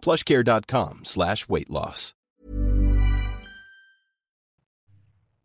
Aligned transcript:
plushcare.com 0.00 1.00
slash 1.04 1.48
weight 1.48 1.70
loss. 1.70 2.14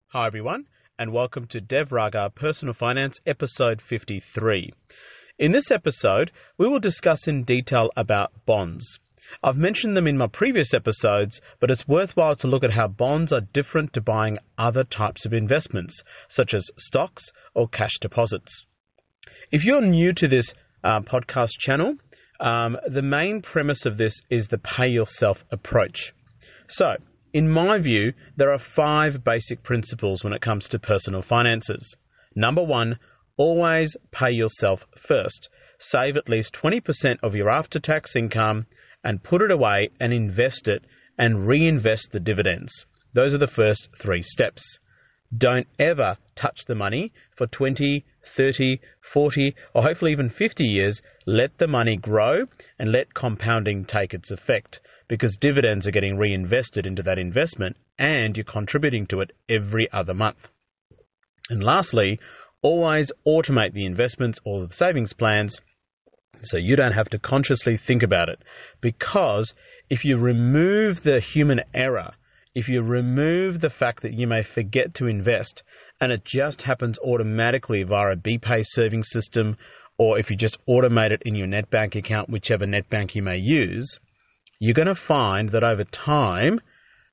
Hi, 0.07 0.27
everyone, 0.27 0.67
and 0.97 1.11
welcome 1.11 1.45
to 1.47 1.59
Dev 1.59 1.91
Raga 1.91 2.29
Personal 2.33 2.73
Finance, 2.73 3.19
episode 3.25 3.81
53. 3.81 4.71
In 5.37 5.51
this 5.51 5.69
episode, 5.69 6.31
we 6.57 6.69
will 6.69 6.79
discuss 6.79 7.27
in 7.27 7.43
detail 7.43 7.89
about 7.97 8.31
bonds. 8.45 8.99
I've 9.43 9.57
mentioned 9.57 9.97
them 9.97 10.07
in 10.07 10.17
my 10.17 10.27
previous 10.27 10.73
episodes, 10.73 11.41
but 11.59 11.69
it's 11.69 11.87
worthwhile 11.87 12.37
to 12.37 12.47
look 12.47 12.63
at 12.63 12.71
how 12.71 12.87
bonds 12.87 13.33
are 13.33 13.41
different 13.41 13.91
to 13.93 14.01
buying 14.01 14.37
other 14.57 14.83
types 14.83 15.25
of 15.25 15.33
investments, 15.33 16.01
such 16.29 16.53
as 16.53 16.69
stocks 16.77 17.25
or 17.53 17.67
cash 17.67 17.99
deposits. 17.99 18.65
If 19.51 19.65
you're 19.65 19.81
new 19.81 20.13
to 20.13 20.27
this 20.27 20.53
uh, 20.83 21.01
podcast 21.01 21.57
channel, 21.59 21.95
um, 22.39 22.77
the 22.87 23.01
main 23.01 23.41
premise 23.41 23.85
of 23.85 23.97
this 23.97 24.13
is 24.29 24.47
the 24.47 24.57
pay 24.57 24.89
yourself 24.89 25.43
approach. 25.51 26.13
So, 26.67 26.95
in 27.33 27.49
my 27.49 27.79
view, 27.79 28.13
there 28.37 28.51
are 28.51 28.59
five 28.59 29.23
basic 29.23 29.63
principles 29.63 30.23
when 30.23 30.33
it 30.33 30.41
comes 30.41 30.69
to 30.69 30.79
personal 30.79 31.21
finances. 31.21 31.95
Number 32.35 32.63
one, 32.63 32.97
always 33.37 33.95
pay 34.11 34.31
yourself 34.31 34.85
first. 34.97 35.49
Save 35.79 36.15
at 36.17 36.29
least 36.29 36.53
20% 36.53 37.17
of 37.21 37.35
your 37.35 37.49
after 37.49 37.79
tax 37.79 38.15
income 38.15 38.65
and 39.03 39.23
put 39.23 39.41
it 39.41 39.51
away 39.51 39.89
and 39.99 40.13
invest 40.13 40.67
it 40.67 40.85
and 41.17 41.47
reinvest 41.47 42.11
the 42.11 42.19
dividends. 42.19 42.85
Those 43.13 43.33
are 43.33 43.39
the 43.39 43.47
first 43.47 43.89
three 43.97 44.23
steps. 44.23 44.79
Don't 45.35 45.67
ever 45.79 46.17
touch 46.35 46.65
the 46.65 46.75
money 46.75 47.11
for 47.35 47.47
20, 47.47 48.05
30, 48.35 48.79
40, 49.01 49.55
or 49.73 49.83
hopefully 49.83 50.11
even 50.11 50.29
50 50.29 50.63
years. 50.63 51.01
Let 51.25 51.57
the 51.57 51.67
money 51.67 51.97
grow 51.97 52.45
and 52.77 52.91
let 52.91 53.13
compounding 53.13 53.85
take 53.85 54.13
its 54.13 54.29
effect 54.31 54.79
because 55.07 55.37
dividends 55.37 55.87
are 55.87 55.91
getting 55.91 56.17
reinvested 56.17 56.85
into 56.85 57.03
that 57.03 57.17
investment 57.17 57.77
and 57.97 58.35
you're 58.35 58.43
contributing 58.43 59.05
to 59.07 59.21
it 59.21 59.31
every 59.49 59.91
other 59.91 60.13
month. 60.13 60.49
And 61.49 61.63
lastly, 61.63 62.19
always 62.61 63.11
automate 63.27 63.73
the 63.73 63.85
investments 63.85 64.39
or 64.43 64.65
the 64.65 64.73
savings 64.73 65.13
plans 65.13 65.59
so 66.43 66.57
you 66.57 66.75
don't 66.75 66.93
have 66.93 67.09
to 67.09 67.19
consciously 67.19 67.77
think 67.77 68.03
about 68.03 68.29
it. 68.29 68.39
Because 68.81 69.53
if 69.89 70.03
you 70.03 70.17
remove 70.17 71.03
the 71.03 71.19
human 71.19 71.61
error, 71.73 72.11
if 72.55 72.69
you 72.69 72.81
remove 72.81 73.59
the 73.59 73.69
fact 73.69 74.01
that 74.01 74.13
you 74.13 74.25
may 74.25 74.41
forget 74.41 74.93
to 74.95 75.07
invest 75.07 75.61
and 75.99 76.11
it 76.11 76.23
just 76.23 76.61
happens 76.61 76.97
automatically 76.99 77.83
via 77.83 78.13
a 78.13 78.15
BPay 78.15 78.63
serving 78.65 79.03
system, 79.03 79.57
or 79.97 80.17
if 80.17 80.29
you 80.29 80.37
just 80.37 80.57
automate 80.67 81.11
it 81.11 81.21
in 81.25 81.35
your 81.35 81.47
net 81.47 81.69
bank 81.69 81.95
account, 81.95 82.29
whichever 82.29 82.65
net 82.65 82.89
bank 82.89 83.13
you 83.13 83.21
may 83.21 83.37
use, 83.37 83.99
you're 84.59 84.73
going 84.73 84.87
to 84.87 84.95
find 84.95 85.51
that 85.51 85.63
over 85.63 85.83
time 85.83 86.59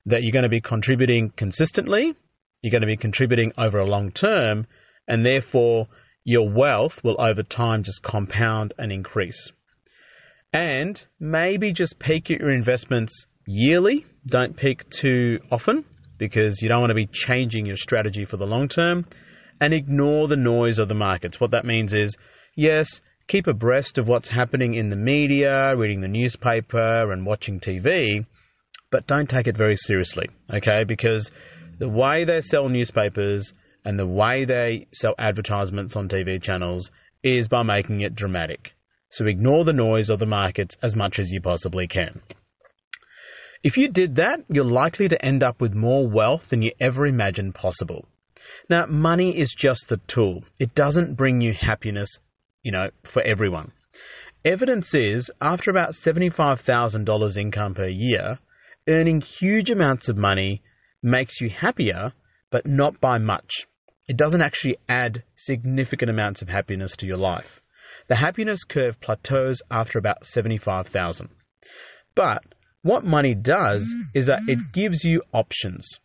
that 0.05 0.23
you're 0.23 0.31
going 0.31 0.43
to 0.43 0.49
be 0.49 0.61
contributing 0.61 1.31
consistently, 1.35 2.13
you're 2.61 2.71
going 2.71 2.81
to 2.81 2.87
be 2.87 2.97
contributing 2.97 3.51
over 3.57 3.79
a 3.79 3.85
long 3.85 4.11
term, 4.11 4.65
and 5.07 5.25
therefore 5.25 5.87
your 6.23 6.49
wealth 6.49 7.03
will 7.03 7.19
over 7.19 7.43
time 7.43 7.83
just 7.83 8.01
compound 8.01 8.73
and 8.77 8.91
increase. 8.91 9.51
And 10.53 11.01
maybe 11.19 11.73
just 11.73 11.99
peak 11.99 12.29
your 12.29 12.51
investments 12.51 13.25
yearly. 13.45 14.05
Don't 14.25 14.55
peak 14.55 14.89
too 14.89 15.39
often 15.51 15.85
because 16.17 16.61
you 16.61 16.69
don't 16.69 16.79
want 16.79 16.91
to 16.91 16.95
be 16.95 17.07
changing 17.07 17.65
your 17.65 17.77
strategy 17.77 18.25
for 18.25 18.37
the 18.37 18.45
long 18.45 18.67
term. 18.67 19.05
And 19.59 19.73
ignore 19.73 20.27
the 20.27 20.35
noise 20.35 20.79
of 20.79 20.87
the 20.87 20.93
markets. 20.93 21.39
What 21.39 21.51
that 21.51 21.65
means 21.65 21.93
is, 21.93 22.15
yes, 22.55 23.01
keep 23.27 23.47
abreast 23.47 23.97
of 23.97 24.07
what's 24.07 24.29
happening 24.29 24.75
in 24.75 24.89
the 24.89 24.95
media, 24.95 25.75
reading 25.75 26.01
the 26.01 26.07
newspaper, 26.07 27.11
and 27.11 27.25
watching 27.25 27.59
TV, 27.59 28.25
but 28.91 29.07
don't 29.07 29.29
take 29.29 29.47
it 29.47 29.57
very 29.57 29.75
seriously, 29.75 30.29
okay? 30.53 30.83
Because 30.85 31.31
the 31.79 31.89
way 31.89 32.25
they 32.25 32.41
sell 32.41 32.69
newspapers 32.69 33.53
and 33.85 33.97
the 33.97 34.07
way 34.07 34.45
they 34.45 34.87
sell 34.93 35.15
advertisements 35.17 35.95
on 35.95 36.07
TV 36.07 36.41
channels 36.41 36.91
is 37.23 37.47
by 37.47 37.63
making 37.63 38.01
it 38.01 38.15
dramatic. 38.15 38.73
So 39.11 39.25
ignore 39.25 39.63
the 39.63 39.73
noise 39.73 40.09
of 40.09 40.19
the 40.19 40.25
markets 40.25 40.75
as 40.81 40.95
much 40.95 41.19
as 41.19 41.31
you 41.31 41.41
possibly 41.41 41.87
can. 41.87 42.21
If 43.63 43.77
you 43.77 43.89
did 43.89 44.15
that, 44.15 44.39
you're 44.49 44.65
likely 44.65 45.07
to 45.07 45.25
end 45.25 45.43
up 45.43 45.61
with 45.61 45.73
more 45.73 46.07
wealth 46.07 46.49
than 46.49 46.61
you 46.61 46.71
ever 46.79 47.05
imagined 47.05 47.55
possible. 47.55 48.05
Now, 48.69 48.85
money 48.87 49.39
is 49.39 49.53
just 49.57 49.87
the 49.87 49.97
tool. 50.07 50.43
It 50.59 50.75
doesn't 50.75 51.15
bring 51.15 51.39
you 51.39 51.53
happiness 51.53 52.19
you 52.63 52.71
know, 52.71 52.89
for 53.03 53.21
everyone. 53.21 53.71
Evidence 54.43 54.95
is 54.95 55.31
after 55.41 55.69
about 55.69 55.91
$75,000 55.91 57.37
income 57.37 57.75
per 57.75 57.87
year, 57.87 58.39
earning 58.87 59.21
huge 59.21 59.69
amounts 59.69 60.09
of 60.09 60.17
money 60.17 60.61
makes 61.01 61.39
you 61.39 61.49
happier, 61.49 62.13
but 62.49 62.65
not 62.65 62.99
by 62.99 63.17
much. 63.17 63.67
It 64.07 64.17
doesn't 64.17 64.41
actually 64.41 64.77
add 64.89 65.23
significant 65.35 66.09
amounts 66.09 66.41
of 66.41 66.49
happiness 66.49 66.95
to 66.97 67.05
your 67.05 67.17
life. 67.17 67.61
The 68.09 68.15
happiness 68.15 68.63
curve 68.63 68.99
plateaus 68.99 69.61
after 69.71 69.97
about 69.97 70.25
75,000. 70.25 71.29
But 72.15 72.43
what 72.83 73.03
money 73.03 73.33
does 73.33 73.83
mm-hmm. 73.83 74.01
is 74.13 74.27
that 74.27 74.41
it 74.47 74.57
mm-hmm. 74.57 74.71
gives 74.71 75.03
you 75.03 75.23
options. 75.33 75.99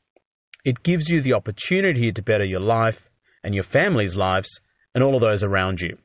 It 0.64 0.82
gives 0.82 1.08
you 1.08 1.20
the 1.22 1.34
opportunity 1.34 2.10
to 2.12 2.22
better 2.22 2.44
your 2.44 2.60
life 2.60 3.00
and 3.44 3.54
your 3.54 3.64
family's 3.64 4.16
lives 4.16 4.60
and 4.94 5.04
all 5.04 5.14
of 5.14 5.22
those 5.22 5.44
around 5.44 5.80
you 5.80 5.96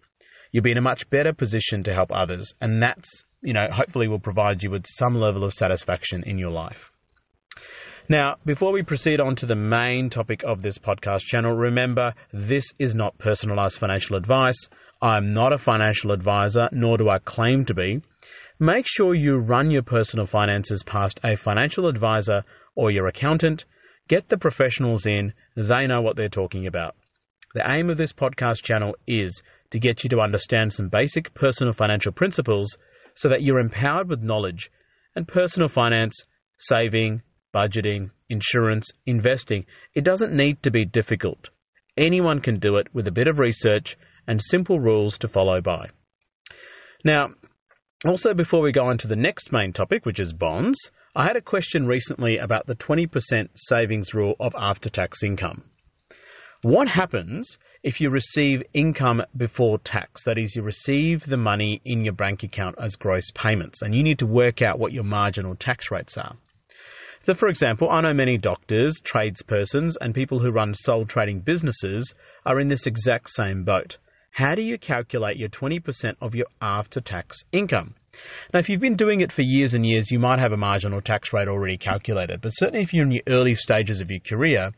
you'll 0.53 0.63
be 0.63 0.71
in 0.71 0.77
a 0.77 0.81
much 0.81 1.09
better 1.09 1.33
position 1.33 1.83
to 1.83 1.93
help 1.93 2.11
others. 2.13 2.53
And 2.61 2.81
that's, 2.81 3.09
you 3.41 3.51
know, 3.51 3.67
hopefully 3.69 4.07
will 4.07 4.19
provide 4.19 4.63
you 4.63 4.71
with 4.71 4.85
some 4.87 5.15
level 5.15 5.43
of 5.43 5.53
satisfaction 5.53 6.23
in 6.25 6.37
your 6.37 6.51
life. 6.51 6.91
Now, 8.07 8.35
before 8.45 8.71
we 8.71 8.83
proceed 8.83 9.19
on 9.19 9.35
to 9.37 9.45
the 9.45 9.55
main 9.55 10.09
topic 10.09 10.41
of 10.45 10.61
this 10.61 10.77
podcast 10.77 11.21
channel, 11.21 11.53
remember 11.53 12.13
this 12.31 12.65
is 12.77 12.93
not 12.93 13.17
personalized 13.17 13.79
financial 13.79 14.15
advice. 14.15 14.57
I'm 15.01 15.31
not 15.31 15.51
a 15.51 15.57
financial 15.57 16.11
advisor, 16.11 16.69
nor 16.71 16.97
do 16.97 17.09
I 17.09 17.17
claim 17.19 17.65
to 17.65 17.73
be. 17.73 18.01
Make 18.63 18.87
sure 18.87 19.13
you 19.13 19.39
run 19.39 19.71
your 19.71 19.81
personal 19.81 20.25
finances 20.25 20.83
past 20.83 21.19
a 21.21 21.35
financial 21.35 21.85
advisor 21.85 22.45
or 22.75 22.91
your 22.91 23.07
accountant. 23.07 23.65
Get 24.07 24.29
the 24.29 24.37
professionals 24.37 25.05
in, 25.05 25.33
they 25.57 25.85
know 25.85 26.01
what 26.01 26.15
they're 26.15 26.29
talking 26.29 26.65
about. 26.65 26.95
The 27.55 27.69
aim 27.69 27.89
of 27.89 27.97
this 27.97 28.13
podcast 28.13 28.63
channel 28.63 28.95
is 29.05 29.43
to 29.71 29.79
get 29.79 30.05
you 30.05 30.09
to 30.11 30.21
understand 30.21 30.71
some 30.71 30.87
basic 30.87 31.33
personal 31.33 31.73
financial 31.73 32.13
principles 32.13 32.77
so 33.15 33.27
that 33.27 33.41
you're 33.41 33.59
empowered 33.59 34.07
with 34.07 34.23
knowledge 34.23 34.71
and 35.13 35.27
personal 35.27 35.67
finance, 35.67 36.23
saving, 36.57 37.21
budgeting, 37.53 38.11
insurance, 38.29 38.89
investing. 39.05 39.65
It 39.93 40.05
doesn't 40.05 40.31
need 40.31 40.63
to 40.63 40.71
be 40.71 40.85
difficult. 40.85 41.49
Anyone 41.97 42.39
can 42.39 42.59
do 42.59 42.77
it 42.77 42.87
with 42.93 43.07
a 43.07 43.11
bit 43.11 43.27
of 43.27 43.39
research 43.39 43.97
and 44.25 44.41
simple 44.41 44.79
rules 44.79 45.17
to 45.17 45.27
follow 45.27 45.59
by. 45.59 45.89
Now, 47.03 47.31
also 48.05 48.33
before 48.33 48.61
we 48.61 48.71
go 48.71 48.85
on 48.85 48.97
to 48.99 49.07
the 49.07 49.15
next 49.15 49.51
main 49.51 49.71
topic, 49.73 50.05
which 50.05 50.19
is 50.19 50.33
bonds, 50.33 50.77
I 51.15 51.25
had 51.25 51.35
a 51.35 51.41
question 51.41 51.85
recently 51.85 52.37
about 52.37 52.67
the 52.67 52.75
20% 52.75 53.49
savings 53.55 54.13
rule 54.13 54.35
of 54.39 54.53
after 54.57 54.89
tax 54.89 55.23
income. 55.23 55.63
What 56.63 56.87
happens 56.87 57.57
if 57.83 57.99
you 57.99 58.09
receive 58.09 58.63
income 58.73 59.21
before 59.35 59.79
tax? 59.79 60.23
That 60.23 60.37
is, 60.37 60.55
you 60.55 60.63
receive 60.63 61.25
the 61.25 61.37
money 61.37 61.81
in 61.85 62.03
your 62.03 62.13
bank 62.13 62.43
account 62.43 62.75
as 62.81 62.95
gross 62.95 63.29
payments, 63.35 63.81
and 63.81 63.93
you 63.93 64.01
need 64.01 64.19
to 64.19 64.25
work 64.25 64.61
out 64.61 64.79
what 64.79 64.93
your 64.93 65.03
marginal 65.03 65.55
tax 65.55 65.91
rates 65.91 66.17
are. 66.17 66.35
So, 67.25 67.33
for 67.33 67.47
example, 67.47 67.89
I 67.89 68.01
know 68.01 68.13
many 68.13 68.37
doctors, 68.37 68.99
tradespersons, 69.01 69.95
and 70.01 70.13
people 70.13 70.39
who 70.39 70.51
run 70.51 70.73
sole 70.73 71.05
trading 71.05 71.39
businesses 71.39 72.13
are 72.45 72.59
in 72.59 72.67
this 72.67 72.85
exact 72.85 73.29
same 73.29 73.63
boat. 73.63 73.97
How 74.33 74.55
do 74.55 74.63
you 74.63 74.79
calculate 74.79 75.37
your 75.37 75.49
20% 75.49 76.15
of 76.19 76.33
your 76.33 76.47
after 76.59 76.99
tax 76.99 77.43
income? 77.51 77.93
Now, 78.51 78.61
if 78.61 78.67
you've 78.67 78.81
been 78.81 78.95
doing 78.95 79.21
it 79.21 79.31
for 79.31 79.43
years 79.43 79.75
and 79.75 79.85
years, 79.85 80.09
you 80.09 80.17
might 80.17 80.39
have 80.39 80.51
a 80.51 80.57
marginal 80.57 81.01
tax 81.01 81.31
rate 81.31 81.47
already 81.47 81.77
calculated. 81.77 82.41
But 82.41 82.49
certainly, 82.49 82.81
if 82.81 82.93
you're 82.93 83.05
in 83.05 83.11
your 83.11 83.21
early 83.27 83.53
stages 83.53 84.01
of 84.01 84.09
your 84.09 84.21
career, 84.21 84.71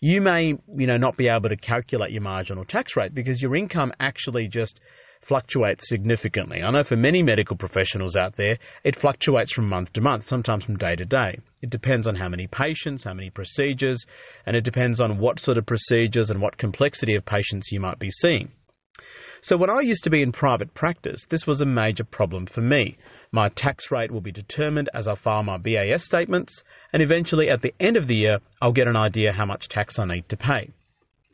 you 0.00 0.22
may, 0.22 0.54
you 0.78 0.86
know, 0.86 0.96
not 0.96 1.18
be 1.18 1.28
able 1.28 1.50
to 1.50 1.58
calculate 1.58 2.10
your 2.10 2.22
marginal 2.22 2.64
tax 2.64 2.96
rate 2.96 3.14
because 3.14 3.42
your 3.42 3.54
income 3.54 3.92
actually 4.00 4.48
just 4.48 4.80
fluctuates 5.20 5.90
significantly. 5.90 6.62
I 6.62 6.70
know 6.70 6.82
for 6.82 6.96
many 6.96 7.22
medical 7.22 7.58
professionals 7.58 8.16
out 8.16 8.36
there, 8.36 8.56
it 8.82 8.96
fluctuates 8.96 9.52
from 9.52 9.68
month 9.68 9.92
to 9.92 10.00
month, 10.00 10.26
sometimes 10.26 10.64
from 10.64 10.78
day 10.78 10.96
to 10.96 11.04
day. 11.04 11.38
It 11.60 11.68
depends 11.68 12.08
on 12.08 12.14
how 12.14 12.30
many 12.30 12.46
patients, 12.46 13.04
how 13.04 13.12
many 13.12 13.28
procedures, 13.28 14.06
and 14.46 14.56
it 14.56 14.64
depends 14.64 15.02
on 15.02 15.18
what 15.18 15.38
sort 15.38 15.58
of 15.58 15.66
procedures 15.66 16.30
and 16.30 16.40
what 16.40 16.56
complexity 16.56 17.14
of 17.14 17.26
patients 17.26 17.70
you 17.70 17.78
might 17.78 17.98
be 17.98 18.10
seeing. 18.10 18.52
So, 19.44 19.56
when 19.56 19.70
I 19.70 19.80
used 19.80 20.04
to 20.04 20.10
be 20.10 20.22
in 20.22 20.30
private 20.30 20.72
practice, 20.72 21.26
this 21.28 21.48
was 21.48 21.60
a 21.60 21.66
major 21.66 22.04
problem 22.04 22.46
for 22.46 22.60
me. 22.60 22.96
My 23.32 23.48
tax 23.48 23.90
rate 23.90 24.12
will 24.12 24.20
be 24.20 24.30
determined 24.30 24.88
as 24.94 25.08
I 25.08 25.16
file 25.16 25.42
my 25.42 25.58
BAS 25.58 26.04
statements, 26.04 26.62
and 26.92 27.02
eventually 27.02 27.50
at 27.50 27.60
the 27.60 27.74
end 27.80 27.96
of 27.96 28.06
the 28.06 28.14
year, 28.14 28.38
I'll 28.60 28.70
get 28.70 28.86
an 28.86 28.94
idea 28.94 29.32
how 29.32 29.44
much 29.44 29.68
tax 29.68 29.98
I 29.98 30.04
need 30.04 30.28
to 30.28 30.36
pay. 30.36 30.70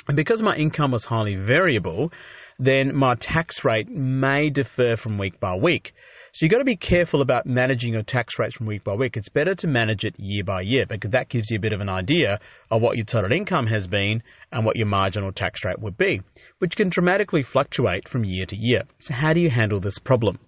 And 0.09 0.17
because 0.17 0.41
my 0.41 0.57
income 0.57 0.91
was 0.91 1.05
highly 1.05 1.37
variable, 1.37 2.11
then 2.59 2.97
my 2.97 3.15
tax 3.17 3.63
rate 3.63 3.91
may 3.91 4.49
differ 4.49 4.97
from 4.97 5.19
week 5.19 5.39
by 5.39 5.55
week. 5.57 5.93
So 6.33 6.45
you've 6.45 6.53
got 6.53 6.59
to 6.59 6.65
be 6.65 6.77
careful 6.77 7.23
about 7.23 7.47
managing 7.47 7.95
your 7.95 8.03
tax 8.03 8.39
rates 8.39 8.55
from 8.55 8.67
week 8.67 8.85
by 8.85 8.95
week. 8.95 9.17
It's 9.17 9.31
better 9.31 9.55
to 9.55 9.67
manage 9.67 10.05
it 10.05 10.15
year 10.19 10.45
by 10.45 10.61
year 10.61 10.85
because 10.87 11.13
that 11.13 11.31
gives 11.31 11.51
you 11.51 11.57
a 11.57 11.61
bit 11.61 11.73
of 11.73 11.81
an 11.81 11.89
idea 11.89 12.39
of 12.71 12.83
what 12.83 12.97
your 12.97 13.07
total 13.07 13.33
income 13.33 13.67
has 13.69 13.87
been 13.87 14.23
and 14.53 14.65
what 14.65 14.77
your 14.77 14.87
marginal 14.87 15.33
tax 15.33 15.65
rate 15.65 15.79
would 15.79 15.97
be, 15.97 16.21
which 16.59 16.77
can 16.77 16.91
dramatically 16.91 17.43
fluctuate 17.43 18.09
from 18.09 18.25
year 18.25 18.45
to 18.47 18.57
year. 18.57 18.83
So, 18.99 19.15
how 19.15 19.33
do 19.33 19.41
you 19.41 19.49
handle 19.49 19.81
this 19.81 19.99
problem? 19.99 20.39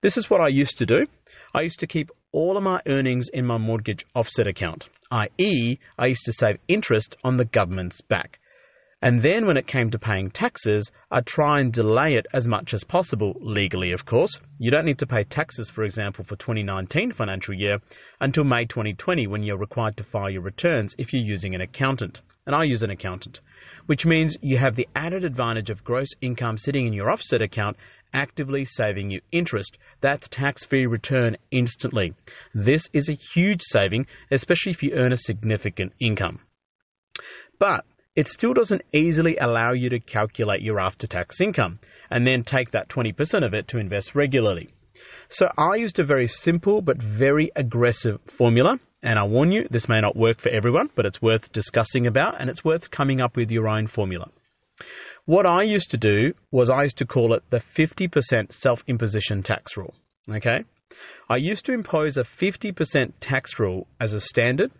This 0.00 0.16
is 0.16 0.30
what 0.30 0.40
I 0.40 0.48
used 0.48 0.78
to 0.78 0.86
do. 0.86 1.06
I 1.54 1.60
used 1.60 1.80
to 1.80 1.86
keep 1.86 2.10
all 2.32 2.56
of 2.56 2.62
my 2.62 2.80
earnings 2.86 3.28
in 3.32 3.44
my 3.44 3.58
mortgage 3.58 4.06
offset 4.14 4.46
account, 4.46 4.88
i.e., 5.10 5.78
I 5.98 6.06
used 6.06 6.24
to 6.24 6.32
save 6.32 6.58
interest 6.66 7.16
on 7.24 7.36
the 7.36 7.44
government's 7.44 8.00
back. 8.00 8.38
And 9.00 9.22
then 9.22 9.46
when 9.46 9.56
it 9.56 9.68
came 9.68 9.90
to 9.92 9.98
paying 9.98 10.30
taxes, 10.30 10.90
I'd 11.12 11.24
try 11.24 11.60
and 11.60 11.72
delay 11.72 12.14
it 12.14 12.26
as 12.32 12.48
much 12.48 12.74
as 12.74 12.82
possible, 12.82 13.36
legally, 13.40 13.92
of 13.92 14.04
course. 14.04 14.40
You 14.58 14.72
don't 14.72 14.84
need 14.84 14.98
to 14.98 15.06
pay 15.06 15.22
taxes, 15.22 15.70
for 15.70 15.84
example, 15.84 16.24
for 16.24 16.34
2019 16.34 17.12
financial 17.12 17.54
year 17.54 17.78
until 18.20 18.42
May 18.42 18.64
2020 18.64 19.28
when 19.28 19.44
you're 19.44 19.56
required 19.56 19.96
to 19.98 20.02
file 20.02 20.30
your 20.30 20.42
returns 20.42 20.96
if 20.98 21.12
you're 21.12 21.22
using 21.22 21.54
an 21.54 21.60
accountant. 21.60 22.20
And 22.44 22.56
I 22.56 22.64
use 22.64 22.82
an 22.82 22.90
accountant, 22.90 23.38
which 23.86 24.04
means 24.04 24.36
you 24.42 24.58
have 24.58 24.74
the 24.74 24.88
added 24.96 25.22
advantage 25.22 25.70
of 25.70 25.84
gross 25.84 26.08
income 26.20 26.58
sitting 26.58 26.88
in 26.88 26.92
your 26.92 27.10
offset 27.10 27.40
account 27.40 27.76
actively 28.12 28.64
saving 28.64 29.10
you 29.10 29.20
interest. 29.30 29.78
That's 30.00 30.28
tax 30.28 30.64
free 30.64 30.86
return 30.86 31.36
instantly. 31.52 32.14
This 32.52 32.88
is 32.92 33.08
a 33.08 33.18
huge 33.34 33.62
saving, 33.62 34.06
especially 34.32 34.72
if 34.72 34.82
you 34.82 34.92
earn 34.94 35.12
a 35.12 35.16
significant 35.16 35.92
income. 36.00 36.40
But 37.60 37.84
it 38.18 38.26
still 38.26 38.52
doesn't 38.52 38.82
easily 38.92 39.36
allow 39.36 39.72
you 39.72 39.88
to 39.90 40.00
calculate 40.00 40.60
your 40.60 40.80
after 40.80 41.06
tax 41.06 41.40
income 41.40 41.78
and 42.10 42.26
then 42.26 42.42
take 42.42 42.72
that 42.72 42.88
20% 42.88 43.46
of 43.46 43.54
it 43.54 43.68
to 43.68 43.78
invest 43.78 44.16
regularly. 44.16 44.70
So 45.28 45.46
I 45.56 45.76
used 45.76 46.00
a 46.00 46.04
very 46.04 46.26
simple 46.26 46.82
but 46.82 47.00
very 47.00 47.52
aggressive 47.54 48.18
formula. 48.26 48.80
And 49.04 49.20
I 49.20 49.22
warn 49.22 49.52
you, 49.52 49.68
this 49.70 49.88
may 49.88 50.00
not 50.00 50.16
work 50.16 50.40
for 50.40 50.48
everyone, 50.48 50.90
but 50.96 51.06
it's 51.06 51.22
worth 51.22 51.52
discussing 51.52 52.08
about 52.08 52.40
and 52.40 52.50
it's 52.50 52.64
worth 52.64 52.90
coming 52.90 53.20
up 53.20 53.36
with 53.36 53.52
your 53.52 53.68
own 53.68 53.86
formula. 53.86 54.28
What 55.26 55.46
I 55.46 55.62
used 55.62 55.92
to 55.92 55.96
do 55.96 56.32
was 56.50 56.70
I 56.70 56.82
used 56.82 56.98
to 56.98 57.06
call 57.06 57.34
it 57.34 57.44
the 57.50 57.62
50% 57.78 58.52
self 58.52 58.82
imposition 58.88 59.44
tax 59.44 59.76
rule. 59.76 59.94
Okay? 60.28 60.64
I 61.30 61.36
used 61.36 61.66
to 61.66 61.72
impose 61.72 62.16
a 62.16 62.24
50% 62.24 63.12
tax 63.20 63.60
rule 63.60 63.86
as 64.00 64.12
a 64.12 64.20
standard 64.20 64.72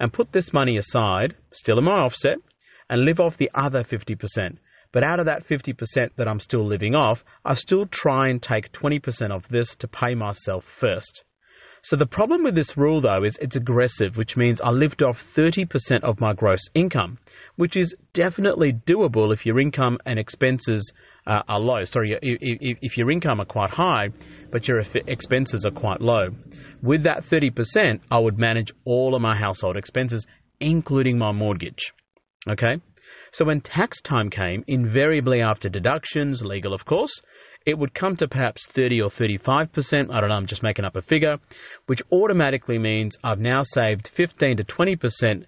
and 0.00 0.12
put 0.12 0.32
this 0.32 0.52
money 0.52 0.76
aside, 0.76 1.36
still 1.52 1.78
in 1.78 1.84
my 1.84 2.00
offset, 2.00 2.38
and 2.90 3.06
live 3.06 3.20
off 3.20 3.38
the 3.38 3.50
other 3.54 3.82
50%. 3.82 4.58
But 4.92 5.04
out 5.04 5.20
of 5.20 5.26
that 5.26 5.46
50% 5.46 6.10
that 6.16 6.28
I'm 6.28 6.40
still 6.40 6.66
living 6.66 6.94
off, 6.94 7.24
I 7.44 7.54
still 7.54 7.86
try 7.86 8.28
and 8.28 8.42
take 8.42 8.72
20% 8.72 9.30
of 9.30 9.48
this 9.48 9.74
to 9.76 9.88
pay 9.88 10.14
myself 10.14 10.66
first. 10.78 11.22
So 11.82 11.96
the 11.96 12.06
problem 12.06 12.42
with 12.42 12.54
this 12.54 12.76
rule 12.76 13.00
though 13.00 13.24
is 13.24 13.38
it's 13.40 13.56
aggressive, 13.56 14.16
which 14.16 14.36
means 14.36 14.60
I 14.60 14.70
lived 14.70 15.02
off 15.02 15.24
30% 15.34 16.02
of 16.02 16.20
my 16.20 16.34
gross 16.34 16.60
income, 16.74 17.18
which 17.56 17.76
is 17.76 17.94
definitely 18.12 18.72
doable 18.72 19.32
if 19.32 19.46
your 19.46 19.58
income 19.58 19.96
and 20.04 20.18
expenses 20.18 20.92
uh, 21.26 21.42
are 21.48 21.60
low. 21.60 21.84
Sorry, 21.84 22.18
if, 22.20 22.78
if 22.82 22.98
your 22.98 23.10
income 23.10 23.40
are 23.40 23.46
quite 23.46 23.70
high, 23.70 24.08
but 24.50 24.68
your 24.68 24.80
expenses 25.06 25.64
are 25.64 25.70
quite 25.70 26.02
low. 26.02 26.30
With 26.82 27.04
that 27.04 27.22
30%, 27.22 28.00
I 28.10 28.18
would 28.18 28.38
manage 28.38 28.72
all 28.84 29.14
of 29.14 29.22
my 29.22 29.38
household 29.38 29.76
expenses, 29.76 30.26
including 30.60 31.16
my 31.16 31.32
mortgage. 31.32 31.94
Okay? 32.48 32.80
So 33.32 33.44
when 33.44 33.60
tax 33.60 34.00
time 34.00 34.30
came, 34.30 34.64
invariably 34.66 35.40
after 35.40 35.68
deductions, 35.68 36.42
legal 36.42 36.74
of 36.74 36.84
course, 36.84 37.22
it 37.66 37.78
would 37.78 37.94
come 37.94 38.16
to 38.16 38.28
perhaps 38.28 38.66
30 38.66 39.02
or 39.02 39.10
35%. 39.10 40.12
I 40.12 40.20
don't 40.20 40.30
know, 40.30 40.34
I'm 40.34 40.46
just 40.46 40.62
making 40.62 40.84
up 40.84 40.96
a 40.96 41.02
figure, 41.02 41.36
which 41.86 42.02
automatically 42.10 42.78
means 42.78 43.16
I've 43.22 43.40
now 43.40 43.62
saved 43.62 44.08
15 44.08 44.56
to 44.56 44.64
20% 44.64 45.44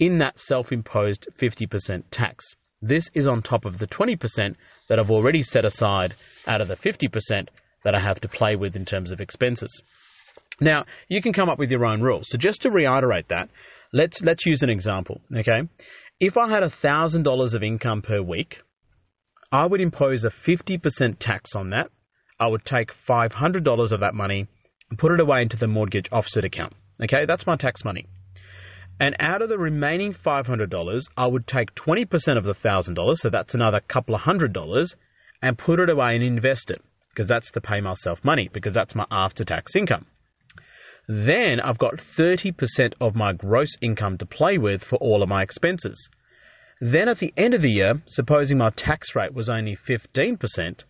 in 0.00 0.18
that 0.18 0.38
self 0.38 0.72
imposed 0.72 1.28
50% 1.38 2.02
tax. 2.10 2.44
This 2.82 3.08
is 3.14 3.26
on 3.26 3.40
top 3.40 3.64
of 3.64 3.78
the 3.78 3.86
20% 3.86 4.56
that 4.88 4.98
I've 4.98 5.10
already 5.10 5.42
set 5.42 5.64
aside 5.64 6.14
out 6.46 6.60
of 6.60 6.68
the 6.68 6.76
50% 6.76 7.48
that 7.84 7.94
I 7.94 8.00
have 8.00 8.20
to 8.20 8.28
play 8.28 8.56
with 8.56 8.76
in 8.76 8.84
terms 8.84 9.10
of 9.10 9.20
expenses. 9.20 9.82
Now, 10.60 10.84
you 11.08 11.22
can 11.22 11.32
come 11.32 11.48
up 11.48 11.58
with 11.58 11.70
your 11.70 11.86
own 11.86 12.02
rules. 12.02 12.26
So 12.28 12.36
just 12.36 12.62
to 12.62 12.70
reiterate 12.70 13.28
that, 13.28 13.48
let's 13.92 14.20
let's 14.22 14.44
use 14.44 14.62
an 14.62 14.70
example, 14.70 15.20
okay? 15.34 15.62
If 16.20 16.36
I 16.36 16.48
had 16.48 16.62
$1,000 16.62 17.54
of 17.54 17.62
income 17.62 18.00
per 18.00 18.22
week, 18.22 18.60
I 19.50 19.66
would 19.66 19.80
impose 19.80 20.24
a 20.24 20.30
50% 20.30 21.16
tax 21.18 21.56
on 21.56 21.70
that. 21.70 21.90
I 22.38 22.46
would 22.46 22.64
take 22.64 22.94
$500 23.08 23.92
of 23.92 24.00
that 24.00 24.14
money 24.14 24.46
and 24.90 24.98
put 24.98 25.10
it 25.10 25.20
away 25.20 25.42
into 25.42 25.56
the 25.56 25.66
mortgage 25.66 26.08
offset 26.12 26.44
account. 26.44 26.74
Okay, 27.02 27.24
that's 27.26 27.46
my 27.48 27.56
tax 27.56 27.84
money. 27.84 28.06
And 29.00 29.16
out 29.18 29.42
of 29.42 29.48
the 29.48 29.58
remaining 29.58 30.14
$500, 30.14 31.04
I 31.16 31.26
would 31.26 31.48
take 31.48 31.74
20% 31.74 32.38
of 32.38 32.44
the 32.44 32.54
$1,000, 32.54 33.16
so 33.16 33.28
that's 33.28 33.54
another 33.54 33.80
couple 33.80 34.14
of 34.14 34.20
hundred 34.20 34.52
dollars, 34.52 34.94
and 35.42 35.58
put 35.58 35.80
it 35.80 35.90
away 35.90 36.14
and 36.14 36.22
invest 36.22 36.70
it, 36.70 36.80
because 37.10 37.26
that's 37.26 37.50
to 37.50 37.60
pay 37.60 37.80
myself 37.80 38.24
money, 38.24 38.48
because 38.52 38.74
that's 38.74 38.94
my 38.94 39.04
after 39.10 39.44
tax 39.44 39.74
income. 39.74 40.06
Then 41.08 41.60
I've 41.62 41.78
got 41.78 41.96
30% 41.96 42.94
of 43.00 43.14
my 43.14 43.32
gross 43.32 43.72
income 43.82 44.18
to 44.18 44.26
play 44.26 44.58
with 44.58 44.82
for 44.82 44.96
all 44.96 45.22
of 45.22 45.28
my 45.28 45.42
expenses. 45.42 46.08
Then 46.80 47.08
at 47.08 47.18
the 47.18 47.32
end 47.36 47.54
of 47.54 47.62
the 47.62 47.70
year, 47.70 48.02
supposing 48.06 48.58
my 48.58 48.70
tax 48.70 49.14
rate 49.14 49.34
was 49.34 49.48
only 49.48 49.76
15%, 49.76 50.84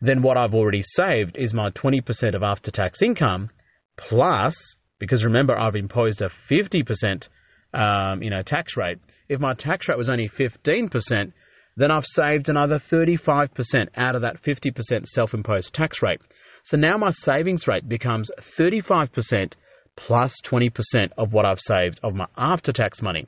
then 0.00 0.22
what 0.22 0.36
I've 0.36 0.54
already 0.54 0.82
saved 0.82 1.36
is 1.36 1.52
my 1.52 1.70
20% 1.70 2.34
of 2.34 2.42
after 2.42 2.70
tax 2.70 3.02
income 3.02 3.50
plus, 3.96 4.54
because 4.98 5.24
remember 5.24 5.58
I've 5.58 5.76
imposed 5.76 6.22
a 6.22 6.30
50% 6.50 7.28
um, 7.74 8.22
you 8.22 8.30
know, 8.30 8.42
tax 8.42 8.76
rate. 8.76 8.98
If 9.28 9.40
my 9.40 9.54
tax 9.54 9.88
rate 9.88 9.98
was 9.98 10.08
only 10.08 10.28
15%, 10.28 11.32
then 11.76 11.90
I've 11.90 12.06
saved 12.06 12.48
another 12.48 12.76
35% 12.76 13.88
out 13.96 14.16
of 14.16 14.22
that 14.22 14.42
50% 14.42 15.06
self 15.06 15.34
imposed 15.34 15.72
tax 15.72 16.02
rate. 16.02 16.20
So 16.64 16.76
now 16.76 16.96
my 16.96 17.10
savings 17.10 17.66
rate 17.66 17.88
becomes 17.88 18.30
35% 18.58 19.54
plus 19.96 20.34
20% 20.44 21.10
of 21.18 21.32
what 21.32 21.44
I've 21.44 21.60
saved 21.60 22.00
of 22.02 22.14
my 22.14 22.26
after 22.36 22.72
tax 22.72 23.02
money. 23.02 23.26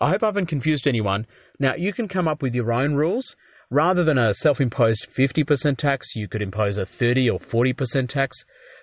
I 0.00 0.10
hope 0.10 0.22
I 0.22 0.26
haven't 0.26 0.46
confused 0.46 0.86
anyone. 0.86 1.26
Now, 1.58 1.74
you 1.76 1.92
can 1.92 2.06
come 2.06 2.28
up 2.28 2.42
with 2.42 2.54
your 2.54 2.72
own 2.72 2.94
rules. 2.94 3.34
Rather 3.70 4.04
than 4.04 4.18
a 4.18 4.32
self 4.34 4.60
imposed 4.60 5.08
50% 5.18 5.76
tax, 5.76 6.14
you 6.14 6.28
could 6.28 6.42
impose 6.42 6.78
a 6.78 6.86
30 6.86 7.30
or 7.30 7.40
40% 7.40 8.08
tax. 8.08 8.36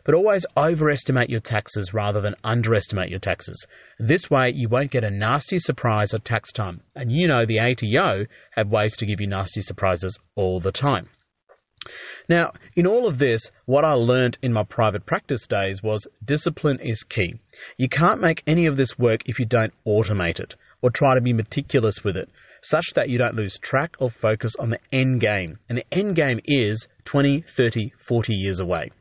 But 0.04 0.16
always 0.16 0.46
overestimate 0.58 1.30
your 1.30 1.40
taxes 1.40 1.94
rather 1.94 2.20
than 2.20 2.36
underestimate 2.44 3.10
your 3.10 3.20
taxes. 3.20 3.66
This 4.00 4.30
way, 4.30 4.52
you 4.54 4.68
won't 4.68 4.92
get 4.92 5.06
a 5.06 5.10
nasty 5.10 5.58
surprise 5.60 6.14
at 6.14 6.26
tax 6.26 6.52
time. 6.52 6.82
And 6.96 7.10
you 7.10 7.28
know 7.28 7.46
the 7.46 7.60
ATO 7.60 8.26
have 8.52 8.68
ways 8.68 8.98
to 8.98 9.06
give 9.06 9.22
you 9.22 9.28
nasty 9.28 9.62
surprises 9.62 10.18
all 10.36 10.60
the 10.60 10.74
time. 10.74 11.08
Now, 12.30 12.54
in 12.76 12.88
all 12.88 13.08
of 13.08 13.18
this, 13.18 13.52
what 13.66 13.84
I 13.84 13.94
learned 13.94 14.38
in 14.42 14.54
my 14.54 14.64
private 14.64 15.06
practice 15.06 15.46
days 15.46 15.84
was 15.84 16.08
discipline 16.24 16.80
is 16.80 17.04
key. 17.04 17.36
You 17.78 17.90
can't 17.90 18.22
make 18.22 18.44
any 18.48 18.66
of 18.66 18.76
this 18.76 18.98
work 18.98 19.22
if 19.26 19.40
you 19.40 19.46
don't 19.46 19.74
automate 19.86 20.40
it 20.40 20.56
or 20.82 20.90
try 20.90 21.16
to 21.16 21.22
be 21.22 21.34
meticulous 21.34 22.04
with 22.04 22.16
it, 22.18 22.30
such 22.62 22.94
that 22.96 23.10
you 23.10 23.18
don't 23.18 23.36
lose 23.36 23.58
track 23.58 23.96
or 24.00 24.10
focus 24.10 24.54
on 24.58 24.70
the 24.70 24.80
end 24.92 25.22
game. 25.22 25.58
And 25.70 25.78
the 25.78 25.86
end 25.92 26.16
game 26.16 26.40
is 26.46 26.88
20, 27.06 27.44
30, 27.56 27.92
40 28.06 28.34
years 28.34 28.60
away. 28.60 28.92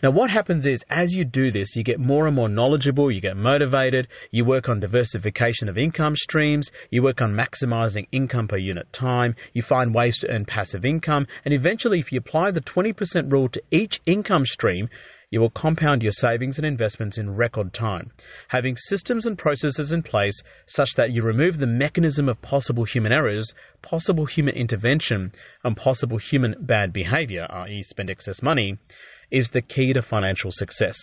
Now, 0.00 0.12
what 0.12 0.30
happens 0.30 0.64
is 0.64 0.84
as 0.90 1.12
you 1.12 1.24
do 1.24 1.50
this, 1.50 1.74
you 1.74 1.82
get 1.82 1.98
more 1.98 2.28
and 2.28 2.36
more 2.36 2.48
knowledgeable, 2.48 3.10
you 3.10 3.20
get 3.20 3.36
motivated, 3.36 4.06
you 4.30 4.44
work 4.44 4.68
on 4.68 4.78
diversification 4.78 5.68
of 5.68 5.76
income 5.76 6.14
streams, 6.14 6.70
you 6.90 7.02
work 7.02 7.20
on 7.20 7.34
maximizing 7.34 8.06
income 8.12 8.46
per 8.46 8.58
unit 8.58 8.92
time, 8.92 9.34
you 9.54 9.62
find 9.62 9.92
ways 9.92 10.16
to 10.18 10.30
earn 10.30 10.44
passive 10.44 10.84
income, 10.84 11.26
and 11.44 11.52
eventually, 11.52 11.98
if 11.98 12.12
you 12.12 12.20
apply 12.20 12.52
the 12.52 12.60
20% 12.60 13.32
rule 13.32 13.48
to 13.48 13.62
each 13.72 14.00
income 14.06 14.46
stream, 14.46 14.88
you 15.30 15.40
will 15.40 15.50
compound 15.50 16.02
your 16.02 16.12
savings 16.12 16.58
and 16.58 16.66
investments 16.66 17.18
in 17.18 17.34
record 17.34 17.74
time. 17.74 18.12
Having 18.48 18.76
systems 18.76 19.26
and 19.26 19.36
processes 19.36 19.92
in 19.92 20.02
place 20.02 20.40
such 20.66 20.92
that 20.96 21.10
you 21.10 21.22
remove 21.22 21.58
the 21.58 21.66
mechanism 21.66 22.28
of 22.28 22.40
possible 22.40 22.84
human 22.84 23.12
errors, 23.12 23.52
possible 23.82 24.24
human 24.26 24.54
intervention, 24.54 25.32
and 25.64 25.76
possible 25.76 26.18
human 26.18 26.54
bad 26.60 26.92
behavior, 26.92 27.46
i.e., 27.50 27.82
spend 27.82 28.08
excess 28.08 28.42
money, 28.42 28.78
is 29.30 29.50
the 29.50 29.62
key 29.62 29.92
to 29.92 30.02
financial 30.02 30.50
success. 30.52 30.96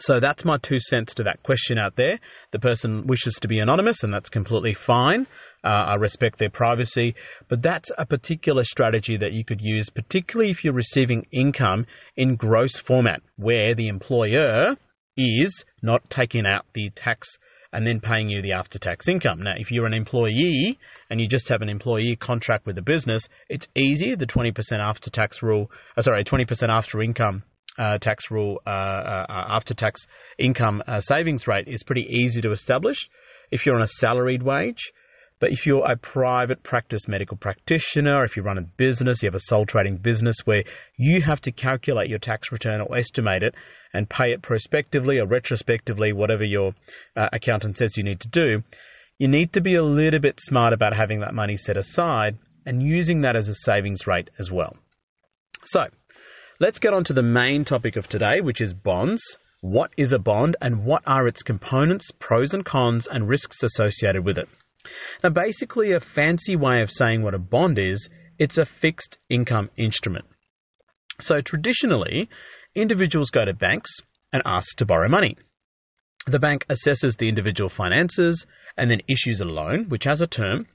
So 0.00 0.20
that's 0.20 0.44
my 0.44 0.58
two 0.58 0.78
cents 0.78 1.14
to 1.14 1.24
that 1.24 1.42
question 1.42 1.76
out 1.76 1.96
there. 1.96 2.20
The 2.52 2.60
person 2.60 3.06
wishes 3.08 3.34
to 3.40 3.48
be 3.48 3.58
anonymous, 3.58 4.04
and 4.04 4.14
that's 4.14 4.28
completely 4.28 4.74
fine. 4.74 5.26
Uh, 5.64 5.68
I 5.68 5.94
respect 5.94 6.38
their 6.38 6.50
privacy, 6.50 7.16
but 7.48 7.62
that's 7.62 7.90
a 7.98 8.06
particular 8.06 8.62
strategy 8.62 9.16
that 9.16 9.32
you 9.32 9.44
could 9.44 9.60
use, 9.60 9.90
particularly 9.90 10.52
if 10.52 10.62
you're 10.62 10.72
receiving 10.72 11.26
income 11.32 11.86
in 12.16 12.36
gross 12.36 12.78
format, 12.78 13.22
where 13.36 13.74
the 13.74 13.88
employer 13.88 14.76
is 15.16 15.64
not 15.82 16.08
taking 16.08 16.46
out 16.46 16.64
the 16.74 16.90
tax 16.90 17.38
and 17.72 17.86
then 17.86 18.00
paying 18.00 18.28
you 18.28 18.40
the 18.40 18.52
after 18.52 18.78
tax 18.78 19.08
income. 19.08 19.42
Now, 19.42 19.54
if 19.56 19.70
you're 19.70 19.86
an 19.86 19.94
employee 19.94 20.78
and 21.10 21.20
you 21.20 21.28
just 21.28 21.48
have 21.48 21.62
an 21.62 21.68
employee 21.68 22.16
contract 22.16 22.66
with 22.66 22.78
a 22.78 22.82
business, 22.82 23.28
it's 23.48 23.68
easier. 23.76 24.16
The 24.16 24.26
20% 24.26 24.54
after 24.80 25.10
tax 25.10 25.42
rule, 25.42 25.70
uh, 25.96 26.02
sorry, 26.02 26.24
20% 26.24 26.68
after 26.70 27.02
income 27.02 27.42
uh, 27.78 27.98
tax 27.98 28.30
rule, 28.30 28.60
uh, 28.66 28.70
uh, 28.70 29.26
uh 29.28 29.44
after 29.50 29.74
tax 29.74 30.06
income 30.38 30.82
uh, 30.86 31.00
savings 31.00 31.46
rate 31.46 31.68
is 31.68 31.82
pretty 31.82 32.06
easy 32.08 32.40
to 32.40 32.52
establish 32.52 33.08
if 33.50 33.64
you're 33.64 33.76
on 33.76 33.82
a 33.82 33.86
salaried 33.86 34.42
wage. 34.42 34.92
But 35.40 35.52
if 35.52 35.66
you're 35.66 35.88
a 35.90 35.96
private 35.96 36.62
practice 36.62 37.06
medical 37.06 37.36
practitioner, 37.36 38.24
if 38.24 38.36
you 38.36 38.42
run 38.42 38.58
a 38.58 38.62
business, 38.62 39.22
you 39.22 39.28
have 39.28 39.34
a 39.34 39.40
sole 39.40 39.66
trading 39.66 39.96
business 39.98 40.36
where 40.44 40.64
you 40.96 41.22
have 41.22 41.40
to 41.42 41.52
calculate 41.52 42.10
your 42.10 42.18
tax 42.18 42.50
return 42.50 42.80
or 42.80 42.96
estimate 42.96 43.42
it 43.42 43.54
and 43.94 44.10
pay 44.10 44.32
it 44.32 44.42
prospectively 44.42 45.18
or 45.18 45.26
retrospectively, 45.26 46.12
whatever 46.12 46.44
your 46.44 46.74
uh, 47.16 47.28
accountant 47.32 47.78
says 47.78 47.96
you 47.96 48.02
need 48.02 48.20
to 48.20 48.28
do, 48.28 48.62
you 49.18 49.28
need 49.28 49.52
to 49.52 49.60
be 49.60 49.76
a 49.76 49.84
little 49.84 50.20
bit 50.20 50.40
smart 50.40 50.72
about 50.72 50.94
having 50.94 51.20
that 51.20 51.34
money 51.34 51.56
set 51.56 51.76
aside 51.76 52.38
and 52.66 52.82
using 52.82 53.22
that 53.22 53.36
as 53.36 53.48
a 53.48 53.54
savings 53.54 54.06
rate 54.06 54.30
as 54.38 54.50
well. 54.50 54.76
So, 55.64 55.86
let's 56.60 56.78
get 56.78 56.92
on 56.92 57.04
to 57.04 57.12
the 57.12 57.22
main 57.22 57.64
topic 57.64 57.96
of 57.96 58.08
today, 58.08 58.40
which 58.40 58.60
is 58.60 58.74
bonds. 58.74 59.22
What 59.60 59.90
is 59.96 60.12
a 60.12 60.18
bond 60.18 60.56
and 60.60 60.84
what 60.84 61.02
are 61.06 61.26
its 61.26 61.42
components, 61.42 62.10
pros 62.18 62.54
and 62.54 62.64
cons, 62.64 63.08
and 63.10 63.28
risks 63.28 63.62
associated 63.62 64.24
with 64.24 64.38
it? 64.38 64.48
Now, 65.22 65.30
basically, 65.30 65.92
a 65.92 66.00
fancy 66.00 66.56
way 66.56 66.82
of 66.82 66.90
saying 66.90 67.22
what 67.22 67.34
a 67.34 67.38
bond 67.38 67.78
is, 67.78 68.08
it's 68.38 68.58
a 68.58 68.64
fixed 68.64 69.18
income 69.28 69.70
instrument. 69.76 70.24
So, 71.20 71.40
traditionally, 71.40 72.28
individuals 72.74 73.30
go 73.30 73.44
to 73.44 73.52
banks 73.52 73.90
and 74.32 74.42
ask 74.46 74.76
to 74.76 74.86
borrow 74.86 75.08
money. 75.08 75.36
The 76.26 76.38
bank 76.38 76.66
assesses 76.68 77.16
the 77.16 77.28
individual 77.28 77.68
finances 77.68 78.46
and 78.76 78.90
then 78.90 79.00
issues 79.08 79.40
a 79.40 79.44
loan, 79.44 79.86
which 79.88 80.04
has 80.04 80.20
a 80.20 80.26
term, 80.26 80.66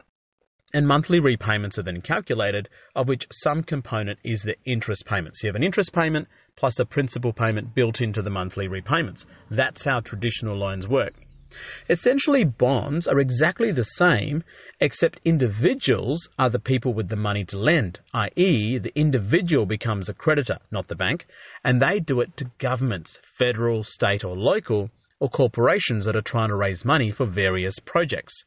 and 0.74 0.88
monthly 0.88 1.20
repayments 1.20 1.78
are 1.78 1.84
then 1.84 2.02
calculated, 2.02 2.68
of 2.96 3.08
which 3.08 3.28
some 3.32 3.64
component 3.64 4.20
is 4.24 4.42
the 4.42 4.56
interest 4.66 5.06
payment. 5.06 5.38
So 5.38 5.46
you 5.46 5.50
have 5.50 5.56
an 5.56 5.64
interest 5.64 5.94
payment 5.94 6.28
plus 6.56 6.80
a 6.80 6.86
principal 6.86 7.32
payment 7.32 7.76
built 7.76 8.02
into 8.02 8.22
the 8.22 8.30
monthly 8.30 8.68
repayments. 8.68 9.26
That's 9.52 9.84
how 9.84 10.00
traditional 10.00 10.58
loans 10.58 10.88
work. 10.88 11.14
Essentially, 11.90 12.44
bonds 12.44 13.08
are 13.08 13.20
exactly 13.20 13.72
the 13.72 13.84
same, 13.84 14.44
except 14.80 15.20
individuals 15.26 16.30
are 16.38 16.50
the 16.50 16.60
people 16.60 16.94
with 16.94 17.10
the 17.10 17.16
money 17.16 17.46
to 17.46 17.58
lend, 17.58 18.00
i.e., 18.14 18.78
the 18.78 18.92
individual 18.96 19.66
becomes 19.66 20.10
a 20.10 20.14
creditor, 20.14 20.58
not 20.72 20.88
the 20.88 20.96
bank, 20.96 21.26
and 21.64 21.82
they 21.82 22.00
do 22.00 22.22
it 22.22 22.36
to 22.38 22.52
governments, 22.60 23.20
federal, 23.38 23.84
state, 23.84 24.24
or 24.24 24.36
local, 24.36 24.90
or 25.20 25.30
corporations 25.30 26.06
that 26.06 26.16
are 26.16 26.22
trying 26.22 26.50
to 26.50 26.56
raise 26.56 26.84
money 26.84 27.12
for 27.12 27.26
various 27.26 27.80
projects. 27.80 28.44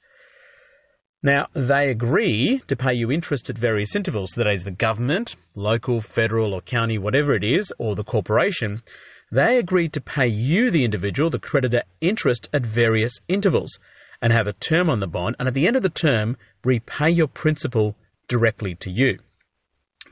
Now, 1.22 1.46
they 1.54 1.90
agree 1.90 2.60
to 2.68 2.76
pay 2.76 2.92
you 2.94 3.10
interest 3.10 3.48
at 3.50 3.58
various 3.58 3.96
intervals. 3.96 4.32
That 4.36 4.46
is, 4.46 4.62
the 4.62 4.70
government, 4.70 5.34
local, 5.54 6.00
federal, 6.00 6.52
or 6.52 6.60
county, 6.60 6.98
whatever 6.98 7.34
it 7.34 7.42
is, 7.42 7.72
or 7.78 7.96
the 7.96 8.04
corporation, 8.04 8.82
they 9.30 9.58
agreed 9.58 9.92
to 9.94 10.00
pay 10.00 10.26
you, 10.26 10.70
the 10.70 10.84
individual, 10.84 11.30
the 11.30 11.38
creditor, 11.38 11.82
interest 12.00 12.48
at 12.52 12.64
various 12.64 13.12
intervals 13.28 13.78
and 14.22 14.32
have 14.32 14.46
a 14.46 14.52
term 14.52 14.88
on 14.88 15.00
the 15.00 15.06
bond, 15.06 15.36
and 15.38 15.48
at 15.48 15.54
the 15.54 15.66
end 15.66 15.76
of 15.76 15.82
the 15.82 15.88
term, 15.88 16.36
repay 16.64 17.10
your 17.10 17.28
principal 17.28 17.96
directly 18.28 18.74
to 18.76 18.90
you. 18.90 19.18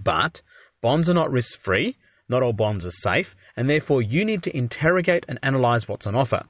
But 0.00 0.42
bonds 0.82 1.08
are 1.08 1.14
not 1.14 1.30
risk 1.30 1.58
free, 1.60 1.96
not 2.28 2.42
all 2.42 2.52
bonds 2.52 2.86
are 2.86 2.90
safe, 2.90 3.36
and 3.56 3.68
therefore 3.68 4.02
you 4.02 4.24
need 4.24 4.42
to 4.42 4.56
interrogate 4.56 5.24
and 5.28 5.38
analyze 5.42 5.88
what's 5.88 6.06
on 6.06 6.14
offer. 6.14 6.42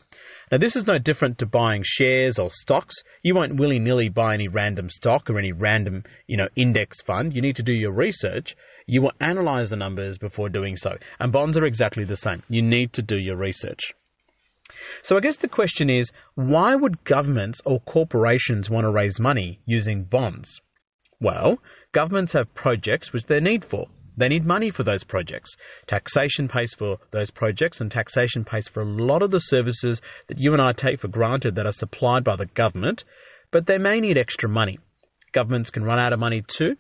Now, 0.51 0.59
this 0.59 0.77
is 0.77 0.87
no 0.87 0.99
different 0.99 1.39
to 1.39 1.47
buying 1.47 1.83
shares 1.85 2.39
or 2.39 2.51
stocks. 2.51 2.95
You 3.23 3.35
won't 3.35 3.57
willy 3.57 3.79
nilly 3.79 4.09
buy 4.09 4.35
any 4.35 4.47
random 4.47 4.89
stock 4.89 5.29
or 5.29 5.39
any 5.39 5.53
random, 5.53 6.05
you 6.27 6.37
know, 6.37 6.49
index 6.55 7.01
fund. 7.03 7.35
You 7.35 7.43
need 7.43 7.57
to 7.57 7.63
do 7.63 7.75
your 7.75 7.93
research. 7.93 8.57
You 8.87 9.03
will 9.03 9.13
analyze 9.21 9.71
the 9.71 9.77
numbers 9.77 10.19
before 10.19 10.49
doing 10.49 10.77
so. 10.77 10.97
And 11.19 11.33
bonds 11.33 11.57
are 11.57 11.65
exactly 11.65 12.05
the 12.05 12.17
same. 12.17 12.43
You 12.49 12.63
need 12.63 12.93
to 12.95 13.03
do 13.03 13.17
your 13.17 13.37
research. 13.37 13.95
So 15.03 15.17
I 15.17 15.21
guess 15.21 15.37
the 15.37 15.49
question 15.49 15.91
is 15.91 16.13
why 16.35 16.75
would 16.75 17.05
governments 17.05 17.61
or 17.65 17.81
corporations 17.81 18.71
want 18.71 18.85
to 18.85 18.91
raise 18.91 19.21
money 19.21 19.61
using 19.67 20.05
bonds? 20.05 20.61
Well, 21.21 21.59
governments 21.93 22.33
have 22.33 22.55
projects 22.55 23.13
which 23.13 23.27
they 23.27 23.41
need 23.41 23.65
for. 23.65 23.87
They 24.17 24.29
need 24.29 24.47
money 24.47 24.71
for 24.71 24.85
those 24.85 25.05
projects. 25.05 25.57
Taxation 25.87 26.49
pays 26.49 26.75
for 26.75 26.99
those 27.11 27.31
projects, 27.31 27.81
and 27.81 27.91
taxation 27.91 28.45
pays 28.45 28.69
for 28.69 28.83
a 28.83 28.89
lot 28.89 29.23
of 29.23 29.33
the 29.33 29.41
services 29.41 30.01
that 30.29 30.39
you 30.39 30.53
and 30.53 30.63
I 30.63 30.73
take 30.73 31.01
for 31.01 31.09
granted 31.09 31.57
that 31.57 31.67
are 31.67 31.73
supplied 31.73 32.23
by 32.23 32.37
the 32.37 32.47
government, 32.47 33.05
but 33.51 33.67
they 33.67 33.79
may 33.79 34.01
need 34.01 34.17
extra 34.17 34.49
money. 34.49 34.79
Governments 35.33 35.71
can 35.71 35.83
run 35.83 35.99
out 35.99 36.13
of 36.13 36.21
money 36.21 36.45
too, 36.47 36.77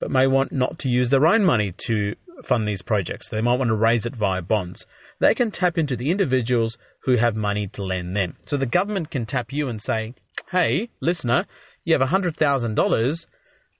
but 0.00 0.10
may 0.10 0.26
want 0.26 0.52
not 0.52 0.78
to 0.80 0.88
use 0.88 1.10
their 1.10 1.26
own 1.26 1.44
money 1.44 1.72
to 1.86 2.14
fund 2.44 2.66
these 2.66 2.82
projects. 2.82 3.28
They 3.28 3.40
might 3.40 3.58
want 3.58 3.68
to 3.68 3.76
raise 3.76 4.06
it 4.06 4.14
via 4.14 4.42
bonds. 4.42 4.86
They 5.20 5.34
can 5.34 5.50
tap 5.50 5.76
into 5.76 5.96
the 5.96 6.10
individuals 6.10 6.78
who 7.02 7.16
have 7.16 7.34
money 7.34 7.68
to 7.72 7.84
lend 7.84 8.14
them. 8.14 8.36
So 8.46 8.56
the 8.56 8.66
government 8.66 9.10
can 9.10 9.26
tap 9.26 9.52
you 9.52 9.68
and 9.68 9.82
say, 9.82 10.14
hey, 10.52 10.90
listener, 11.00 11.46
you 11.84 11.98
have 11.98 12.08
$100,000. 12.08 13.26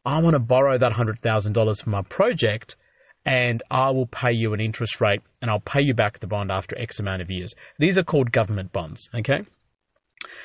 I 0.04 0.20
want 0.20 0.34
to 0.34 0.40
borrow 0.40 0.78
that 0.78 0.92
$100,000 0.92 1.82
for 1.82 1.90
my 1.90 2.02
project 2.02 2.76
and 3.24 3.62
I 3.70 3.90
will 3.90 4.06
pay 4.06 4.32
you 4.32 4.54
an 4.54 4.60
interest 4.60 5.00
rate 5.00 5.20
and 5.42 5.50
I'll 5.50 5.60
pay 5.60 5.82
you 5.82 5.94
back 5.94 6.18
the 6.18 6.26
bond 6.26 6.50
after 6.50 6.78
X 6.78 6.98
amount 6.98 7.22
of 7.22 7.30
years. 7.30 7.54
These 7.78 7.98
are 7.98 8.02
called 8.02 8.32
government 8.32 8.72
bonds, 8.72 9.08
okay? 9.14 9.40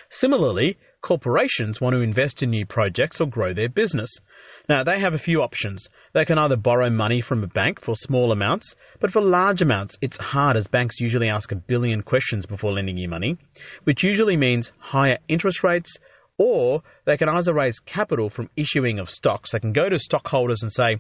Similarly, 0.10 0.78
corporations 1.02 1.80
want 1.80 1.94
to 1.94 2.02
invest 2.02 2.44
in 2.44 2.50
new 2.50 2.66
projects 2.66 3.22
or 3.22 3.28
grow 3.28 3.54
their 3.54 3.70
business. 3.70 4.10
Now, 4.70 4.84
they 4.84 5.00
have 5.00 5.14
a 5.14 5.20
few 5.20 5.42
options. 5.42 5.90
They 6.14 6.24
can 6.24 6.38
either 6.38 6.56
borrow 6.56 6.90
money 6.90 7.20
from 7.20 7.44
a 7.44 7.48
bank 7.48 7.82
for 7.82 7.96
small 7.96 8.32
amounts, 8.32 8.76
but 9.02 9.12
for 9.12 9.22
large 9.22 9.62
amounts, 9.62 9.98
it's 10.02 10.18
hard 10.18 10.56
as 10.56 10.68
banks 10.68 11.02
usually 11.02 11.28
ask 11.28 11.52
a 11.52 11.56
billion 11.56 12.02
questions 12.02 12.46
before 12.46 12.72
lending 12.72 12.98
you 12.98 13.10
money, 13.10 13.38
which 13.84 14.04
usually 14.04 14.38
means 14.38 14.72
higher 14.80 15.18
interest 15.28 15.64
rates, 15.64 15.98
or 16.38 16.82
they 17.06 17.18
can 17.18 17.28
either 17.28 17.54
raise 17.54 17.80
capital 17.80 18.30
from 18.30 18.50
issuing 18.56 19.00
of 19.00 19.10
stocks. 19.10 19.52
They 19.52 19.60
can 19.60 19.74
go 19.74 19.90
to 19.90 20.00
stockholders 20.00 20.64
and 20.64 20.72
say, 20.72 20.98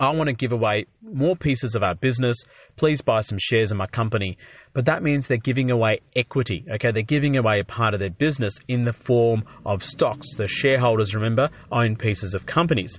I 0.00 0.10
want 0.10 0.28
to 0.28 0.32
give 0.32 0.52
away 0.52 0.86
more 1.02 1.36
pieces 1.36 1.74
of 1.74 1.82
our 1.82 1.94
business. 1.94 2.36
Please 2.76 3.02
buy 3.02 3.20
some 3.20 3.38
shares 3.38 3.70
in 3.70 3.76
my 3.76 3.86
company. 3.86 4.38
But 4.72 4.86
that 4.86 5.02
means 5.02 5.26
they're 5.26 5.36
giving 5.36 5.70
away 5.70 6.00
equity. 6.16 6.64
Okay, 6.74 6.90
they're 6.90 7.02
giving 7.02 7.36
away 7.36 7.60
a 7.60 7.64
part 7.64 7.92
of 7.92 8.00
their 8.00 8.10
business 8.10 8.54
in 8.66 8.84
the 8.84 8.94
form 8.94 9.42
of 9.66 9.84
stocks. 9.84 10.26
The 10.36 10.46
shareholders, 10.46 11.14
remember, 11.14 11.50
own 11.70 11.96
pieces 11.96 12.32
of 12.32 12.46
companies. 12.46 12.98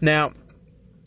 Now, 0.00 0.32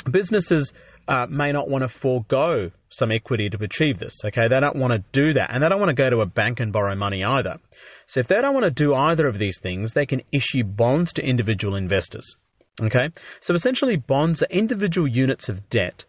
businesses 0.10 0.72
uh, 1.08 1.26
may 1.28 1.52
not 1.52 1.68
want 1.68 1.82
to 1.82 1.88
forego 1.88 2.70
some 2.90 3.12
equity 3.12 3.50
to 3.50 3.58
achieve 3.64 3.98
this. 3.98 4.14
Okay, 4.24 4.48
they 4.50 4.60
don't 4.60 4.76
want 4.76 4.94
to 4.94 5.04
do 5.14 5.34
that, 5.34 5.50
and 5.52 5.64
they 5.64 5.70
don't 5.70 5.80
want 5.80 5.90
to 5.90 6.02
go 6.02 6.10
to 6.10 6.22
a 6.22 6.26
bank 6.26 6.60
and 6.60 6.72
borrow 6.72 6.96
money 6.96 7.24
either. 7.24 7.58
So 8.06 8.20
if 8.20 8.28
they 8.28 8.36
don't 8.36 8.54
want 8.54 8.66
to 8.66 8.72
do 8.72 8.94
either 8.94 9.28
of 9.28 9.40
these 9.40 9.60
things, 9.62 9.94
they 9.94 10.06
can 10.06 10.22
issue 10.32 10.64
bonds 10.64 11.14
to 11.14 11.24
individual 11.24 11.76
investors. 11.76 12.36
Okay? 12.82 13.10
So 13.42 13.54
essentially, 13.54 13.96
bonds 13.96 14.44
are 14.44 14.48
individual 14.50 15.08
units 15.08 15.50
of 15.50 15.70
debt 15.70 16.06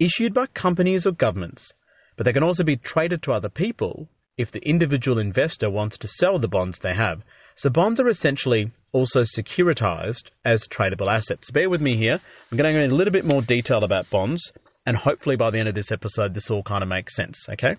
issued 0.00 0.34
by 0.34 0.46
companies 0.54 1.06
or 1.06 1.12
governments, 1.12 1.72
but 2.16 2.24
they 2.24 2.32
can 2.32 2.42
also 2.42 2.64
be 2.64 2.76
traded 2.76 3.22
to 3.22 3.32
other 3.32 3.48
people 3.48 4.08
if 4.36 4.52
the 4.52 4.60
individual 4.60 5.18
investor 5.18 5.68
wants 5.68 5.98
to 5.98 6.08
sell 6.08 6.38
the 6.38 6.48
bonds 6.48 6.78
they 6.78 6.94
have. 6.94 7.22
So 7.56 7.70
bonds 7.70 8.00
are 8.00 8.08
essentially 8.08 8.70
also 8.92 9.22
securitized 9.22 10.30
as 10.44 10.68
tradable 10.68 11.08
assets. 11.08 11.50
Bear 11.50 11.68
with 11.68 11.80
me 11.80 11.96
here. 11.96 12.20
I'm 12.50 12.56
going 12.56 12.72
to 12.72 12.78
go 12.78 12.84
into 12.84 12.94
a 12.94 12.96
little 12.96 13.12
bit 13.12 13.24
more 13.24 13.42
detail 13.42 13.82
about 13.82 14.08
bonds, 14.10 14.52
and 14.86 14.96
hopefully 14.96 15.36
by 15.36 15.50
the 15.50 15.58
end 15.58 15.68
of 15.68 15.74
this 15.74 15.90
episode, 15.90 16.34
this 16.34 16.50
all 16.50 16.62
kind 16.62 16.82
of 16.82 16.88
makes 16.88 17.16
sense, 17.16 17.46
okay? 17.50 17.74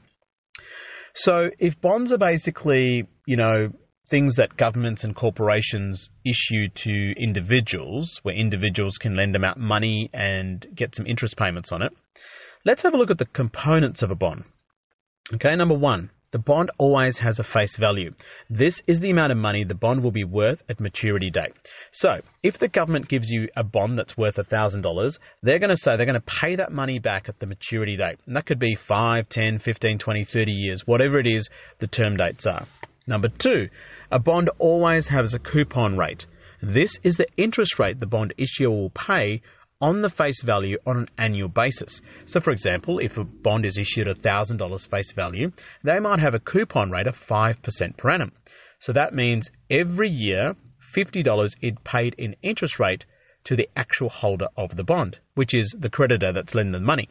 So 1.15 1.49
if 1.57 1.79
bonds 1.79 2.11
are 2.11 2.17
basically, 2.17 3.07
you 3.25 3.37
know, 3.37 3.69
things 4.09 4.35
that 4.35 4.57
governments 4.57 5.03
and 5.03 5.15
corporations 5.15 6.09
issue 6.25 6.67
to 6.75 7.13
individuals, 7.17 8.19
where 8.23 8.35
individuals 8.35 8.97
can 8.97 9.15
lend 9.15 9.35
them 9.35 9.43
out 9.43 9.59
money 9.59 10.09
and 10.13 10.65
get 10.75 10.95
some 10.95 11.05
interest 11.05 11.37
payments 11.37 11.71
on 11.71 11.81
it. 11.81 11.91
Let's 12.65 12.83
have 12.83 12.93
a 12.93 12.97
look 12.97 13.11
at 13.11 13.17
the 13.17 13.25
components 13.25 14.03
of 14.03 14.11
a 14.11 14.15
bond. 14.15 14.43
Okay, 15.33 15.55
number 15.55 15.75
one, 15.75 16.09
the 16.31 16.39
bond 16.39 16.69
always 16.77 17.17
has 17.19 17.39
a 17.39 17.43
face 17.43 17.75
value. 17.75 18.13
This 18.49 18.81
is 18.85 18.99
the 18.99 19.09
amount 19.09 19.31
of 19.31 19.37
money 19.37 19.63
the 19.63 19.73
bond 19.73 20.03
will 20.03 20.11
be 20.11 20.23
worth 20.23 20.61
at 20.69 20.79
maturity 20.79 21.31
date. 21.31 21.53
So, 21.91 22.19
if 22.43 22.59
the 22.59 22.67
government 22.67 23.07
gives 23.07 23.29
you 23.29 23.47
a 23.55 23.63
bond 23.63 23.97
that's 23.97 24.15
worth 24.15 24.35
$1,000, 24.35 25.19
they're 25.41 25.57
going 25.57 25.69
to 25.69 25.77
say 25.77 25.97
they're 25.97 26.05
going 26.05 26.21
to 26.21 26.33
pay 26.41 26.55
that 26.55 26.71
money 26.71 26.99
back 26.99 27.29
at 27.29 27.39
the 27.39 27.47
maturity 27.47 27.97
date. 27.97 28.19
And 28.27 28.35
that 28.35 28.45
could 28.45 28.59
be 28.59 28.75
5, 28.75 29.27
10, 29.27 29.57
15, 29.57 29.97
20, 29.97 30.23
30 30.23 30.51
years, 30.51 30.81
whatever 30.85 31.19
it 31.19 31.25
is 31.25 31.49
the 31.79 31.87
term 31.87 32.15
dates 32.15 32.45
are. 32.45 32.67
Number 33.09 33.29
two, 33.29 33.69
a 34.11 34.19
bond 34.19 34.51
always 34.59 35.07
has 35.07 35.33
a 35.33 35.39
coupon 35.39 35.97
rate. 35.97 36.27
This 36.61 36.93
is 37.01 37.17
the 37.17 37.25
interest 37.37 37.79
rate 37.79 37.99
the 37.99 38.05
bond 38.05 38.35
issuer 38.37 38.69
will 38.69 38.91
pay 38.91 39.41
on 39.81 40.03
the 40.03 40.09
face 40.09 40.43
value 40.43 40.77
on 40.85 40.97
an 40.97 41.07
annual 41.17 41.49
basis. 41.49 42.01
So, 42.27 42.39
for 42.39 42.51
example, 42.51 42.99
if 42.99 43.17
a 43.17 43.23
bond 43.23 43.65
is 43.65 43.79
issued 43.79 44.07
at 44.07 44.21
$1,000 44.21 44.87
face 44.87 45.11
value, 45.13 45.51
they 45.83 45.99
might 45.99 46.19
have 46.19 46.35
a 46.35 46.39
coupon 46.39 46.91
rate 46.91 47.07
of 47.07 47.19
5% 47.19 47.97
per 47.97 48.11
annum. 48.11 48.31
So 48.77 48.93
that 48.93 49.15
means 49.15 49.49
every 49.71 50.11
year, 50.11 50.53
$50 50.95 51.55
is 51.63 51.73
paid 51.83 52.13
in 52.19 52.35
interest 52.43 52.79
rate 52.79 53.05
to 53.45 53.55
the 53.55 53.69
actual 53.75 54.09
holder 54.09 54.49
of 54.55 54.75
the 54.75 54.83
bond, 54.83 55.17
which 55.33 55.55
is 55.55 55.75
the 55.75 55.89
creditor 55.89 56.31
that's 56.31 56.53
lending 56.53 56.73
the 56.73 56.79
money. 56.85 57.09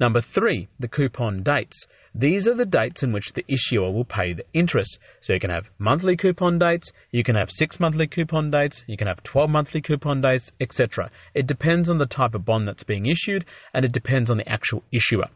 Number 0.00 0.20
three, 0.20 0.68
the 0.80 0.88
coupon 0.88 1.42
dates. 1.42 1.86
These 2.16 2.46
are 2.46 2.54
the 2.54 2.64
dates 2.64 3.02
in 3.02 3.12
which 3.12 3.32
the 3.32 3.44
issuer 3.48 3.90
will 3.90 4.04
pay 4.04 4.32
the 4.32 4.44
interest. 4.52 4.98
So 5.20 5.32
you 5.32 5.40
can 5.40 5.50
have 5.50 5.70
monthly 5.78 6.16
coupon 6.16 6.58
dates, 6.58 6.92
you 7.10 7.24
can 7.24 7.34
have 7.34 7.50
six 7.50 7.80
monthly 7.80 8.06
coupon 8.06 8.50
dates, 8.50 8.84
you 8.86 8.96
can 8.96 9.08
have 9.08 9.22
12 9.24 9.50
monthly 9.50 9.80
coupon 9.80 10.20
dates, 10.20 10.52
etc. 10.60 11.10
It 11.34 11.46
depends 11.46 11.90
on 11.90 11.98
the 11.98 12.06
type 12.06 12.34
of 12.34 12.44
bond 12.44 12.66
that's 12.68 12.84
being 12.84 13.06
issued 13.06 13.44
and 13.72 13.84
it 13.84 13.92
depends 13.92 14.30
on 14.30 14.36
the 14.36 14.48
actual 14.48 14.84
issuer. 14.92 15.26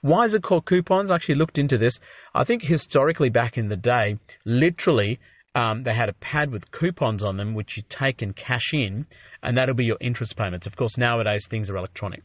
Why 0.00 0.24
is 0.24 0.34
it 0.34 0.42
called 0.42 0.66
coupons? 0.66 1.10
I 1.10 1.16
actually 1.16 1.36
looked 1.36 1.58
into 1.58 1.78
this. 1.78 1.98
I 2.34 2.44
think 2.44 2.62
historically 2.62 3.30
back 3.30 3.56
in 3.56 3.68
the 3.68 3.76
day, 3.76 4.18
literally 4.44 5.20
um, 5.54 5.84
they 5.84 5.94
had 5.94 6.08
a 6.08 6.14
pad 6.14 6.50
with 6.50 6.70
coupons 6.72 7.22
on 7.22 7.36
them, 7.36 7.54
which 7.54 7.76
you 7.76 7.84
take 7.88 8.22
and 8.22 8.34
cash 8.34 8.72
in, 8.72 9.06
and 9.42 9.56
that'll 9.56 9.74
be 9.74 9.84
your 9.84 9.98
interest 10.00 10.36
payments. 10.36 10.66
Of 10.66 10.76
course, 10.76 10.98
nowadays 10.98 11.46
things 11.48 11.70
are 11.70 11.76
electronic. 11.76 12.22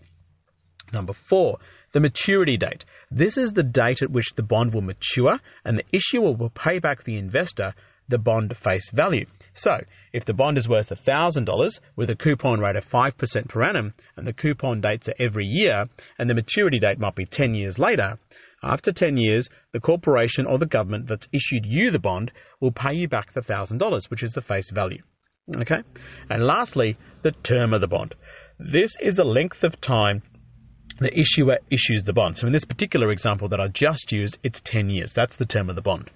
Number 0.91 1.13
four, 1.13 1.59
the 1.93 1.99
maturity 1.99 2.57
date. 2.57 2.85
This 3.11 3.37
is 3.37 3.53
the 3.53 3.63
date 3.63 4.01
at 4.01 4.11
which 4.11 4.33
the 4.35 4.43
bond 4.43 4.73
will 4.73 4.81
mature 4.81 5.39
and 5.65 5.77
the 5.77 5.85
issuer 5.91 6.33
will 6.35 6.49
pay 6.49 6.79
back 6.79 7.03
the 7.03 7.17
investor 7.17 7.73
the 8.09 8.17
bond 8.17 8.55
face 8.57 8.89
value. 8.91 9.25
So, 9.53 9.77
if 10.13 10.25
the 10.25 10.33
bond 10.33 10.57
is 10.57 10.67
worth 10.67 10.89
$1,000 10.89 11.79
with 11.95 12.09
a 12.09 12.15
coupon 12.15 12.59
rate 12.59 12.75
of 12.75 12.89
5% 12.89 13.47
per 13.47 13.63
annum 13.63 13.93
and 14.17 14.25
the 14.25 14.33
coupon 14.33 14.81
dates 14.81 15.07
are 15.07 15.13
every 15.19 15.45
year 15.45 15.85
and 16.17 16.29
the 16.29 16.33
maturity 16.33 16.79
date 16.79 16.99
might 16.99 17.15
be 17.15 17.25
10 17.25 17.53
years 17.53 17.77
later, 17.77 18.17
after 18.63 18.91
10 18.91 19.17
years, 19.17 19.47
the 19.71 19.79
corporation 19.79 20.45
or 20.45 20.57
the 20.57 20.65
government 20.65 21.07
that's 21.07 21.29
issued 21.31 21.65
you 21.65 21.91
the 21.91 21.99
bond 21.99 22.31
will 22.59 22.71
pay 22.71 22.93
you 22.93 23.07
back 23.07 23.31
the 23.31 23.41
$1,000, 23.41 24.09
which 24.09 24.23
is 24.23 24.33
the 24.33 24.41
face 24.41 24.71
value. 24.71 25.01
Okay? 25.57 25.81
And 26.29 26.43
lastly, 26.43 26.97
the 27.21 27.31
term 27.31 27.73
of 27.73 27.81
the 27.81 27.87
bond. 27.87 28.15
This 28.59 28.91
is 28.99 29.15
the 29.15 29.23
length 29.23 29.63
of 29.63 29.79
time 29.79 30.21
the 30.99 31.17
issuer 31.17 31.57
issues 31.71 32.03
the 32.03 32.13
bond. 32.13 32.37
So 32.37 32.47
in 32.47 32.53
this 32.53 32.65
particular 32.65 33.11
example 33.11 33.49
that 33.49 33.59
I 33.59 33.67
just 33.67 34.11
used, 34.11 34.37
it's 34.43 34.61
10 34.61 34.89
years. 34.89 35.13
That's 35.13 35.35
the 35.35 35.45
term 35.45 35.69
of 35.69 35.75
the 35.75 35.81
bond. 35.81 36.09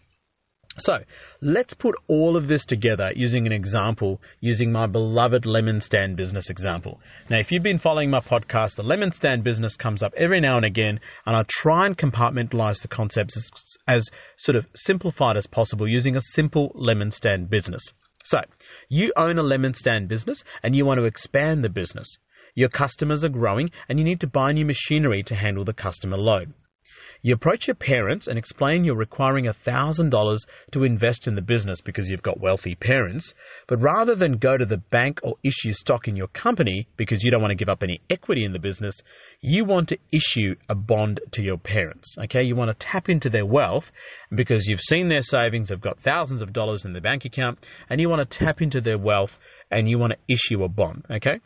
So 0.79 0.97
let's 1.41 1.75
put 1.75 1.95
all 2.07 2.35
of 2.35 2.47
this 2.47 2.65
together 2.65 3.11
using 3.15 3.45
an 3.45 3.53
example, 3.53 4.19
using 4.39 4.71
my 4.71 4.87
beloved 4.87 5.45
lemon 5.45 5.81
stand 5.81 6.17
business 6.17 6.49
example. 6.49 6.99
Now, 7.29 7.37
if 7.37 7.51
you've 7.51 7.61
been 7.61 7.77
following 7.77 8.09
my 8.09 8.21
podcast, 8.21 8.75
the 8.75 8.83
lemon 8.83 9.11
stand 9.11 9.43
business 9.43 9.75
comes 9.75 10.01
up 10.01 10.13
every 10.17 10.41
now 10.41 10.57
and 10.57 10.65
again, 10.65 10.99
and 11.27 11.35
I 11.35 11.43
try 11.47 11.85
and 11.85 11.95
compartmentalize 11.95 12.81
the 12.81 12.87
concepts 12.87 13.37
as, 13.37 13.51
as 13.87 14.09
sort 14.37 14.55
of 14.55 14.65
simplified 14.75 15.37
as 15.37 15.45
possible 15.45 15.87
using 15.87 16.15
a 16.15 16.21
simple 16.21 16.71
lemon 16.73 17.11
stand 17.11 17.51
business. 17.51 17.83
So, 18.25 18.39
you 18.89 19.13
own 19.15 19.37
a 19.37 19.43
lemon 19.43 19.75
stand 19.75 20.07
business 20.07 20.43
and 20.63 20.75
you 20.75 20.85
want 20.85 20.99
to 20.99 21.05
expand 21.05 21.63
the 21.63 21.69
business. 21.69 22.17
Your 22.55 22.69
customers 22.69 23.24
are 23.24 23.29
growing 23.29 23.72
and 23.89 23.98
you 23.98 24.05
need 24.05 24.19
to 24.22 24.27
buy 24.27 24.51
new 24.51 24.65
machinery 24.65 25.24
to 25.24 25.36
handle 25.36 25.65
the 25.65 25.74
customer 25.74 26.17
load. 26.17 26.53
You 27.25 27.33
approach 27.33 27.67
your 27.67 27.75
parents 27.75 28.27
and 28.27 28.38
explain 28.38 28.83
you're 28.83 28.98
requiring 28.98 29.45
$1,000 29.45 30.38
to 30.72 30.83
invest 30.83 31.25
in 31.25 31.36
the 31.36 31.41
business 31.41 31.79
because 31.79 32.10
you've 32.10 32.22
got 32.22 32.41
wealthy 32.41 32.75
parents, 32.75 33.33
but 33.69 33.81
rather 33.81 34.13
than 34.13 34.39
go 34.39 34.57
to 34.57 34.65
the 34.65 34.77
bank 34.91 35.22
or 35.24 35.36
issue 35.41 35.72
stock 35.72 36.09
in 36.09 36.18
your 36.18 36.27
company 36.27 36.85
because 36.98 37.24
you 37.24 37.31
don't 37.31 37.42
want 37.42 37.51
to 37.51 37.55
give 37.55 37.70
up 37.70 37.81
any 37.81 38.01
equity 38.09 38.44
in 38.44 38.51
the 38.51 38.59
business, 38.59 38.96
you 39.39 39.63
want 39.63 39.87
to 39.87 39.98
issue 40.11 40.55
a 40.68 40.75
bond 40.75 41.22
to 41.31 41.42
your 41.42 41.57
parents. 41.57 42.13
Okay, 42.25 42.44
you 42.44 42.57
want 42.57 42.77
to 42.77 42.85
tap 42.85 43.07
into 43.07 43.29
their 43.29 43.46
wealth 43.46 43.89
because 44.35 44.68
you've 44.68 44.81
seen 44.81 45.07
their 45.07 45.22
savings 45.22 45.70
have 45.70 45.79
got 45.79 46.01
thousands 46.01 46.42
of 46.42 46.51
dollars 46.51 46.83
in 46.83 46.92
the 46.92 47.00
bank 47.00 47.24
account 47.24 47.57
and 47.89 48.01
you 48.01 48.09
want 48.09 48.29
to 48.29 48.37
tap 48.37 48.61
into 48.61 48.81
their 48.81 48.98
wealth 48.98 49.39
and 49.72 49.89
you 49.89 49.98
want 49.98 50.11
to 50.11 50.33
issue 50.33 50.61
a 50.61 50.68
bond. 50.68 51.05
Okay? 51.09 51.39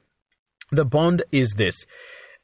The 0.71 0.85
bond 0.85 1.23
is 1.31 1.53
this. 1.57 1.85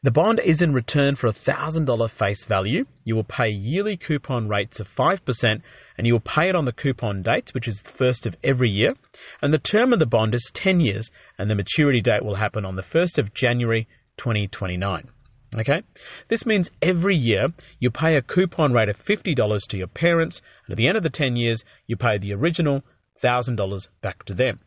The 0.03 0.11
bond 0.11 0.39
is 0.43 0.61
in 0.61 0.73
return 0.73 1.15
for 1.15 1.27
a 1.27 1.33
$1,000 1.33 2.09
face 2.09 2.45
value. 2.45 2.85
You 3.03 3.15
will 3.15 3.23
pay 3.23 3.49
yearly 3.49 3.97
coupon 3.97 4.47
rates 4.47 4.79
of 4.79 4.93
5% 4.95 5.61
and 5.97 6.07
you 6.07 6.13
will 6.13 6.19
pay 6.21 6.49
it 6.49 6.55
on 6.55 6.65
the 6.65 6.71
coupon 6.71 7.21
dates, 7.21 7.53
which 7.53 7.67
is 7.67 7.81
the 7.81 7.89
first 7.89 8.25
of 8.25 8.35
every 8.43 8.69
year. 8.69 8.95
And 9.41 9.53
the 9.53 9.57
term 9.57 9.93
of 9.93 9.99
the 9.99 10.05
bond 10.05 10.35
is 10.35 10.51
10 10.53 10.79
years 10.79 11.11
and 11.37 11.49
the 11.49 11.55
maturity 11.55 12.01
date 12.01 12.23
will 12.23 12.35
happen 12.35 12.65
on 12.65 12.75
the 12.75 12.81
1st 12.81 13.17
of 13.17 13.33
January 13.33 13.87
2029. 14.17 15.09
Okay? 15.55 15.83
This 16.29 16.45
means 16.45 16.71
every 16.81 17.15
year 17.15 17.47
you 17.79 17.91
pay 17.91 18.15
a 18.15 18.21
coupon 18.21 18.73
rate 18.73 18.89
of 18.89 19.03
$50 19.03 19.67
to 19.69 19.77
your 19.77 19.87
parents, 19.87 20.41
and 20.65 20.71
at 20.73 20.77
the 20.77 20.87
end 20.87 20.97
of 20.97 21.03
the 21.03 21.09
10 21.09 21.35
years, 21.35 21.63
you 21.87 21.95
pay 21.95 22.17
the 22.17 22.33
original 22.33 22.83
$1,000 23.23 23.87
back 24.01 24.23
to 24.25 24.33
them. 24.33 24.59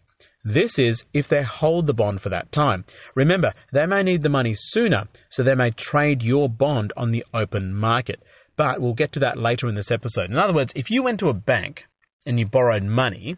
This 0.49 0.79
is 0.79 1.05
if 1.13 1.27
they 1.27 1.43
hold 1.43 1.89
the 1.89 1.93
bond 1.93 2.23
for 2.23 2.29
that 2.29 2.53
time. 2.53 2.85
Remember, 3.17 3.53
they 3.73 3.85
may 3.85 4.05
need 4.05 4.23
the 4.23 4.29
money 4.29 4.55
sooner, 4.57 5.09
so 5.29 5.43
they 5.43 5.57
may 5.57 5.73
trade 5.73 6.23
your 6.23 6.49
bond 6.49 6.93
on 6.97 7.11
the 7.11 7.25
open 7.35 7.75
market. 7.75 8.23
But 8.57 8.81
we'll 8.81 8.95
get 8.95 9.11
to 9.15 9.21
that 9.21 9.39
later 9.39 9.69
in 9.69 9.75
this 9.75 9.91
episode. 9.91 10.31
In 10.31 10.39
other 10.39 10.55
words, 10.55 10.73
if 10.77 10.89
you 10.89 11.03
went 11.03 11.19
to 11.19 11.31
a 11.31 11.35
bank 11.35 11.83
and 12.25 12.39
you 12.39 12.47
borrowed 12.47 12.85
money, 12.85 13.37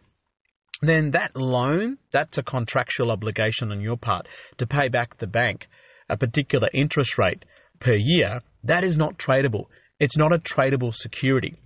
then 0.83 1.13
that 1.13 1.35
loan, 1.35 1.97
that's 2.13 2.37
a 2.37 2.43
contractual 2.43 3.11
obligation 3.11 3.73
on 3.73 3.81
your 3.81 3.97
part 3.97 4.29
to 4.59 4.67
pay 4.67 4.89
back 4.89 5.17
the 5.17 5.27
bank 5.27 5.67
a 6.11 6.17
particular 6.19 6.69
interest 6.75 7.17
rate 7.17 7.43
per 7.81 7.95
year. 7.95 8.43
That 8.65 8.85
is 8.85 8.99
not 8.99 9.17
tradable. 9.19 9.65
It's 9.99 10.19
not 10.19 10.35
a 10.35 10.39
tradable 10.39 10.95
security 10.95 11.57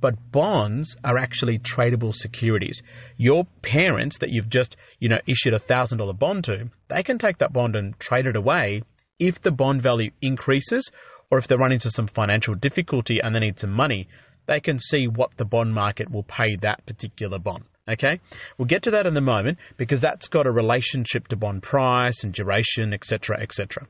but 0.00 0.30
bonds 0.30 0.96
are 1.04 1.18
actually 1.18 1.58
tradable 1.58 2.14
securities. 2.14 2.82
Your 3.16 3.46
parents 3.62 4.18
that 4.18 4.30
you've 4.30 4.48
just, 4.48 4.76
you 4.98 5.08
know, 5.08 5.18
issued 5.26 5.54
a 5.54 5.58
thousand 5.58 5.98
dollar 5.98 6.12
bond 6.12 6.44
to, 6.44 6.70
they 6.88 7.02
can 7.02 7.18
take 7.18 7.38
that 7.38 7.52
bond 7.52 7.76
and 7.76 7.98
trade 7.98 8.26
it 8.26 8.36
away 8.36 8.82
if 9.18 9.40
the 9.42 9.50
bond 9.50 9.82
value 9.82 10.10
increases 10.20 10.90
or 11.30 11.38
if 11.38 11.48
they 11.48 11.56
run 11.56 11.72
into 11.72 11.90
some 11.90 12.08
financial 12.08 12.54
difficulty 12.54 13.20
and 13.22 13.34
they 13.34 13.40
need 13.40 13.58
some 13.58 13.72
money, 13.72 14.08
they 14.46 14.60
can 14.60 14.78
see 14.78 15.06
what 15.08 15.30
the 15.36 15.44
bond 15.44 15.74
market 15.74 16.10
will 16.10 16.22
pay 16.22 16.56
that 16.56 16.84
particular 16.86 17.38
bond. 17.38 17.64
Okay, 17.88 18.20
we'll 18.58 18.66
get 18.66 18.82
to 18.82 18.90
that 18.90 19.06
in 19.06 19.16
a 19.16 19.20
moment 19.20 19.58
because 19.76 20.00
that's 20.00 20.26
got 20.26 20.46
a 20.46 20.50
relationship 20.50 21.28
to 21.28 21.36
bond 21.36 21.62
price 21.62 22.24
and 22.24 22.34
duration, 22.34 22.92
etc., 22.92 23.40
etc. 23.40 23.86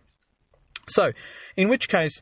So, 0.89 1.13
in 1.57 1.71
which 1.71 1.89
case, 1.89 2.21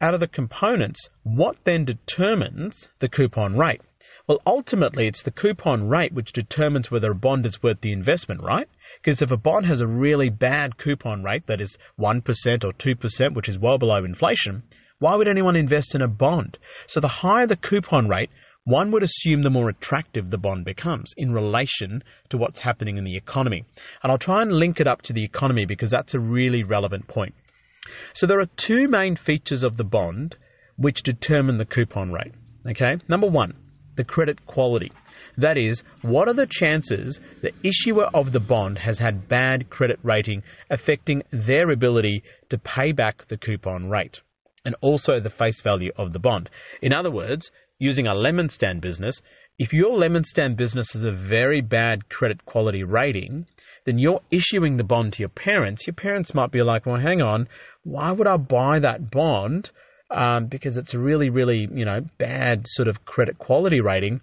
out 0.00 0.14
of 0.14 0.20
the 0.20 0.26
components, 0.26 1.08
what 1.22 1.56
then 1.64 1.84
determines 1.84 2.88
the 3.00 3.08
coupon 3.08 3.56
rate? 3.56 3.80
Well, 4.26 4.40
ultimately, 4.46 5.06
it's 5.06 5.22
the 5.22 5.30
coupon 5.30 5.88
rate 5.88 6.12
which 6.12 6.32
determines 6.32 6.90
whether 6.90 7.10
a 7.10 7.14
bond 7.14 7.44
is 7.44 7.62
worth 7.62 7.82
the 7.82 7.92
investment, 7.92 8.42
right? 8.42 8.68
Because 9.02 9.20
if 9.20 9.30
a 9.30 9.36
bond 9.36 9.66
has 9.66 9.82
a 9.82 9.86
really 9.86 10.30
bad 10.30 10.78
coupon 10.78 11.22
rate, 11.22 11.46
that 11.46 11.60
is 11.60 11.76
1% 12.00 12.64
or 12.64 12.72
2%, 12.72 13.34
which 13.34 13.48
is 13.48 13.58
well 13.58 13.76
below 13.76 14.02
inflation, 14.02 14.62
why 14.98 15.14
would 15.14 15.28
anyone 15.28 15.56
invest 15.56 15.94
in 15.94 16.00
a 16.00 16.08
bond? 16.08 16.56
So 16.86 17.00
the 17.00 17.08
higher 17.08 17.46
the 17.46 17.56
coupon 17.56 18.08
rate, 18.08 18.30
one 18.64 18.90
would 18.92 19.02
assume 19.02 19.42
the 19.42 19.50
more 19.50 19.68
attractive 19.68 20.30
the 20.30 20.38
bond 20.38 20.64
becomes 20.64 21.12
in 21.18 21.32
relation 21.32 22.02
to 22.30 22.38
what's 22.38 22.60
happening 22.60 22.96
in 22.96 23.04
the 23.04 23.16
economy. 23.16 23.66
And 24.02 24.10
I'll 24.10 24.16
try 24.16 24.40
and 24.40 24.52
link 24.52 24.80
it 24.80 24.86
up 24.86 25.02
to 25.02 25.12
the 25.12 25.22
economy 25.22 25.66
because 25.66 25.90
that's 25.90 26.14
a 26.14 26.18
really 26.18 26.62
relevant 26.62 27.06
point. 27.08 27.34
So 28.12 28.26
there 28.26 28.40
are 28.40 28.46
two 28.56 28.88
main 28.88 29.16
features 29.16 29.64
of 29.64 29.76
the 29.76 29.84
bond 29.84 30.36
which 30.76 31.02
determine 31.02 31.58
the 31.58 31.64
coupon 31.64 32.12
rate. 32.12 32.32
Okay, 32.68 32.96
number 33.08 33.26
one, 33.26 33.54
the 33.96 34.04
credit 34.04 34.46
quality. 34.46 34.90
That 35.36 35.58
is, 35.58 35.82
what 36.02 36.28
are 36.28 36.34
the 36.34 36.46
chances 36.46 37.18
the 37.42 37.52
issuer 37.62 38.06
of 38.14 38.32
the 38.32 38.40
bond 38.40 38.78
has 38.78 38.98
had 38.98 39.28
bad 39.28 39.68
credit 39.68 39.98
rating 40.02 40.42
affecting 40.70 41.22
their 41.32 41.70
ability 41.70 42.22
to 42.50 42.58
pay 42.58 42.92
back 42.92 43.26
the 43.28 43.36
coupon 43.36 43.90
rate? 43.90 44.20
And 44.64 44.76
also 44.80 45.20
the 45.20 45.30
face 45.30 45.60
value 45.60 45.92
of 45.96 46.12
the 46.12 46.18
bond. 46.18 46.48
In 46.80 46.92
other 46.92 47.10
words, 47.10 47.50
using 47.78 48.06
a 48.06 48.14
lemon 48.14 48.48
stand 48.48 48.80
business, 48.80 49.20
if 49.58 49.72
your 49.72 49.96
lemon 49.96 50.24
stand 50.24 50.56
business 50.56 50.92
has 50.92 51.04
a 51.04 51.12
very 51.12 51.60
bad 51.60 52.08
credit 52.08 52.44
quality 52.44 52.82
rating, 52.82 53.46
then 53.86 53.98
you're 53.98 54.20
issuing 54.30 54.76
the 54.76 54.84
bond 54.84 55.12
to 55.12 55.20
your 55.20 55.28
parents. 55.28 55.86
Your 55.86 55.94
parents 55.94 56.34
might 56.34 56.50
be 56.50 56.62
like, 56.62 56.86
well, 56.86 57.00
hang 57.00 57.22
on, 57.22 57.48
why 57.84 58.10
would 58.10 58.26
I 58.26 58.36
buy 58.36 58.80
that 58.80 59.10
bond 59.10 59.70
um, 60.10 60.46
because 60.46 60.76
it's 60.76 60.94
a 60.94 60.98
really, 60.98 61.30
really, 61.30 61.68
you 61.72 61.84
know, 61.84 62.00
bad 62.18 62.66
sort 62.66 62.88
of 62.88 63.04
credit 63.04 63.38
quality 63.38 63.80
rating, 63.80 64.20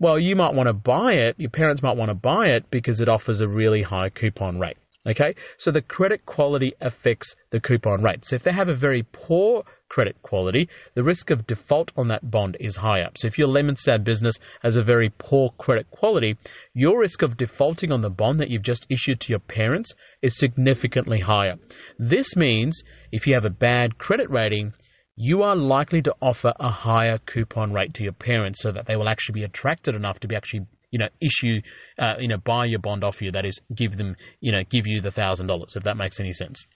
well, 0.00 0.18
you 0.18 0.34
might 0.36 0.54
want 0.54 0.68
to 0.68 0.72
buy 0.72 1.12
it, 1.12 1.36
your 1.38 1.50
parents 1.50 1.82
might 1.82 1.96
want 1.96 2.10
to 2.10 2.14
buy 2.14 2.46
it 2.46 2.70
because 2.70 3.00
it 3.00 3.08
offers 3.08 3.40
a 3.40 3.48
really 3.48 3.82
high 3.82 4.08
coupon 4.08 4.58
rate. 4.58 4.76
Okay, 5.06 5.34
so 5.58 5.70
the 5.70 5.82
credit 5.82 6.24
quality 6.24 6.72
affects 6.80 7.36
the 7.50 7.60
coupon 7.60 8.02
rate. 8.02 8.24
So 8.24 8.36
if 8.36 8.42
they 8.42 8.52
have 8.52 8.70
a 8.70 8.74
very 8.74 9.04
poor 9.12 9.64
credit 9.94 10.20
quality, 10.22 10.68
the 10.94 11.04
risk 11.04 11.30
of 11.30 11.46
default 11.46 11.92
on 11.96 12.08
that 12.08 12.28
bond 12.28 12.56
is 12.58 12.74
higher. 12.74 13.08
So 13.16 13.28
if 13.28 13.38
your 13.38 13.46
lemon 13.46 13.76
Lemonstein 13.76 14.02
business 14.02 14.34
has 14.62 14.74
a 14.74 14.82
very 14.82 15.12
poor 15.18 15.50
credit 15.56 15.88
quality, 15.92 16.36
your 16.74 16.98
risk 16.98 17.22
of 17.22 17.36
defaulting 17.36 17.92
on 17.92 18.02
the 18.02 18.10
bond 18.10 18.40
that 18.40 18.50
you've 18.50 18.62
just 18.62 18.86
issued 18.90 19.20
to 19.20 19.30
your 19.30 19.38
parents 19.38 19.94
is 20.20 20.36
significantly 20.36 21.20
higher. 21.20 21.54
This 21.96 22.34
means 22.34 22.82
if 23.12 23.28
you 23.28 23.34
have 23.34 23.44
a 23.44 23.50
bad 23.50 23.96
credit 23.96 24.28
rating, 24.30 24.72
you 25.14 25.42
are 25.42 25.54
likely 25.54 26.02
to 26.02 26.14
offer 26.20 26.52
a 26.58 26.70
higher 26.70 27.18
coupon 27.18 27.72
rate 27.72 27.94
to 27.94 28.02
your 28.02 28.14
parents 28.14 28.62
so 28.62 28.72
that 28.72 28.86
they 28.86 28.96
will 28.96 29.08
actually 29.08 29.34
be 29.34 29.44
attracted 29.44 29.94
enough 29.94 30.18
to 30.18 30.26
be 30.26 30.34
actually 30.34 30.66
you 30.90 30.98
know, 30.98 31.08
issue, 31.20 31.60
uh, 32.00 32.14
you 32.18 32.26
know, 32.26 32.38
buy 32.38 32.64
your 32.64 32.80
bond 32.80 33.04
off 33.04 33.22
you. 33.22 33.30
That 33.30 33.44
is, 33.44 33.60
give 33.72 33.96
them, 33.96 34.16
you 34.40 34.50
know, 34.50 34.62
give 34.68 34.88
you 34.88 35.00
the 35.00 35.10
thousand 35.12 35.46
dollars. 35.46 35.74
If 35.76 35.84
that 35.84 35.96
makes 35.96 36.18
any 36.18 36.32
sense. 36.32 36.66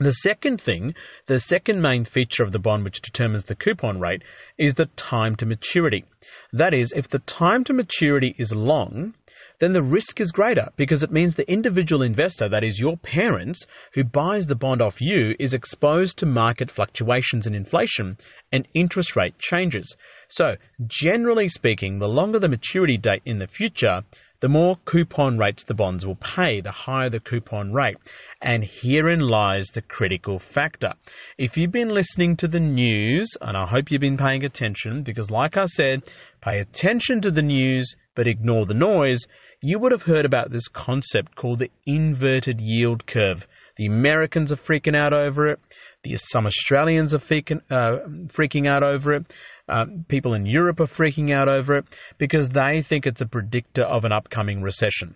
The 0.00 0.12
second 0.12 0.60
thing, 0.60 0.94
the 1.26 1.40
second 1.40 1.82
main 1.82 2.04
feature 2.04 2.44
of 2.44 2.52
the 2.52 2.60
bond 2.60 2.84
which 2.84 3.00
determines 3.00 3.44
the 3.44 3.56
coupon 3.56 3.98
rate 3.98 4.22
is 4.56 4.74
the 4.74 4.86
time 4.96 5.34
to 5.36 5.46
maturity. 5.46 6.04
That 6.52 6.72
is, 6.72 6.92
if 6.94 7.08
the 7.08 7.18
time 7.18 7.64
to 7.64 7.72
maturity 7.72 8.36
is 8.38 8.52
long, 8.52 9.14
then 9.58 9.72
the 9.72 9.82
risk 9.82 10.20
is 10.20 10.30
greater 10.30 10.68
because 10.76 11.02
it 11.02 11.10
means 11.10 11.34
the 11.34 11.50
individual 11.50 12.02
investor, 12.02 12.48
that 12.48 12.62
is 12.62 12.78
your 12.78 12.96
parents, 12.96 13.66
who 13.94 14.04
buys 14.04 14.46
the 14.46 14.54
bond 14.54 14.80
off 14.80 15.00
you, 15.00 15.34
is 15.40 15.52
exposed 15.52 16.16
to 16.18 16.26
market 16.26 16.70
fluctuations 16.70 17.46
in 17.46 17.54
inflation 17.56 18.18
and 18.52 18.68
interest 18.74 19.16
rate 19.16 19.36
changes. 19.40 19.96
So, 20.28 20.54
generally 20.86 21.48
speaking, 21.48 21.98
the 21.98 22.06
longer 22.06 22.38
the 22.38 22.48
maturity 22.48 22.98
date 22.98 23.22
in 23.24 23.38
the 23.38 23.48
future, 23.48 24.02
the 24.40 24.48
more 24.48 24.76
coupon 24.84 25.36
rates 25.36 25.64
the 25.64 25.74
bonds 25.74 26.06
will 26.06 26.16
pay, 26.16 26.60
the 26.60 26.70
higher 26.70 27.10
the 27.10 27.18
coupon 27.18 27.72
rate. 27.72 27.96
And 28.40 28.64
herein 28.64 29.20
lies 29.20 29.66
the 29.68 29.82
critical 29.82 30.38
factor. 30.38 30.92
If 31.38 31.56
you've 31.56 31.72
been 31.72 31.88
listening 31.88 32.36
to 32.36 32.48
the 32.48 32.60
news, 32.60 33.28
and 33.40 33.56
I 33.56 33.66
hope 33.66 33.90
you've 33.90 34.00
been 34.00 34.16
paying 34.16 34.44
attention, 34.44 35.02
because 35.02 35.30
like 35.30 35.56
I 35.56 35.66
said, 35.66 36.04
pay 36.40 36.60
attention 36.60 37.20
to 37.22 37.30
the 37.30 37.42
news 37.42 37.94
but 38.14 38.28
ignore 38.28 38.66
the 38.66 38.74
noise, 38.74 39.26
you 39.60 39.78
would 39.80 39.92
have 39.92 40.02
heard 40.02 40.24
about 40.24 40.52
this 40.52 40.68
concept 40.68 41.34
called 41.34 41.58
the 41.58 41.70
inverted 41.84 42.60
yield 42.60 43.06
curve. 43.06 43.46
The 43.78 43.86
Americans 43.86 44.52
are 44.52 44.56
freaking 44.56 44.96
out 44.96 45.12
over 45.12 45.48
it. 45.48 45.60
The, 46.04 46.16
some 46.16 46.46
Australians 46.46 47.14
are 47.14 47.18
freaking, 47.18 47.60
uh, 47.70 48.06
freaking 48.26 48.68
out 48.68 48.82
over 48.82 49.14
it. 49.14 49.26
Uh, 49.68 49.84
people 50.08 50.34
in 50.34 50.46
Europe 50.46 50.80
are 50.80 50.86
freaking 50.86 51.32
out 51.32 51.48
over 51.48 51.76
it 51.76 51.84
because 52.18 52.48
they 52.50 52.82
think 52.82 53.06
it's 53.06 53.20
a 53.20 53.26
predictor 53.26 53.84
of 53.84 54.04
an 54.04 54.12
upcoming 54.12 54.62
recession. 54.62 55.14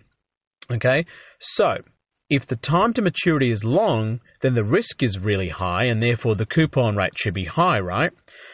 Okay, 0.71 1.05
so 1.39 1.75
if 2.29 2.47
the 2.47 2.55
time 2.55 2.93
to 2.93 3.01
maturity 3.01 3.51
is 3.51 3.63
long, 3.63 4.21
then 4.41 4.55
the 4.55 4.63
risk 4.63 5.03
is 5.03 5.19
really 5.19 5.49
high 5.49 5.83
and 5.83 6.01
therefore 6.01 6.35
the 6.35 6.45
coupon 6.45 6.95
rate 6.95 7.13
should 7.15 7.33
be 7.33 7.45
high, 7.45 7.79
right? 7.79 8.11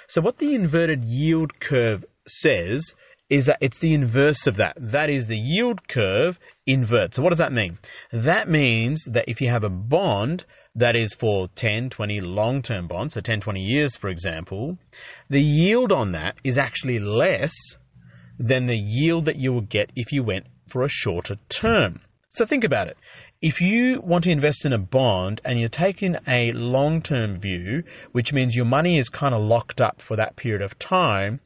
So, 0.07 0.21
what 0.21 0.39
the 0.39 0.55
inverted 0.55 1.03
yield 1.03 1.59
curve 1.59 2.03
says 2.27 2.93
is 3.29 3.45
that 3.45 3.57
it's 3.61 3.79
the 3.79 3.93
inverse 3.93 4.47
of 4.47 4.57
that. 4.57 4.75
That 4.79 5.09
is 5.09 5.27
the 5.27 5.37
yield 5.37 5.87
curve 5.87 6.39
inverts. 6.65 7.15
So, 7.15 7.23
what 7.23 7.29
does 7.29 7.39
that 7.39 7.53
mean? 7.53 7.77
That 8.11 8.49
means 8.49 9.03
that 9.05 9.25
if 9.27 9.41
you 9.41 9.49
have 9.49 9.63
a 9.63 9.69
bond 9.69 10.45
that 10.75 10.95
is 10.95 11.13
for 11.13 11.47
10, 11.55 11.89
20 11.89 12.21
long 12.21 12.61
term 12.61 12.87
bonds, 12.87 13.13
so 13.13 13.21
10, 13.21 13.41
20 13.41 13.59
years, 13.59 13.95
for 13.95 14.09
example, 14.09 14.77
the 15.29 15.41
yield 15.41 15.91
on 15.91 16.13
that 16.13 16.35
is 16.43 16.57
actually 16.57 16.99
less 16.99 17.53
than 18.39 18.67
the 18.67 18.77
yield 18.77 19.25
that 19.25 19.35
you 19.35 19.53
would 19.53 19.69
get 19.69 19.91
if 19.95 20.11
you 20.11 20.23
went 20.23 20.45
for 20.69 20.83
a 20.83 20.89
shorter 20.89 21.35
term. 21.49 21.99
So 22.35 22.45
think 22.45 22.63
about 22.63 22.87
it. 22.87 22.97
If 23.41 23.61
you 23.61 24.01
want 24.03 24.25
to 24.25 24.31
invest 24.31 24.65
in 24.65 24.73
a 24.73 24.77
bond 24.77 25.41
and 25.43 25.59
you're 25.59 25.69
taking 25.69 26.15
a 26.27 26.51
long 26.53 27.01
term 27.01 27.39
view, 27.39 27.83
which 28.11 28.31
means 28.33 28.55
your 28.55 28.65
money 28.65 28.97
is 28.97 29.09
kind 29.09 29.33
of 29.33 29.41
locked 29.41 29.81
up 29.81 30.01
for 30.01 30.17
that 30.17 30.35
period 30.35 30.61
of 30.61 30.77
time, 30.77 31.39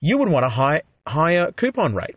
you 0.00 0.16
would 0.18 0.28
want 0.28 0.46
a 0.46 0.48
high, 0.48 0.82
higher 1.10 1.52
coupon 1.52 1.94
rate. 1.94 2.16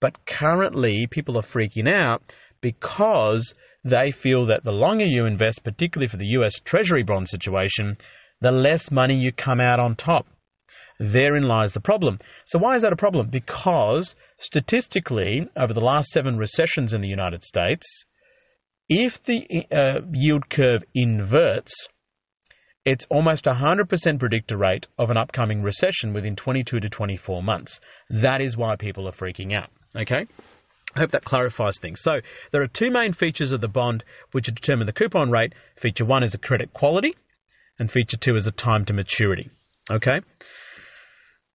But 0.00 0.26
currently, 0.26 1.06
people 1.10 1.38
are 1.38 1.42
freaking 1.42 1.88
out 1.88 2.22
because 2.60 3.54
they 3.84 4.10
feel 4.10 4.46
that 4.46 4.64
the 4.64 4.72
longer 4.72 5.04
you 5.04 5.26
invest, 5.26 5.64
particularly 5.64 6.08
for 6.08 6.16
the 6.16 6.32
US 6.38 6.54
Treasury 6.64 7.02
bond 7.02 7.28
situation, 7.28 7.96
the 8.40 8.50
less 8.50 8.90
money 8.90 9.14
you 9.14 9.32
come 9.32 9.60
out 9.60 9.80
on 9.80 9.96
top. 9.96 10.26
Therein 11.00 11.44
lies 11.44 11.72
the 11.72 11.80
problem. 11.80 12.18
So, 12.46 12.58
why 12.58 12.76
is 12.76 12.82
that 12.82 12.92
a 12.92 12.96
problem? 12.96 13.28
Because 13.28 14.14
statistically, 14.38 15.48
over 15.56 15.72
the 15.72 15.80
last 15.80 16.10
seven 16.10 16.36
recessions 16.36 16.94
in 16.94 17.00
the 17.00 17.08
United 17.08 17.44
States, 17.44 17.86
if 18.88 19.22
the 19.24 19.66
uh, 19.72 20.00
yield 20.12 20.48
curve 20.50 20.84
inverts, 20.94 21.72
it's 22.84 23.06
almost 23.10 23.46
a 23.46 23.54
100% 23.54 24.18
predictor 24.18 24.56
rate 24.56 24.86
of 24.98 25.10
an 25.10 25.16
upcoming 25.16 25.62
recession 25.62 26.12
within 26.12 26.36
22 26.36 26.80
to 26.80 26.88
24 26.88 27.42
months. 27.42 27.80
That 28.10 28.40
is 28.40 28.56
why 28.56 28.76
people 28.76 29.08
are 29.08 29.12
freaking 29.12 29.54
out. 29.54 29.70
Okay? 29.96 30.26
I 30.96 31.00
hope 31.00 31.10
that 31.12 31.24
clarifies 31.24 31.78
things. 31.78 32.00
So, 32.02 32.20
there 32.52 32.62
are 32.62 32.68
two 32.68 32.90
main 32.90 33.12
features 33.12 33.52
of 33.52 33.60
the 33.60 33.68
bond 33.68 34.04
which 34.32 34.46
determine 34.46 34.86
the 34.86 34.92
coupon 34.92 35.30
rate. 35.30 35.54
Feature 35.76 36.04
one 36.04 36.22
is 36.22 36.34
a 36.34 36.38
credit 36.38 36.72
quality, 36.72 37.16
and 37.78 37.90
feature 37.90 38.16
two 38.16 38.36
is 38.36 38.46
a 38.46 38.52
time 38.52 38.84
to 38.84 38.92
maturity. 38.92 39.50
Okay? 39.90 40.20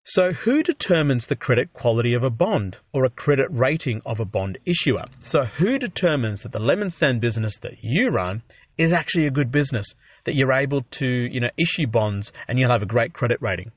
So, 0.06 0.32
who 0.32 0.64
determines 0.64 1.28
the 1.28 1.36
credit 1.36 1.74
quality 1.74 2.14
of 2.14 2.24
a 2.24 2.30
bond 2.30 2.78
or 2.94 3.04
a 3.04 3.10
credit 3.10 3.48
rating 3.52 4.02
of 4.06 4.20
a 4.20 4.26
bond 4.26 4.58
issuer? 4.66 5.06
So, 5.22 5.44
who 5.44 5.78
determines 5.78 6.42
that 6.42 6.54
the 6.54 6.60
lemon 6.60 6.90
stand 6.90 7.20
business 7.20 7.58
that 7.60 7.84
you 7.84 8.10
run 8.10 8.42
is 8.78 8.94
actually 8.94 9.28
a 9.28 9.32
good 9.32 9.52
business, 9.52 9.94
that 10.28 10.36
you're 10.36 10.52
able 10.52 10.82
to, 10.92 11.08
you 11.08 11.40
know, 11.40 11.50
issue 11.58 11.88
bonds 11.88 12.34
and 12.50 12.60
you'll 12.60 12.70
have 12.70 12.84
a 12.84 12.86
great 12.86 13.14
credit 13.14 13.42
rating? 13.42 13.72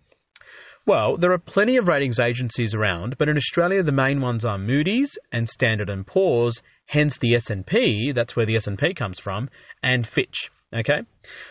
Well, 0.85 1.17
there 1.17 1.31
are 1.33 1.39
plenty 1.39 1.77
of 1.77 1.87
ratings 1.87 2.19
agencies 2.19 2.75
around, 2.75 3.17
but 3.19 3.29
in 3.29 3.37
Australia 3.37 3.85
the 3.85 3.93
main 3.93 4.21
ones 4.21 4.45
are 4.45 4.59
Moody's 4.59 5.17
and 5.31 5.49
Standard 5.49 5.89
& 6.07 6.07
Poor's, 6.07 6.61
hence 6.87 7.17
the 7.19 7.37
S&P, 7.37 8.11
that's 8.13 8.35
where 8.35 8.47
the 8.47 8.57
S&P 8.57 8.95
comes 8.95 9.21
from, 9.21 9.49
and 9.81 10.09
Fitch. 10.09 10.51
Okay? 10.75 11.03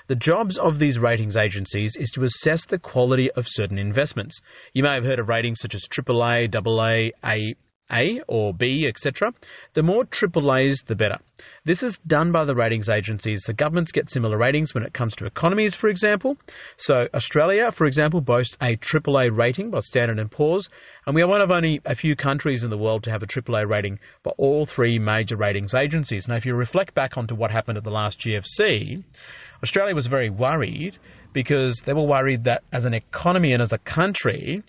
The 0.08 0.16
jobs 0.16 0.58
of 0.58 0.80
these 0.80 1.00
ratings 1.00 1.38
agencies 1.38 1.96
is 1.98 2.10
to 2.12 2.26
assess 2.26 2.66
the 2.66 2.78
quality 2.78 3.32
of 3.32 3.48
certain 3.48 3.78
investments. 3.78 4.42
You 4.74 4.84
may 4.84 4.96
have 4.96 5.06
heard 5.06 5.20
of 5.20 5.30
ratings 5.30 5.62
such 5.62 5.76
as 5.76 5.88
AAA, 5.88 6.54
AA, 6.54 7.12
A, 7.26 7.56
a 7.92 8.22
or 8.28 8.54
B, 8.54 8.86
etc. 8.88 9.32
The 9.74 9.84
more 9.84 10.06
AAAs, 10.06 10.86
the 10.86 10.96
better. 10.96 11.18
This 11.66 11.84
is 11.84 11.98
done 12.06 12.32
by 12.32 12.46
the 12.46 12.56
ratings 12.56 12.90
agencies. 12.90 13.44
The 13.44 13.54
governments 13.54 13.92
get 13.92 14.10
similar 14.10 14.38
ratings 14.38 14.74
when 14.74 14.84
it 14.84 14.94
comes 14.94 15.16
to 15.16 15.26
economies, 15.26 15.76
for 15.76 15.88
example. 15.88 16.38
So 16.78 17.08
Australia, 17.14 17.72
for 17.72 17.86
example, 17.86 18.22
boasts 18.22 18.58
a 18.62 18.76
AAA 18.78 19.36
rating 19.36 19.72
by 19.72 19.80
Standard 19.80 20.32
& 20.32 20.32
Poor's, 20.32 20.70
and 21.06 21.16
we 21.16 21.22
are 21.22 21.28
one 21.28 21.42
of 21.42 21.52
only 21.52 21.82
a 21.86 21.96
few 21.96 22.16
countries 22.16 22.64
in 22.64 22.70
the 22.70 22.78
world 22.78 23.04
to 23.04 23.12
have 23.12 23.24
a 23.24 23.28
AAA 23.28 23.68
rating 23.68 24.00
by 24.24 24.32
all 24.38 24.66
three 24.66 25.00
major 25.00 25.38
ratings 25.38 25.74
agencies. 25.74 26.28
Now, 26.28 26.36
if 26.36 26.46
you 26.46 26.56
reflect 26.56 26.94
back 26.94 27.18
onto 27.18 27.36
what 27.36 27.52
happened 27.52 27.78
at 27.78 27.84
the 27.84 27.90
last 27.90 28.20
GFC, 28.20 29.04
Australia 29.64 29.96
was 29.96 30.08
very 30.08 30.30
worried 30.30 30.98
because 31.34 31.82
they 31.86 31.94
were 31.94 32.06
worried 32.06 32.46
that 32.46 32.64
as 32.74 32.86
an 32.86 32.94
economy 32.94 33.54
and 33.54 33.62
as 33.62 33.74
a 33.74 33.78
country, 33.78 34.64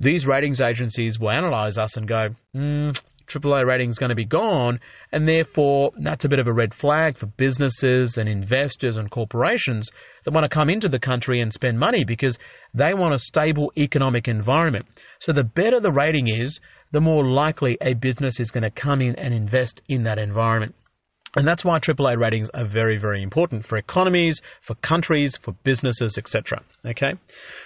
these 0.00 0.26
ratings 0.26 0.60
agencies 0.60 1.20
will 1.20 1.30
analyze 1.30 1.76
us 1.76 1.96
and 1.96 2.08
go, 2.08 2.28
hmm, 2.54 2.90
AAA 3.28 3.64
rating 3.64 3.90
is 3.90 3.98
going 3.98 4.08
to 4.08 4.16
be 4.16 4.24
gone, 4.24 4.80
and 5.12 5.28
therefore 5.28 5.92
that's 6.02 6.24
a 6.24 6.28
bit 6.28 6.38
of 6.38 6.46
a 6.46 6.52
red 6.52 6.74
flag 6.74 7.16
for 7.16 7.26
businesses 7.26 8.16
and 8.16 8.28
investors 8.28 8.96
and 8.96 9.10
corporations 9.10 9.88
that 10.24 10.32
want 10.32 10.44
to 10.44 10.54
come 10.54 10.68
into 10.68 10.88
the 10.88 10.98
country 10.98 11.40
and 11.40 11.52
spend 11.52 11.78
money 11.78 12.04
because 12.04 12.38
they 12.74 12.94
want 12.94 13.14
a 13.14 13.18
stable 13.18 13.72
economic 13.76 14.26
environment. 14.26 14.86
So 15.20 15.32
the 15.32 15.44
better 15.44 15.80
the 15.80 15.92
rating 15.92 16.28
is, 16.28 16.60
the 16.92 17.00
more 17.00 17.24
likely 17.24 17.78
a 17.80 17.94
business 17.94 18.40
is 18.40 18.50
going 18.50 18.64
to 18.64 18.70
come 18.70 19.00
in 19.00 19.14
and 19.16 19.32
invest 19.32 19.80
in 19.88 20.02
that 20.04 20.18
environment. 20.18 20.74
And 21.36 21.46
that's 21.46 21.64
why 21.64 21.78
AAA 21.78 22.18
ratings 22.18 22.50
are 22.54 22.64
very, 22.64 22.98
very 22.98 23.22
important 23.22 23.64
for 23.64 23.76
economies, 23.76 24.40
for 24.62 24.74
countries, 24.76 25.36
for 25.40 25.52
businesses, 25.62 26.18
etc. 26.18 26.62
Okay? 26.84 27.12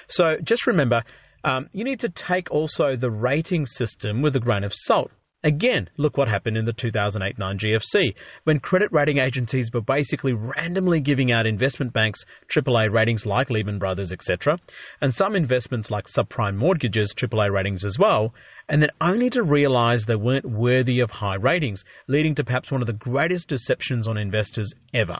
So 0.09 0.37
just 0.43 0.67
remember, 0.67 1.01
um, 1.45 1.69
you 1.73 1.85
need 1.85 2.01
to 2.01 2.09
take 2.09 2.51
also 2.51 2.97
the 2.97 3.11
rating 3.11 3.67
system 3.67 4.23
with 4.23 4.35
a 4.35 4.41
grain 4.41 4.65
of 4.65 4.73
salt. 4.75 5.11
Again, 5.45 5.91
look 5.99 6.17
what 6.17 6.27
happened 6.27 6.57
in 6.57 6.65
the 6.65 6.73
2008 6.73 7.39
9 7.39 7.59
GFC, 7.59 8.15
when 8.45 8.61
credit 8.61 8.91
rating 8.93 9.19
agencies 9.19 9.71
were 9.71 9.83
basically 9.83 10.33
randomly 10.33 11.01
giving 11.01 11.33
out 11.33 11.47
investment 11.47 11.93
banks 11.93 12.25
AAA 12.49 12.91
ratings 12.91 13.27
like 13.27 13.51
Lehman 13.51 13.79
Brothers, 13.79 14.11
etc., 14.11 14.59
and 15.03 15.13
some 15.13 15.37
investments 15.37 15.91
like 15.91 16.07
subprime 16.07 16.57
mortgages, 16.57 17.13
AAA 17.15 17.53
ratings 17.53 17.85
as 17.85 17.99
well, 17.99 18.33
and 18.71 18.81
then 18.81 18.89
only 19.03 19.29
to 19.29 19.43
realize 19.43 20.07
they 20.07 20.17
weren't 20.17 20.49
worthy 20.49 21.01
of 21.01 21.11
high 21.11 21.37
ratings, 21.37 21.85
leading 22.09 22.35
to 22.37 22.45
perhaps 22.45 22.73
one 22.73 22.81
of 22.81 22.87
the 22.87 22.95
greatest 22.95 23.47
deceptions 23.47 24.09
on 24.09 24.17
investors 24.17 24.73
ever. 24.95 25.19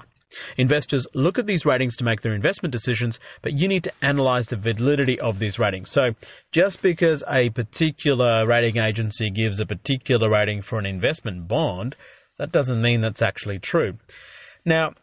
Investors 0.57 1.07
look 1.15 1.39
at 1.39 1.47
these 1.47 1.65
ratings 1.65 1.97
to 1.97 2.05
make 2.05 2.23
their 2.23 2.35
investment 2.35 2.73
decisions, 2.73 3.19
but 3.43 3.53
you 3.53 3.69
need 3.69 3.85
to 3.85 3.93
analyze 4.03 4.47
the 4.47 4.57
validity 4.57 5.19
of 5.21 5.39
these 5.39 5.59
ratings. 5.59 5.91
So, 5.91 6.11
just 6.53 6.83
because 6.83 7.23
a 7.31 7.51
particular 7.51 8.47
rating 8.47 8.79
agency 8.79 9.31
gives 9.31 9.61
a 9.61 9.67
particular 9.67 10.31
rating 10.31 10.63
for 10.63 10.79
an 10.79 10.87
investment 10.87 11.49
bond, 11.49 11.97
that 12.39 12.53
doesn't 12.53 12.83
mean 12.83 13.01
that's 13.01 13.23
actually 13.23 13.59
true. 13.59 13.95
Now, 14.65 14.95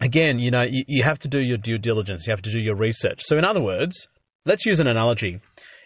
again, 0.00 0.38
you 0.38 0.50
know, 0.50 0.62
you, 0.62 0.84
you 0.86 1.04
have 1.04 1.18
to 1.20 1.28
do 1.28 1.40
your 1.40 1.58
due 1.58 1.78
diligence, 1.78 2.26
you 2.26 2.32
have 2.32 2.42
to 2.42 2.52
do 2.52 2.60
your 2.60 2.76
research. 2.76 3.22
So, 3.24 3.38
in 3.38 3.44
other 3.44 3.62
words, 3.62 4.08
let's 4.44 4.66
use 4.66 4.80
an 4.80 4.86
analogy. 4.86 5.40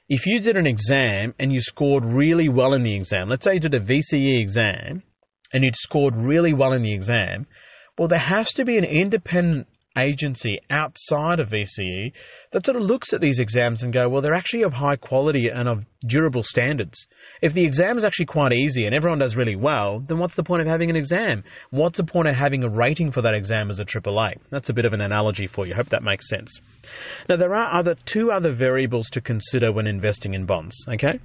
If 0.09 0.27
you 0.27 0.41
did 0.41 0.57
an 0.57 0.67
exam 0.67 1.35
and 1.39 1.53
you 1.53 1.61
scored 1.61 2.05
really 2.05 2.49
well 2.49 2.73
in 2.73 2.83
the 2.83 2.97
exam, 2.97 3.29
let's 3.29 3.45
say 3.45 3.55
you 3.55 3.61
did 3.61 3.75
a 3.75 3.81
VCE 3.81 4.41
exam 4.41 5.03
and 5.53 5.65
you'd 5.65 5.77
scored 5.77 6.17
really 6.17 6.53
well 6.53 6.73
in 6.73 6.83
the 6.83 6.93
exam, 6.93 7.47
well, 8.01 8.09
there 8.09 8.19
has 8.19 8.51
to 8.55 8.65
be 8.65 8.79
an 8.79 8.85
independent 8.85 9.67
agency 9.95 10.59
outside 10.71 11.39
of 11.39 11.51
VCE 11.51 12.13
that 12.51 12.65
sort 12.65 12.79
of 12.79 12.83
looks 12.83 13.13
at 13.13 13.21
these 13.21 13.39
exams 13.39 13.83
and 13.83 13.93
go, 13.93 14.09
well, 14.09 14.23
they're 14.23 14.33
actually 14.33 14.63
of 14.63 14.73
high 14.73 14.97
quality 14.97 15.49
and 15.55 15.69
of 15.69 15.85
durable 16.07 16.43
standards. 16.43 17.07
If 17.43 17.53
the 17.53 17.63
exam 17.63 17.99
is 17.99 18.05
actually 18.07 18.25
quite 18.25 18.55
easy 18.55 18.87
and 18.87 18.95
everyone 18.95 19.19
does 19.19 19.37
really 19.37 19.55
well, 19.55 20.01
then 20.01 20.17
what's 20.17 20.35
the 20.35 20.43
point 20.43 20.63
of 20.63 20.67
having 20.67 20.89
an 20.89 20.97
exam? 20.97 21.45
What's 21.73 21.99
the 21.99 22.05
point 22.05 22.29
of 22.29 22.37
having 22.37 22.65
a 22.65 22.71
rating 22.71 23.11
for 23.11 23.21
that 23.21 23.35
exam 23.35 23.69
as 23.69 23.81
a 23.81 23.85
AAA? 23.85 24.37
That's 24.49 24.71
a 24.71 24.73
bit 24.73 24.87
of 24.87 24.95
an 24.95 25.03
analogy 25.03 25.47
for 25.47 25.67
you. 25.67 25.75
Hope 25.75 25.91
that 25.91 26.03
makes 26.03 26.27
sense. 26.27 26.59
Now, 27.29 27.37
there 27.37 27.55
are 27.55 27.79
other 27.79 27.97
two 28.07 28.33
other 28.33 28.55
variables 28.55 29.11
to 29.11 29.21
consider 29.21 29.73
when 29.73 29.87
investing 29.87 30.33
in 30.33 30.47
bonds, 30.47 30.75
okay? 30.89 31.21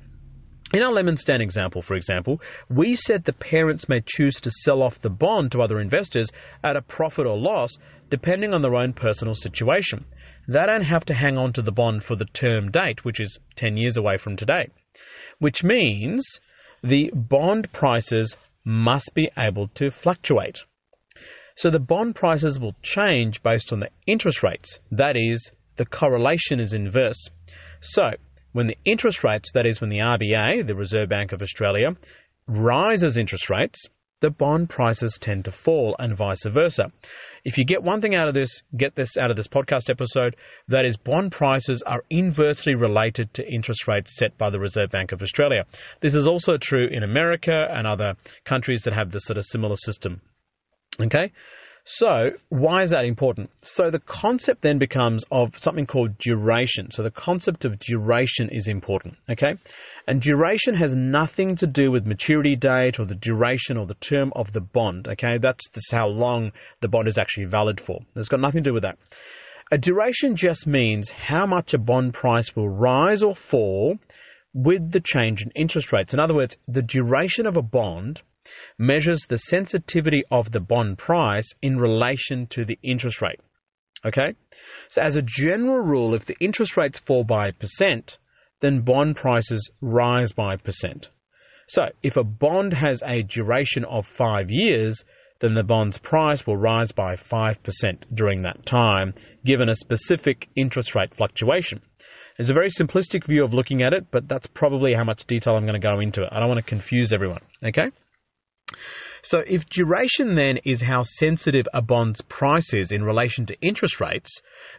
In 0.74 0.82
our 0.82 0.92
lemon 0.92 1.16
stand 1.16 1.42
example, 1.42 1.82
for 1.82 1.96
example, 1.96 2.42
we 2.70 2.96
said 2.96 3.24
the 3.24 3.34
parents 3.34 3.88
may 3.88 4.02
choose 4.04 4.36
to 4.42 4.52
sell 4.64 4.82
off 4.82 5.00
the 5.00 5.10
bond 5.10 5.52
to 5.52 5.62
other 5.62 5.80
investors 5.80 6.30
at 6.64 6.76
a 6.76 6.82
profit 6.82 7.28
or 7.28 7.38
loss 7.38 7.72
depending 8.10 8.54
on 8.54 8.62
their 8.62 8.76
own 8.76 8.94
personal 8.94 9.36
situation. 9.36 10.06
They 10.48 10.66
don't 10.66 10.84
have 10.84 11.06
to 11.06 11.14
hang 11.14 11.38
on 11.38 11.54
to 11.54 11.62
the 11.62 11.72
bond 11.72 12.04
for 12.04 12.16
the 12.16 12.26
term 12.26 12.72
date, 12.72 13.06
which 13.06 13.20
is 13.20 13.40
10 13.56 13.78
years 13.78 13.98
away 13.98 14.18
from 14.18 14.36
today, 14.36 14.70
which 15.40 15.64
means 15.64 16.24
the 16.84 17.12
bond 17.14 17.72
prices 17.72 18.36
must 18.64 19.12
be 19.14 19.30
able 19.38 19.68
to 19.70 19.92
fluctuate. 19.92 20.60
So 21.58 21.70
the 21.70 21.80
bond 21.80 22.16
prices 22.16 22.60
will 22.60 22.76
change 22.82 23.42
based 23.42 23.72
on 23.72 23.80
the 23.80 23.90
interest 24.08 24.44
rates. 24.44 24.80
That 24.92 25.16
is, 25.16 25.52
the 25.78 25.86
correlation 25.86 26.60
is 26.60 26.74
inverse. 26.74 27.30
So 27.82 28.12
when 28.56 28.68
the 28.68 28.78
interest 28.86 29.22
rates, 29.22 29.52
that 29.52 29.66
is, 29.66 29.82
when 29.82 29.90
the 29.90 29.98
RBA, 29.98 30.66
the 30.66 30.76
Reserve 30.76 31.10
Bank 31.10 31.34
of 31.34 31.42
Australia, 31.42 31.90
rises 32.48 33.18
interest 33.18 33.50
rates, 33.50 33.90
the 34.22 34.30
bond 34.30 34.70
prices 34.70 35.18
tend 35.20 35.44
to 35.44 35.52
fall 35.52 35.94
and 36.00 36.16
vice 36.16 36.46
versa. 36.46 36.86
If 37.44 37.58
you 37.58 37.66
get 37.66 37.84
one 37.84 38.00
thing 38.00 38.16
out 38.16 38.30
of 38.30 38.34
this, 38.34 38.62
get 38.78 38.96
this 38.96 39.18
out 39.18 39.30
of 39.30 39.36
this 39.36 39.50
podcast 39.50 39.90
episode, 39.90 40.38
that 40.70 40.86
is 40.86 40.96
bond 40.96 41.34
prices 41.34 41.84
are 41.86 42.06
inversely 42.10 42.76
related 42.76 43.34
to 43.34 43.46
interest 43.46 43.90
rates 43.90 44.16
set 44.16 44.38
by 44.38 44.50
the 44.50 44.60
Reserve 44.60 44.90
Bank 44.90 45.12
of 45.12 45.22
Australia. 45.22 45.66
This 46.02 46.14
is 46.14 46.26
also 46.26 46.56
true 46.56 46.88
in 46.90 47.04
America 47.04 47.68
and 47.70 47.86
other 47.86 48.14
countries 48.46 48.84
that 48.84 48.94
have 48.94 49.12
this 49.12 49.26
sort 49.26 49.38
of 49.38 49.44
similar 49.44 49.76
system. 49.76 50.22
Okay? 51.02 51.34
So, 51.88 52.32
why 52.50 52.82
is 52.82 52.90
that 52.90 53.06
important? 53.06 53.52
So, 53.62 53.92
the 53.92 54.00
concept 54.00 54.64
then 54.64 54.80
becomes 54.80 55.24
of 55.32 55.52
something 55.60 55.86
called 55.86 56.18
duration. 56.18 56.90
So, 56.90 57.04
the 57.04 57.12
concept 57.12 57.64
of 57.64 57.78
duration 57.78 58.50
is 58.50 58.68
important, 58.68 59.18
okay? 59.30 59.54
And 60.08 60.20
duration 60.20 60.74
has 60.74 60.96
nothing 60.96 61.56
to 61.58 61.68
do 61.68 61.92
with 61.92 62.08
maturity 62.08 62.56
date 62.56 63.00
or 63.00 63.06
the 63.06 63.14
duration 63.14 63.78
or 63.78 63.86
the 63.86 63.94
term 63.96 64.34
of 64.36 64.52
the 64.52 64.62
bond, 64.62 65.08
okay? 65.08 65.38
That's 65.40 65.70
just 65.70 65.92
how 65.92 66.08
long 66.08 66.54
the 66.82 66.88
bond 66.88 67.08
is 67.08 67.20
actually 67.20 67.46
valid 67.46 67.80
for. 67.80 68.00
It's 68.16 68.30
got 68.30 68.40
nothing 68.40 68.64
to 68.64 68.70
do 68.72 68.74
with 68.74 68.84
that. 68.84 68.98
A 69.72 69.78
duration 69.78 70.36
just 70.36 70.66
means 70.66 71.12
how 71.12 71.46
much 71.46 71.76
a 71.76 71.78
bond 71.78 72.16
price 72.16 72.56
will 72.56 72.70
rise 72.70 73.22
or 73.22 73.36
fall 73.36 74.00
with 74.56 74.92
the 74.92 75.02
change 75.02 75.44
in 75.44 75.52
interest 75.52 75.92
rates. 75.92 76.16
In 76.16 76.20
other 76.20 76.34
words, 76.34 76.58
the 76.68 76.82
duration 76.82 77.46
of 77.46 77.58
a 77.58 77.62
bond 77.62 78.24
measures 78.78 79.22
the 79.28 79.38
sensitivity 79.38 80.24
of 80.32 80.52
the 80.52 80.60
bond 80.60 80.98
price 80.98 81.48
in 81.62 81.78
relation 81.78 82.48
to 82.48 82.66
the 82.66 82.80
interest 82.84 83.22
rate. 83.22 83.40
Okay? 84.06 84.36
So, 84.90 85.02
as 85.02 85.16
a 85.16 85.22
general 85.22 85.80
rule, 85.80 86.14
if 86.14 86.26
the 86.26 86.38
interest 86.40 86.78
rates 86.78 87.00
fall 87.00 87.24
by 87.24 87.52
percent, 87.52 88.18
then 88.62 88.82
bond 88.82 89.16
prices 89.16 89.70
rise 89.82 90.32
by 90.32 90.58
percent. 90.58 91.10
So, 91.68 91.86
if 92.04 92.16
a 92.16 92.24
bond 92.24 92.74
has 92.74 93.02
a 93.04 93.24
duration 93.24 93.86
of 93.86 94.06
five 94.06 94.50
years, 94.50 95.04
then 95.42 95.54
the 95.54 95.64
bond's 95.64 95.98
price 95.98 96.46
will 96.48 96.58
rise 96.58 96.92
by 96.92 97.16
5% 97.16 97.58
during 98.14 98.44
that 98.44 98.66
time, 98.66 99.14
given 99.44 99.68
a 99.68 99.76
specific 99.76 100.48
interest 100.56 100.96
rate 100.96 101.14
fluctuation. 101.14 101.82
It's 102.38 102.50
a 102.50 102.54
very 102.54 102.70
simplistic 102.70 103.26
view 103.26 103.44
of 103.44 103.54
looking 103.54 103.82
at 103.82 103.94
it, 103.94 104.08
but 104.12 104.28
that's 104.28 104.48
probably 104.48 104.94
how 104.94 105.04
much 105.04 105.26
detail 105.26 105.56
I'm 105.56 105.66
going 105.66 105.80
to 105.80 105.88
go 105.88 106.00
into 106.00 106.24
it. 106.24 106.30
I 106.32 106.40
don't 106.40 106.50
want 106.50 106.64
to 106.64 106.70
confuse 106.70 107.14
everyone, 107.14 107.42
okay? 107.64 107.92
So, 109.26 109.42
if 109.48 109.68
duration 109.68 110.36
then 110.36 110.60
is 110.66 110.82
how 110.82 111.02
sensitive 111.02 111.66
a 111.74 111.82
bond's 111.82 112.22
price 112.22 112.76
is 112.76 112.92
in 112.92 113.04
relation 113.04 113.48
to 113.48 113.60
interest 113.60 114.00
rates, 114.00 114.30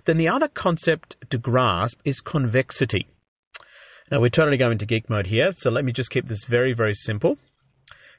then 0.05 0.19
the 0.19 0.29
other 0.29 0.47
concept 0.47 1.17
to 1.31 1.37
grasp 1.37 1.99
is 2.05 2.21
convexity. 2.21 3.09
Now, 4.09 4.21
we're 4.21 4.29
totally 4.29 4.57
going 4.57 4.73
into 4.73 4.87
geek 4.87 5.11
mode 5.11 5.27
here, 5.27 5.51
so 5.51 5.69
let 5.69 5.85
me 5.85 5.91
just 5.91 6.13
keep 6.13 6.29
this 6.29 6.45
very, 6.45 6.75
very 6.75 6.95
simple. 6.95 7.39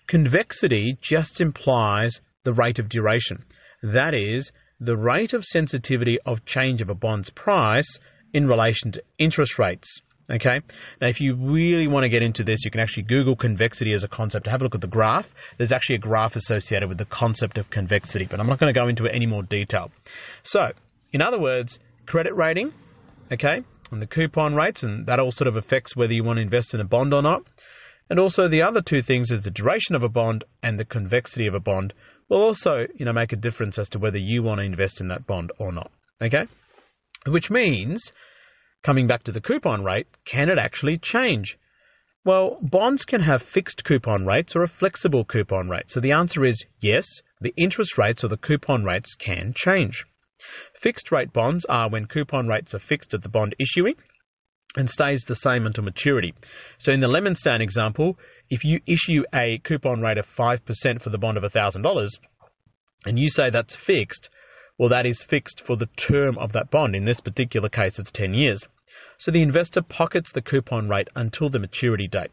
Convexity 0.07 0.97
just 0.99 1.39
implies 1.39 2.19
the 2.43 2.51
rate 2.51 2.77
of 2.77 2.89
duration. 2.89 3.45
That 3.81 4.13
is, 4.13 4.51
the 4.81 4.97
rate 4.97 5.31
of 5.31 5.45
sensitivity 5.45 6.17
of 6.25 6.43
change 6.43 6.81
of 6.81 6.89
a 6.89 6.93
bond's 6.93 7.29
price 7.29 7.87
in 8.33 8.47
relation 8.47 8.91
to 8.91 9.03
interest 9.17 9.57
rates. 9.57 10.01
Okay. 10.29 10.59
Now, 10.99 11.07
if 11.07 11.21
you 11.21 11.35
really 11.35 11.87
want 11.87 12.03
to 12.03 12.09
get 12.09 12.21
into 12.21 12.43
this, 12.43 12.65
you 12.65 12.71
can 12.71 12.81
actually 12.81 13.03
Google 13.03 13.35
convexity 13.35 13.93
as 13.93 14.03
a 14.03 14.09
concept. 14.09 14.47
Have 14.47 14.61
a 14.61 14.63
look 14.65 14.75
at 14.75 14.81
the 14.81 14.87
graph. 14.87 15.29
There's 15.57 15.71
actually 15.71 15.95
a 15.95 15.99
graph 15.99 16.35
associated 16.35 16.89
with 16.89 16.97
the 16.97 17.05
concept 17.05 17.57
of 17.57 17.69
convexity, 17.69 18.25
but 18.25 18.39
I'm 18.39 18.47
not 18.47 18.59
going 18.59 18.73
to 18.73 18.77
go 18.77 18.89
into 18.89 19.05
it 19.05 19.13
any 19.15 19.25
more 19.25 19.43
detail. 19.43 19.89
So, 20.43 20.71
in 21.13 21.21
other 21.21 21.39
words, 21.39 21.79
credit 22.07 22.35
rating, 22.35 22.73
okay, 23.31 23.61
and 23.91 24.01
the 24.01 24.07
coupon 24.07 24.53
rates, 24.53 24.83
and 24.83 25.05
that 25.05 25.19
all 25.19 25.31
sort 25.31 25.47
of 25.47 25.55
affects 25.55 25.95
whether 25.95 26.13
you 26.13 26.25
want 26.25 26.37
to 26.37 26.41
invest 26.41 26.73
in 26.73 26.81
a 26.81 26.85
bond 26.85 27.13
or 27.13 27.21
not. 27.21 27.43
And 28.09 28.19
also 28.19 28.47
the 28.47 28.61
other 28.61 28.81
two 28.81 29.01
things 29.01 29.31
is 29.31 29.43
the 29.43 29.51
duration 29.51 29.95
of 29.95 30.03
a 30.03 30.09
bond 30.09 30.43
and 30.63 30.79
the 30.79 30.85
convexity 30.85 31.47
of 31.47 31.53
a 31.53 31.59
bond 31.59 31.93
will 32.29 32.41
also, 32.41 32.85
you 32.95 33.05
know, 33.05 33.13
make 33.13 33.33
a 33.33 33.37
difference 33.37 33.77
as 33.77 33.89
to 33.89 33.99
whether 33.99 34.17
you 34.17 34.43
want 34.43 34.59
to 34.59 34.65
invest 34.65 35.01
in 35.01 35.07
that 35.09 35.25
bond 35.25 35.51
or 35.59 35.71
not. 35.71 35.91
Okay? 36.21 36.45
Which 37.25 37.49
means 37.49 38.11
Coming 38.87 39.05
back 39.05 39.23
to 39.23 39.33
the 39.33 39.41
coupon 39.41 39.83
rate, 39.83 40.07
can 40.23 40.47
it 40.49 40.57
actually 40.57 40.97
change? 40.97 41.57
Well, 42.23 42.57
bonds 42.61 43.03
can 43.03 43.19
have 43.19 43.41
fixed 43.41 43.83
coupon 43.83 44.25
rates 44.25 44.55
or 44.55 44.63
a 44.63 44.67
flexible 44.69 45.25
coupon 45.25 45.67
rate. 45.67 45.91
So 45.91 45.99
the 45.99 46.13
answer 46.13 46.45
is 46.45 46.63
yes, 46.79 47.05
the 47.41 47.53
interest 47.57 47.97
rates 47.97 48.23
or 48.23 48.29
the 48.29 48.37
coupon 48.37 48.85
rates 48.85 49.13
can 49.13 49.51
change. 49.53 50.05
Fixed 50.73 51.11
rate 51.11 51.33
bonds 51.33 51.65
are 51.65 51.89
when 51.89 52.05
coupon 52.05 52.47
rates 52.47 52.73
are 52.73 52.79
fixed 52.79 53.13
at 53.13 53.23
the 53.23 53.27
bond 53.27 53.57
issuing 53.59 53.95
and 54.77 54.89
stays 54.89 55.25
the 55.25 55.35
same 55.35 55.65
until 55.65 55.83
maturity. 55.83 56.33
So 56.77 56.93
in 56.93 57.01
the 57.01 57.09
lemon 57.09 57.35
stand 57.35 57.61
example, 57.61 58.17
if 58.49 58.63
you 58.63 58.79
issue 58.87 59.23
a 59.35 59.57
coupon 59.65 59.99
rate 59.99 60.17
of 60.17 60.33
5% 60.33 61.01
for 61.01 61.09
the 61.09 61.17
bond 61.17 61.35
of 61.35 61.43
$1,000 61.43 62.07
and 63.05 63.19
you 63.19 63.29
say 63.29 63.49
that's 63.49 63.75
fixed, 63.75 64.29
well, 64.79 64.87
that 64.87 65.05
is 65.05 65.25
fixed 65.25 65.59
for 65.59 65.75
the 65.75 65.89
term 65.97 66.37
of 66.37 66.53
that 66.53 66.71
bond. 66.71 66.95
In 66.95 67.03
this 67.03 67.19
particular 67.19 67.67
case, 67.67 67.99
it's 67.99 68.11
10 68.11 68.33
years. 68.33 68.63
So 69.17 69.31
the 69.31 69.41
investor 69.41 69.81
pockets 69.81 70.31
the 70.31 70.41
coupon 70.41 70.89
rate 70.89 71.09
until 71.15 71.49
the 71.49 71.59
maturity 71.59 72.07
date. 72.07 72.31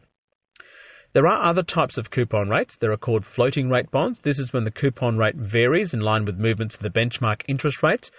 There 1.15 1.27
are 1.29 1.49
other 1.49 1.63
types 1.63 1.97
of 1.97 2.11
coupon 2.11 2.49
rates. 2.49 2.77
There 2.77 2.91
are 2.91 2.97
called 2.97 3.25
floating 3.25 3.71
rate 3.71 3.91
bonds. 3.91 4.21
This 4.21 4.39
is 4.39 4.53
when 4.53 4.65
the 4.65 4.71
coupon 4.73 5.17
rate 5.17 5.37
varies 5.37 5.95
in 5.95 6.01
line 6.01 6.25
with 6.25 6.39
movements 6.39 6.75
of 6.75 6.83
the 6.83 6.91
benchmark 6.91 7.43
interest 7.47 7.83
rates. 7.85 8.11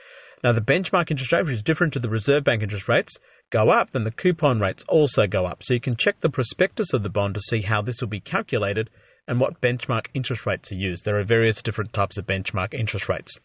Now, 0.44 0.54
the 0.54 0.62
benchmark 0.62 1.12
interest 1.12 1.34
rate, 1.34 1.46
which 1.46 1.56
is 1.56 1.64
different 1.64 1.94
to 1.94 2.00
the 2.00 2.10
Reserve 2.10 2.44
Bank 2.46 2.64
interest 2.64 2.88
rates, 2.88 3.18
go 3.52 3.70
up, 3.70 3.92
then 3.92 4.06
the 4.06 4.12
coupon 4.12 4.60
rates 4.60 4.86
also 4.88 5.28
go 5.28 5.46
up. 5.46 5.62
So 5.62 5.74
you 5.74 5.82
can 5.82 5.98
check 5.98 6.22
the 6.22 6.30
prospectus 6.30 6.94
of 6.94 7.04
the 7.04 7.10
bond 7.10 7.34
to 7.36 7.42
see 7.42 7.62
how 7.62 7.82
this 7.82 8.00
will 8.00 8.08
be 8.08 8.22
calculated 8.22 8.90
and 9.28 9.40
what 9.40 9.60
benchmark 9.60 10.06
interest 10.14 10.46
rates 10.46 10.72
are 10.72 10.76
used. 10.76 11.04
There 11.04 11.20
are 11.20 11.24
various 11.24 11.62
different 11.62 11.94
types 11.94 12.18
of 12.18 12.26
benchmark 12.26 12.74
interest 12.74 13.10
rates. 13.10 13.36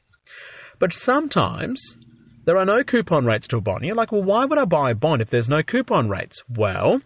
But 0.79 0.93
sometimes 0.93 1.81
there 2.51 2.59
are 2.59 2.67
no 2.67 2.83
coupon 2.83 3.25
rates 3.25 3.47
to 3.47 3.59
a 3.59 3.61
bond. 3.61 3.85
You're 3.85 3.95
like, 3.95 4.11
well, 4.11 4.25
why 4.25 4.45
would 4.45 4.59
I 4.59 4.65
buy 4.65 4.91
a 4.91 4.95
bond 4.97 5.23
if 5.23 5.31
there's 5.31 5.49
no 5.49 5.63
coupon 5.63 6.09
rates? 6.09 6.43
Well, 6.49 7.01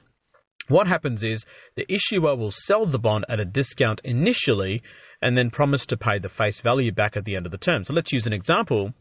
what 0.69 0.89
happens 0.89 1.23
is 1.23 1.45
the 1.77 1.85
issuer 1.93 2.35
will 2.35 2.51
sell 2.51 2.87
the 2.87 2.99
bond 2.99 3.27
at 3.29 3.41
a 3.41 3.45
discount 3.45 4.01
initially 4.05 4.83
and 5.21 5.37
then 5.37 5.51
promise 5.51 5.85
to 5.85 5.99
pay 5.99 6.19
the 6.19 6.31
face 6.31 6.63
value 6.63 6.93
back 6.93 7.19
at 7.19 7.27
the 7.27 7.37
end 7.37 7.45
of 7.45 7.53
the 7.53 7.59
term. 7.59 7.85
So 7.85 7.93
let's 7.93 8.11
use 8.11 8.27
an 8.27 8.33
example. 8.33 8.95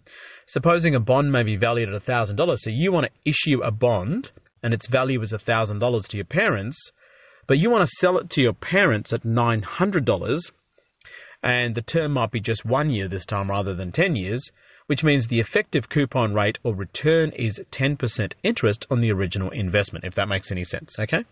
Supposing 0.45 0.95
a 0.95 0.99
bond 0.99 1.31
may 1.31 1.43
be 1.43 1.55
valued 1.55 1.87
at 1.87 2.03
$1,000, 2.03 2.57
so 2.57 2.69
you 2.69 2.91
want 2.91 3.05
to 3.05 3.29
issue 3.29 3.63
a 3.63 3.71
bond 3.71 4.29
and 4.61 4.73
its 4.73 4.87
value 4.87 5.21
is 5.21 5.31
$1,000 5.31 6.07
to 6.09 6.17
your 6.17 6.25
parents, 6.25 6.91
but 7.47 7.57
you 7.57 7.69
want 7.69 7.87
to 7.87 7.95
sell 7.99 8.17
it 8.17 8.29
to 8.31 8.41
your 8.41 8.51
parents 8.51 9.13
at 9.13 9.23
$900 9.23 10.51
and 11.41 11.73
the 11.73 11.81
term 11.81 12.11
might 12.11 12.31
be 12.31 12.41
just 12.41 12.65
one 12.65 12.89
year 12.89 13.07
this 13.07 13.25
time 13.25 13.49
rather 13.49 13.73
than 13.73 13.93
10 13.93 14.17
years, 14.17 14.51
which 14.87 15.03
means 15.03 15.27
the 15.27 15.39
effective 15.39 15.89
coupon 15.89 16.33
rate 16.33 16.59
or 16.63 16.75
return 16.75 17.31
is 17.31 17.59
10% 17.71 18.33
interest 18.43 18.85
on 18.89 19.01
the 19.01 19.11
original 19.11 19.49
investment, 19.51 20.05
if 20.05 20.15
that 20.15 20.27
makes 20.27 20.51
any 20.51 20.63
sense, 20.63 20.95
okay? 20.99 21.23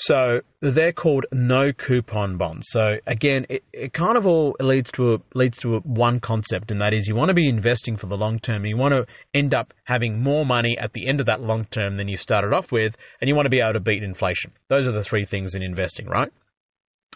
So 0.00 0.42
they're 0.62 0.92
called 0.92 1.26
no 1.32 1.72
coupon 1.72 2.36
bonds. 2.36 2.68
So 2.70 2.98
again, 3.08 3.46
it, 3.48 3.64
it 3.72 3.92
kind 3.92 4.16
of 4.16 4.28
all 4.28 4.54
leads 4.60 4.92
to 4.92 5.14
a, 5.14 5.18
leads 5.34 5.58
to 5.58 5.74
a, 5.74 5.80
one 5.80 6.20
concept, 6.20 6.70
and 6.70 6.80
that 6.80 6.94
is 6.94 7.08
you 7.08 7.16
want 7.16 7.30
to 7.30 7.34
be 7.34 7.48
investing 7.48 7.96
for 7.96 8.06
the 8.06 8.14
long 8.14 8.38
term. 8.38 8.64
You 8.64 8.76
want 8.76 8.94
to 8.94 9.06
end 9.34 9.54
up 9.54 9.74
having 9.84 10.22
more 10.22 10.46
money 10.46 10.78
at 10.78 10.92
the 10.92 11.08
end 11.08 11.18
of 11.18 11.26
that 11.26 11.40
long 11.40 11.64
term 11.72 11.96
than 11.96 12.06
you 12.06 12.16
started 12.16 12.52
off 12.52 12.70
with, 12.70 12.94
and 13.20 13.28
you 13.28 13.34
want 13.34 13.46
to 13.46 13.50
be 13.50 13.58
able 13.58 13.72
to 13.72 13.80
beat 13.80 14.04
inflation. 14.04 14.52
Those 14.68 14.86
are 14.86 14.92
the 14.92 15.02
three 15.02 15.24
things 15.24 15.56
in 15.56 15.62
investing, 15.62 16.06
right? 16.06 16.30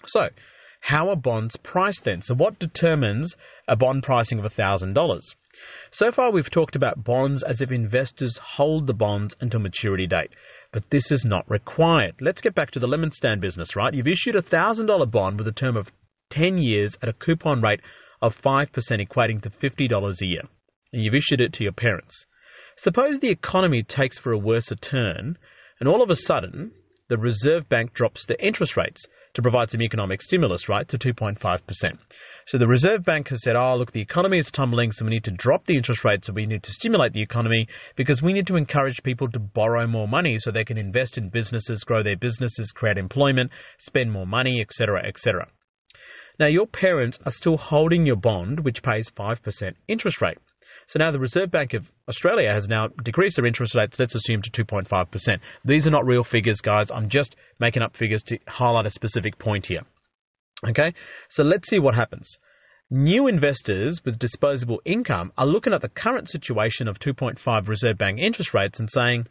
So, 0.05 0.23
how 0.83 1.09
are 1.09 1.17
bonds 1.17 1.57
priced 1.57 2.05
then? 2.05 2.23
So, 2.23 2.35
what 2.35 2.59
determines 2.59 3.35
a 3.67 3.77
bond 3.77 4.03
pricing 4.03 4.39
of 4.39 4.45
$1,000? 4.45 5.35
So 5.91 6.13
far, 6.13 6.31
we've 6.31 6.51
talked 6.51 6.77
about 6.77 7.05
bonds 7.05 7.43
as 7.43 7.61
if 7.61 7.71
investors 7.71 8.39
hold 8.39 8.87
the 8.87 8.95
bonds 8.95 9.37
until 9.41 9.61
maturity 9.61 10.07
date 10.07 10.31
but 10.73 10.89
this 10.91 11.13
is 11.13 11.25
not 11.25 11.49
required. 11.49 12.15
Let's 12.21 12.41
get 12.41 12.55
back 12.55 12.71
to 12.73 12.81
the 12.81 12.87
lemon 12.87 13.13
stand 13.13 13.41
business, 13.41 13.77
right? 13.77 13.93
You've 13.93 14.09
issued 14.09 14.35
a 14.35 14.43
$1,000 14.43 15.11
bond 15.11 15.39
with 15.39 15.47
a 15.47 15.53
term 15.53 15.77
of 15.77 15.93
10 16.31 16.59
years 16.59 16.97
at 17.03 17.11
a 17.11 17.13
coupon 17.13 17.61
rate 17.61 17.81
of 18.23 18.41
5%, 18.41 18.69
equating 18.73 19.43
to 19.43 19.51
$50 19.51 20.23
a 20.23 20.27
year, 20.27 20.43
and 20.93 21.03
you've 21.03 21.15
issued 21.15 21.41
it 21.41 21.53
to 21.55 21.63
your 21.63 21.73
parents. 21.73 22.27
Suppose 22.77 23.21
the 23.21 23.31
economy 23.31 23.83
takes 23.83 24.19
for 24.19 24.33
a 24.33 24.39
worse 24.39 24.73
turn, 24.81 25.37
and 25.79 25.89
all 25.89 26.03
of 26.03 26.09
a 26.09 26.17
sudden, 26.17 26.73
the 27.09 27.19
Reserve 27.19 27.69
Bank 27.69 27.93
drops 27.93 28.25
the 28.25 28.43
interest 28.43 28.77
rates 28.77 29.05
to 29.35 29.43
provide 29.43 29.71
some 29.71 29.83
economic 29.83 30.21
stimulus, 30.23 30.69
right, 30.69 30.87
to 30.89 30.99
2.5%. 30.99 31.99
So 32.47 32.59
the 32.59 32.67
Reserve 32.67 33.05
Bank 33.05 33.29
has 33.29 33.43
said, 33.43 33.57
oh, 33.57 33.77
look, 33.77 33.93
the 33.93 34.01
economy 34.01 34.39
is 34.39 34.51
tumbling, 34.51 34.93
so 34.93 35.05
we 35.05 35.13
need 35.13 35.25
to 35.25 35.31
drop 35.31 35.67
the 35.67 35.77
interest 35.77 36.05
rate, 36.05 36.25
so 36.25 36.33
we 36.33 36.47
need 36.47 36.63
to 36.65 36.73
stimulate 36.73 37.13
the 37.13 37.23
economy 37.23 37.69
because 37.97 38.21
we 38.21 38.33
need 38.33 38.47
to 38.49 38.57
encourage 38.57 39.03
people 39.03 39.31
to 39.31 39.39
borrow 39.39 39.87
more 39.87 40.09
money 40.09 40.39
so 40.39 40.51
they 40.51 40.65
can 40.65 40.79
invest 40.79 41.17
in 41.17 41.31
businesses, 41.31 41.85
grow 41.85 42.03
their 42.03 42.17
businesses, 42.17 42.73
create 42.73 42.99
employment, 42.99 43.51
spend 43.79 44.13
more 44.13 44.27
money, 44.27 44.61
etc., 44.61 45.03
etc. 45.07 45.49
Now, 46.39 46.47
your 46.47 46.67
parents 46.67 47.19
are 47.25 47.33
still 47.33 47.57
holding 47.57 48.07
your 48.07 48.17
bond, 48.17 48.61
which 48.61 48.83
pays 48.83 49.11
5% 49.11 49.75
interest 49.87 50.21
rate. 50.21 50.39
So 50.93 50.99
now 50.99 51.11
the 51.11 51.19
Reserve 51.19 51.51
Bank 51.51 51.73
of 51.73 51.91
Australia 52.07 52.53
has 52.53 52.69
now 52.69 52.89
decreased 53.03 53.37
their 53.37 53.47
interest 53.47 53.75
rates, 53.75 53.99
let's 53.99 54.15
assume 54.15 54.43
to 54.43 54.51
2.5%. 54.51 55.39
These 55.65 55.87
are 55.87 55.91
not 55.91 56.05
real 56.05 56.23
figures, 56.23 56.61
guys. 56.61 56.91
I'm 56.91 57.09
just 57.09 57.35
making 57.59 57.83
up 57.83 57.97
figures 57.97 58.23
to 58.25 58.37
highlight 58.47 58.85
a 58.85 58.91
specific 58.91 59.39
point 59.39 59.65
here. 59.65 59.81
Okay, 60.69 60.93
so 61.31 61.45
let's 61.45 61.71
see 61.71 61.79
what 61.79 61.95
happens. 61.95 62.37
New 62.91 63.27
investors 63.27 64.03
with 64.05 64.19
disposable 64.19 64.83
income 64.85 65.33
are 65.39 65.47
looking 65.47 65.73
at 65.73 65.81
the 65.81 65.89
current 65.89 66.29
situation 66.29 66.89
of 66.89 66.99
2.5 66.99 67.69
Reserve 67.69 67.97
Bank 67.97 68.19
interest 68.19 68.53
rates 68.53 68.79
and 68.79 68.91
saying, 68.93 69.27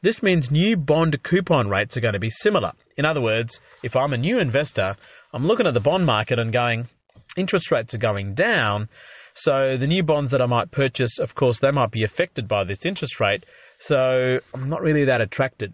this 0.00 0.22
means 0.22 0.50
new 0.50 0.74
bond 0.74 1.22
coupon 1.22 1.68
rates 1.68 1.98
are 1.98 2.00
going 2.00 2.14
to 2.14 2.18
be 2.18 2.30
similar. 2.30 2.72
In 2.96 3.04
other 3.04 3.20
words, 3.20 3.60
if 3.82 3.94
I'm 3.94 4.14
a 4.14 4.16
new 4.16 4.38
investor, 4.40 4.96
I'm 5.34 5.46
looking 5.46 5.66
at 5.66 5.74
the 5.74 5.80
bond 5.80 6.06
market 6.06 6.38
and 6.38 6.50
going, 6.50 6.88
interest 7.36 7.70
rates 7.70 7.92
are 7.92 7.98
going 7.98 8.34
down. 8.34 8.88
So 9.34 9.76
the 9.78 9.86
new 9.86 10.02
bonds 10.02 10.30
that 10.30 10.40
I 10.40 10.46
might 10.46 10.70
purchase, 10.70 11.18
of 11.18 11.34
course, 11.34 11.58
they 11.58 11.70
might 11.70 11.90
be 11.90 12.04
affected 12.04 12.46
by 12.46 12.64
this 12.64 12.86
interest 12.86 13.18
rate. 13.18 13.44
So 13.80 14.38
I'm 14.54 14.68
not 14.68 14.80
really 14.80 15.04
that 15.04 15.20
attracted. 15.20 15.72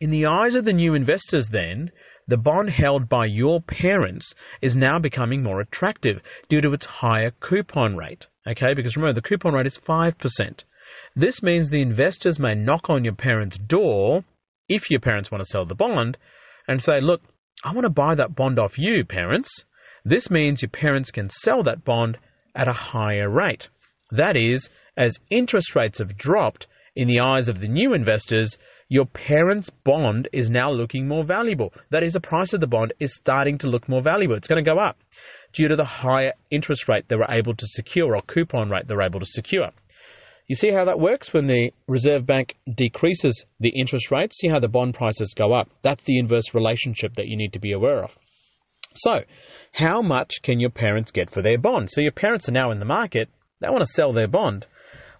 In 0.00 0.10
the 0.10 0.26
eyes 0.26 0.54
of 0.54 0.64
the 0.64 0.72
new 0.72 0.94
investors, 0.94 1.48
then, 1.48 1.92
the 2.26 2.38
bond 2.38 2.70
held 2.70 3.08
by 3.08 3.26
your 3.26 3.60
parents 3.60 4.34
is 4.62 4.74
now 4.74 4.98
becoming 4.98 5.42
more 5.42 5.60
attractive 5.60 6.20
due 6.48 6.62
to 6.62 6.72
its 6.72 6.86
higher 6.86 7.30
coupon 7.40 7.96
rate. 7.96 8.26
Okay, 8.46 8.72
because 8.74 8.96
remember 8.96 9.20
the 9.20 9.26
coupon 9.26 9.52
rate 9.52 9.66
is 9.66 9.78
5%. 9.78 10.64
This 11.14 11.42
means 11.42 11.68
the 11.68 11.82
investors 11.82 12.38
may 12.38 12.54
knock 12.54 12.88
on 12.88 13.04
your 13.04 13.14
parents' 13.14 13.58
door 13.58 14.24
if 14.68 14.90
your 14.90 15.00
parents 15.00 15.30
want 15.30 15.44
to 15.44 15.50
sell 15.50 15.66
the 15.66 15.74
bond 15.74 16.16
and 16.66 16.82
say, 16.82 17.00
Look, 17.00 17.20
I 17.62 17.72
want 17.72 17.84
to 17.84 17.90
buy 17.90 18.14
that 18.14 18.34
bond 18.34 18.58
off 18.58 18.78
you, 18.78 19.04
parents. 19.04 19.50
This 20.04 20.30
means 20.30 20.62
your 20.62 20.70
parents 20.70 21.10
can 21.10 21.30
sell 21.30 21.62
that 21.64 21.84
bond 21.84 22.18
at 22.54 22.68
a 22.68 22.72
higher 22.72 23.28
rate. 23.28 23.68
That 24.10 24.36
is, 24.36 24.68
as 24.96 25.18
interest 25.30 25.74
rates 25.74 25.98
have 25.98 26.16
dropped 26.16 26.66
in 26.94 27.08
the 27.08 27.20
eyes 27.20 27.48
of 27.48 27.60
the 27.60 27.68
new 27.68 27.94
investors, 27.94 28.56
your 28.88 29.06
parents' 29.06 29.70
bond 29.70 30.28
is 30.32 30.50
now 30.50 30.70
looking 30.70 31.08
more 31.08 31.24
valuable. 31.24 31.72
That 31.90 32.02
is, 32.02 32.12
the 32.12 32.20
price 32.20 32.52
of 32.52 32.60
the 32.60 32.66
bond 32.66 32.92
is 33.00 33.14
starting 33.14 33.58
to 33.58 33.68
look 33.68 33.88
more 33.88 34.02
valuable. 34.02 34.36
It's 34.36 34.48
going 34.48 34.64
to 34.64 34.70
go 34.70 34.78
up 34.78 34.96
due 35.52 35.68
to 35.68 35.76
the 35.76 35.84
higher 35.84 36.32
interest 36.50 36.88
rate 36.88 37.08
they 37.08 37.16
were 37.16 37.30
able 37.30 37.54
to 37.54 37.66
secure 37.66 38.14
or 38.14 38.22
coupon 38.22 38.70
rate 38.70 38.86
they 38.88 38.94
were 38.94 39.02
able 39.02 39.20
to 39.20 39.26
secure. 39.26 39.70
You 40.46 40.54
see 40.54 40.70
how 40.70 40.84
that 40.84 41.00
works 41.00 41.32
when 41.32 41.46
the 41.46 41.70
Reserve 41.88 42.26
Bank 42.26 42.56
decreases 42.74 43.46
the 43.60 43.70
interest 43.70 44.10
rate? 44.10 44.34
See 44.34 44.48
how 44.48 44.60
the 44.60 44.68
bond 44.68 44.94
prices 44.94 45.32
go 45.34 45.54
up? 45.54 45.70
That's 45.82 46.04
the 46.04 46.18
inverse 46.18 46.52
relationship 46.52 47.14
that 47.14 47.28
you 47.28 47.36
need 47.36 47.54
to 47.54 47.60
be 47.60 47.72
aware 47.72 48.04
of. 48.04 48.18
So, 48.94 49.20
how 49.72 50.02
much 50.02 50.42
can 50.42 50.60
your 50.60 50.70
parents 50.70 51.10
get 51.10 51.30
for 51.30 51.42
their 51.42 51.58
bond? 51.58 51.90
So, 51.90 52.00
your 52.00 52.12
parents 52.12 52.48
are 52.48 52.52
now 52.52 52.70
in 52.70 52.78
the 52.78 52.84
market, 52.84 53.28
they 53.60 53.68
want 53.68 53.84
to 53.84 53.92
sell 53.92 54.12
their 54.12 54.28
bond. 54.28 54.66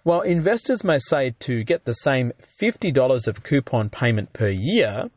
Well, 0.05 0.21
investors 0.21 0.83
may 0.83 0.99
say 0.99 1.33
to 1.39 1.63
get 1.63 1.83
the 1.83 1.93
same 1.93 2.31
$50 2.61 3.27
of 3.27 3.41
coupon 3.41 3.89
payment 3.89 4.33
per 4.33 4.49
year, 4.49 5.09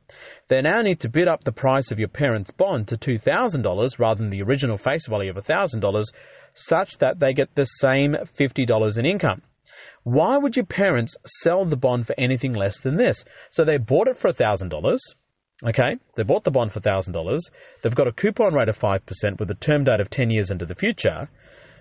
they 0.48 0.62
now 0.62 0.80
need 0.80 1.00
to 1.00 1.10
bid 1.10 1.28
up 1.28 1.44
the 1.44 1.52
price 1.52 1.90
of 1.90 1.98
your 1.98 2.08
parents' 2.08 2.50
bond 2.50 2.88
to 2.88 2.96
$2,000 2.96 3.98
rather 3.98 4.18
than 4.18 4.30
the 4.30 4.42
original 4.42 4.78
face 4.78 5.06
value 5.06 5.30
of 5.30 5.36
$1,000, 5.36 6.04
such 6.54 6.96
that 6.98 7.20
they 7.20 7.34
get 7.34 7.54
the 7.54 7.64
same 7.64 8.16
$50 8.38 8.98
in 8.98 9.04
income. 9.04 9.42
Why 10.04 10.38
would 10.38 10.56
your 10.56 10.64
parents 10.64 11.16
sell 11.42 11.66
the 11.66 11.76
bond 11.76 12.06
for 12.06 12.14
anything 12.16 12.54
less 12.54 12.80
than 12.80 12.96
this? 12.96 13.24
So 13.50 13.64
they 13.64 13.76
bought 13.76 14.08
it 14.08 14.16
for 14.16 14.32
$1,000. 14.32 14.98
Okay, 15.66 15.96
they 16.14 16.22
bought 16.22 16.44
the 16.44 16.52
bond 16.52 16.72
for 16.72 16.80
$1,000. 16.80 17.40
They've 17.82 17.94
got 17.94 18.06
a 18.06 18.12
coupon 18.12 18.54
rate 18.54 18.68
of 18.68 18.78
5% 18.78 19.40
with 19.40 19.50
a 19.50 19.54
term 19.54 19.84
date 19.84 20.00
of 20.00 20.08
10 20.08 20.30
years 20.30 20.50
into 20.50 20.64
the 20.64 20.76
future. 20.76 21.28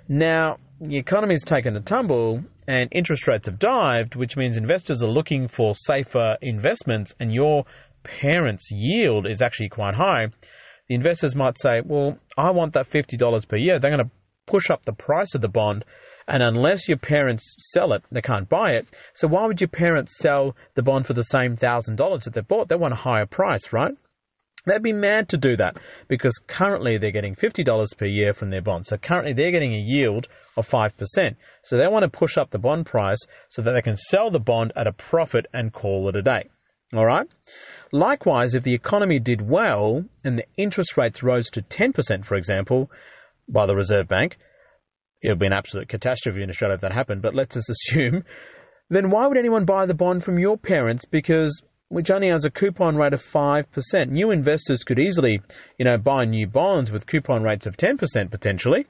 Now, 0.10 0.58
the 0.82 0.98
economy's 0.98 1.44
taken 1.44 1.76
a 1.76 1.82
tumble 1.82 2.44
and 2.68 2.90
interest 2.92 3.28
rates 3.28 3.48
have 3.48 3.60
dived, 3.60 4.16
which 4.16 4.36
means 4.36 4.58
investors 4.58 5.04
are 5.04 5.10
looking 5.10 5.48
for 5.48 5.76
safer 5.76 6.38
investments 6.42 7.13
and 7.20 7.32
your 7.32 7.66
parents' 8.04 8.70
yield 8.72 9.28
is 9.28 9.42
actually 9.42 9.70
quite 9.70 9.94
high. 9.94 10.28
The 10.90 10.96
investors 10.96 11.36
might 11.36 11.60
say, 11.60 11.82
Well, 11.84 12.18
I 12.38 12.52
want 12.52 12.74
that 12.74 12.90
$50 12.90 13.48
per 13.48 13.58
year. 13.58 13.80
They're 13.80 13.92
going 13.92 14.06
to 14.06 14.12
push 14.48 14.70
up 14.70 14.86
the 14.86 14.94
price 14.94 15.36
of 15.36 15.42
the 15.42 15.50
bond. 15.50 15.84
And 16.28 16.44
unless 16.44 16.90
your 16.90 16.98
parents 16.98 17.56
sell 17.72 17.94
it, 17.94 18.04
they 18.12 18.22
can't 18.22 18.50
buy 18.50 18.72
it. 18.72 18.88
So 19.13 19.28
why 19.28 19.46
would 19.46 19.62
your 19.62 19.70
parents 19.70 20.18
sell 20.18 20.56
the 20.76 20.84
bond 20.84 21.06
for 21.06 21.13
the 21.13 21.24
same 21.24 21.56
$1,000 21.56 22.24
that 22.24 22.34
they 22.34 22.42
bought? 22.42 22.68
They 22.68 22.76
want 22.76 22.94
a 22.94 22.98
higher 22.98 23.26
price, 23.26 23.72
right? 23.72 23.94
They'd 24.66 24.84
be 24.84 24.92
mad 24.92 25.30
to 25.30 25.38
do 25.38 25.56
that 25.56 25.78
because 26.10 26.38
currently 26.48 26.98
they're 26.98 27.12
getting 27.12 27.36
$50 27.36 27.98
per 27.98 28.06
year 28.06 28.34
from 28.34 28.50
their 28.50 28.62
bond. 28.62 28.86
So 28.88 28.98
currently 28.98 29.32
they're 29.32 29.52
getting 29.52 29.74
a 29.74 29.80
yield 29.80 30.28
of 30.58 30.68
5%. 30.68 31.36
So 31.63 31.78
they 31.78 31.88
want 31.88 32.04
to 32.04 32.10
push 32.10 32.38
up 32.38 32.50
the 32.50 32.60
bond 32.60 32.86
price 32.86 33.20
so 33.48 33.62
that 33.62 33.72
they 33.72 33.82
can 33.82 33.96
sell 33.96 34.30
the 34.30 34.40
bond 34.40 34.74
at 34.76 34.88
a 34.88 34.92
profit 34.92 35.46
and 35.54 35.72
call 35.72 36.10
it 36.10 36.18
a 36.18 36.22
day. 36.22 36.50
All 36.94 37.06
right? 37.06 37.28
Likewise, 37.94 38.56
if 38.56 38.63
the 38.63 38.74
economy 38.74 39.20
did 39.20 39.48
well 39.48 40.04
and 40.26 40.38
the 40.38 40.46
interest 40.58 40.98
rates 40.98 41.24
rose 41.24 41.50
to 41.52 41.62
10%, 41.62 42.26
for 42.26 42.36
example, 42.36 42.92
by 43.48 43.66
the 43.66 43.76
Reserve 43.76 44.10
Bank, 44.10 44.38
it 45.21 45.30
would 45.30 45.39
be 45.39 45.47
an 45.47 45.53
absolute 45.53 45.89
catastrophe 45.89 46.43
in 46.43 46.49
Australia 46.49 46.75
if 46.75 46.82
that 46.82 46.93
happened, 46.93 47.21
but 47.21 47.36
let's 47.36 47.56
just 47.56 47.69
assume, 47.69 48.23
then 48.89 49.10
why 49.10 49.27
would 49.27 49.38
anyone 49.38 49.65
buy 49.65 49.86
the 49.86 49.93
bond 49.93 50.23
from 50.23 50.39
your 50.39 50.58
parents? 50.58 51.06
Because 51.06 51.62
which 51.89 52.12
only 52.12 52.30
has 52.30 52.45
a 52.45 52.51
coupon 52.51 52.97
rate 52.97 53.13
of 53.13 53.23
5%. 53.23 53.65
New 54.10 54.32
investors 54.32 54.84
could 54.84 54.99
easily, 54.99 55.41
you 55.77 55.86
know, 55.86 55.97
buy 55.97 56.25
new 56.25 56.45
bonds 56.47 56.91
with 56.91 57.08
coupon 57.08 57.43
rates 57.43 57.65
of 57.65 57.77
10% 57.77 58.30
potentially. 58.30 58.86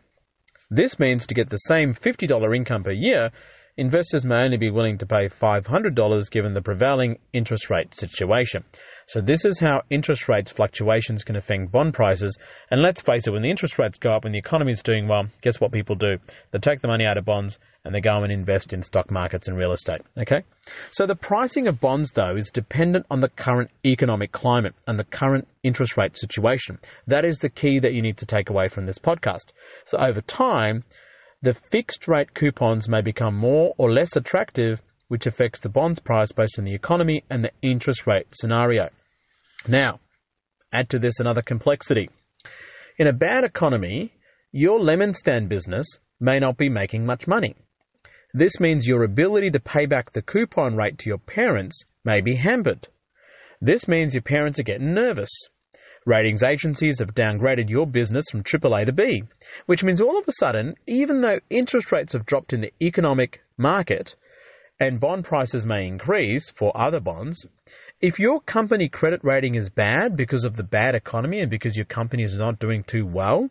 This 0.69 0.99
means 0.99 1.27
to 1.27 1.35
get 1.35 1.49
the 1.49 1.57
same 1.57 1.93
$50 1.93 2.55
income 2.55 2.83
per 2.83 2.91
year, 2.91 3.29
investors 3.77 4.25
may 4.25 4.43
only 4.43 4.57
be 4.57 4.71
willing 4.71 4.97
to 4.97 5.05
pay 5.05 5.29
$500 5.29 6.31
given 6.31 6.53
the 6.53 6.61
prevailing 6.61 7.19
interest 7.31 7.69
rate 7.69 7.95
situation. 7.95 8.63
So 9.07 9.21
this 9.21 9.45
is 9.45 9.59
how 9.59 9.83
interest 9.89 10.27
rates 10.27 10.51
fluctuations 10.51 11.23
can 11.23 11.37
affect 11.37 11.71
bond 11.71 11.93
prices. 11.93 12.37
And 12.69 12.81
let's 12.81 12.99
face 12.99 13.25
it, 13.25 13.31
when 13.31 13.41
the 13.41 13.49
interest 13.49 13.79
rates 13.79 13.99
go 13.99 14.11
up, 14.11 14.25
when 14.25 14.33
the 14.33 14.39
economy 14.39 14.71
is 14.71 14.83
doing 14.83 15.07
well, 15.07 15.27
guess 15.41 15.61
what 15.61 15.71
people 15.71 15.95
do? 15.95 16.17
They 16.51 16.59
take 16.59 16.81
the 16.81 16.89
money 16.89 17.05
out 17.05 17.17
of 17.17 17.23
bonds 17.23 17.57
and 17.85 17.95
they 17.95 18.01
go 18.01 18.21
and 18.21 18.33
invest 18.33 18.73
in 18.73 18.83
stock 18.83 19.09
markets 19.09 19.47
and 19.47 19.57
real 19.57 19.71
estate. 19.71 20.01
Okay? 20.17 20.43
So 20.91 21.05
the 21.05 21.15
pricing 21.15 21.67
of 21.67 21.79
bonds, 21.79 22.11
though, 22.11 22.35
is 22.35 22.49
dependent 22.49 23.05
on 23.09 23.21
the 23.21 23.29
current 23.29 23.71
economic 23.85 24.33
climate 24.33 24.75
and 24.87 24.99
the 24.99 25.05
current 25.05 25.47
interest 25.63 25.95
rate 25.95 26.17
situation. 26.17 26.79
That 27.07 27.23
is 27.23 27.37
the 27.37 27.49
key 27.49 27.79
that 27.79 27.93
you 27.93 28.01
need 28.01 28.17
to 28.17 28.25
take 28.25 28.49
away 28.49 28.67
from 28.67 28.87
this 28.87 28.97
podcast. 28.97 29.45
So 29.85 29.97
over 29.99 30.19
time, 30.19 30.83
the 31.41 31.53
fixed 31.53 32.07
rate 32.07 32.33
coupons 32.33 32.89
may 32.89 33.01
become 33.01 33.35
more 33.35 33.73
or 33.77 33.91
less 33.91 34.15
attractive 34.15 34.81
which 35.07 35.25
affects 35.25 35.59
the 35.59 35.69
bond's 35.69 35.99
price 35.99 36.31
based 36.31 36.57
on 36.59 36.65
the 36.65 36.73
economy 36.73 37.23
and 37.29 37.43
the 37.43 37.51
interest 37.61 38.07
rate 38.07 38.27
scenario. 38.33 38.89
Now, 39.67 39.99
add 40.73 40.89
to 40.89 40.99
this 40.99 41.19
another 41.19 41.41
complexity. 41.41 42.09
In 42.97 43.07
a 43.07 43.13
bad 43.13 43.43
economy, 43.43 44.13
your 44.51 44.79
lemon 44.79 45.13
stand 45.13 45.49
business 45.49 45.85
may 46.19 46.39
not 46.39 46.57
be 46.57 46.69
making 46.69 47.05
much 47.05 47.27
money. 47.27 47.55
This 48.33 48.59
means 48.59 48.87
your 48.87 49.03
ability 49.03 49.51
to 49.51 49.59
pay 49.59 49.85
back 49.85 50.11
the 50.11 50.21
coupon 50.21 50.75
rate 50.75 50.97
to 50.99 51.09
your 51.09 51.19
parents 51.19 51.83
may 52.03 52.21
be 52.21 52.35
hampered. 52.35 52.87
This 53.61 53.87
means 53.87 54.13
your 54.13 54.23
parents 54.23 54.59
are 54.59 54.63
getting 54.63 54.93
nervous. 54.93 55.29
Ratings 56.07 56.41
agencies 56.41 56.99
have 56.99 57.13
downgraded 57.13 57.69
your 57.69 57.85
business 57.85 58.23
from 58.31 58.41
AAA 58.41 58.85
to 58.85 58.93
B, 58.93 59.23
which 59.65 59.83
means 59.83 59.99
all 59.99 60.17
of 60.17 60.23
a 60.25 60.31
sudden, 60.39 60.73
even 60.87 61.19
though 61.19 61.41
interest 61.49 61.91
rates 61.91 62.13
have 62.13 62.25
dropped 62.25 62.53
in 62.53 62.61
the 62.61 62.71
economic 62.81 63.43
market 63.57 64.15
and 64.79 65.01
bond 65.01 65.25
prices 65.25 65.65
may 65.65 65.85
increase 65.85 66.49
for 66.49 66.71
other 66.77 67.01
bonds, 67.01 67.45
if 67.99 68.19
your 68.19 68.39
company 68.39 68.87
credit 68.87 69.19
rating 69.21 69.55
is 69.55 69.69
bad 69.69 70.15
because 70.15 70.45
of 70.45 70.55
the 70.55 70.63
bad 70.63 70.95
economy 70.95 71.41
and 71.41 71.51
because 71.51 71.75
your 71.75 71.85
company 71.85 72.23
is 72.23 72.37
not 72.37 72.57
doing 72.57 72.85
too 72.85 73.05
well, 73.05 73.49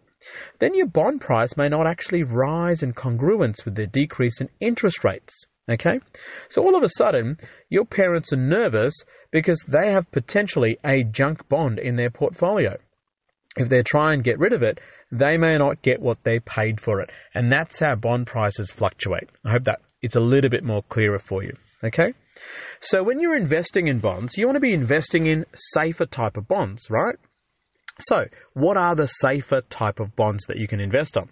then 0.59 0.74
your 0.74 0.86
bond 0.86 1.20
price 1.20 1.59
may 1.59 1.68
not 1.68 1.86
actually 1.86 2.22
rise 2.22 2.82
in 2.82 2.94
congruence 2.94 3.66
with 3.66 3.74
the 3.74 3.86
decrease 3.86 4.40
in 4.40 4.48
interest 4.61 5.04
rates. 5.04 5.44
Okay? 5.68 6.00
So 6.48 6.62
all 6.62 6.76
of 6.76 6.82
a 6.82 6.88
sudden, 6.96 7.38
your 7.68 7.84
parents 7.84 8.32
are 8.32 8.36
nervous 8.36 8.94
because 9.32 9.64
they 9.66 9.90
have 9.90 10.10
potentially 10.12 10.78
a 10.84 11.02
junk 11.02 11.48
bond 11.48 11.78
in 11.78 11.96
their 11.96 12.10
portfolio. 12.10 12.76
If 13.56 13.68
they 13.68 13.82
try 13.82 14.12
and 14.12 14.22
get 14.22 14.38
rid 14.38 14.52
of 14.52 14.62
it, 14.62 14.78
they 15.10 15.36
may 15.36 15.56
not 15.56 15.82
get 15.82 16.00
what 16.00 16.22
they 16.24 16.40
paid 16.40 16.80
for 16.80 17.00
it. 17.00 17.10
And 17.34 17.50
that's 17.50 17.80
how 17.80 17.94
bond 17.94 18.26
prices 18.26 18.70
fluctuate. 18.70 19.30
I 19.44 19.52
hope 19.52 19.64
that 19.64 19.80
it's 20.02 20.16
a 20.16 20.20
little 20.20 20.50
bit 20.50 20.64
more 20.64 20.82
clearer 20.82 21.18
for 21.18 21.42
you. 21.42 21.56
Okay? 21.82 22.12
So 22.80 23.02
when 23.02 23.20
you're 23.20 23.36
investing 23.36 23.88
in 23.88 23.98
bonds, 23.98 24.36
you 24.36 24.46
want 24.46 24.56
to 24.56 24.60
be 24.60 24.74
investing 24.74 25.26
in 25.26 25.46
safer 25.54 26.06
type 26.06 26.36
of 26.36 26.48
bonds, 26.48 26.86
right? 26.90 27.16
So, 27.99 28.26
what 28.53 28.76
are 28.76 28.94
the 28.94 29.07
safer 29.07 29.62
type 29.70 30.01
of 30.01 30.14
bonds 30.16 30.44
that 30.49 30.59
you 30.59 30.68
can 30.68 30.80
invest 30.80 31.16
on? 31.16 31.30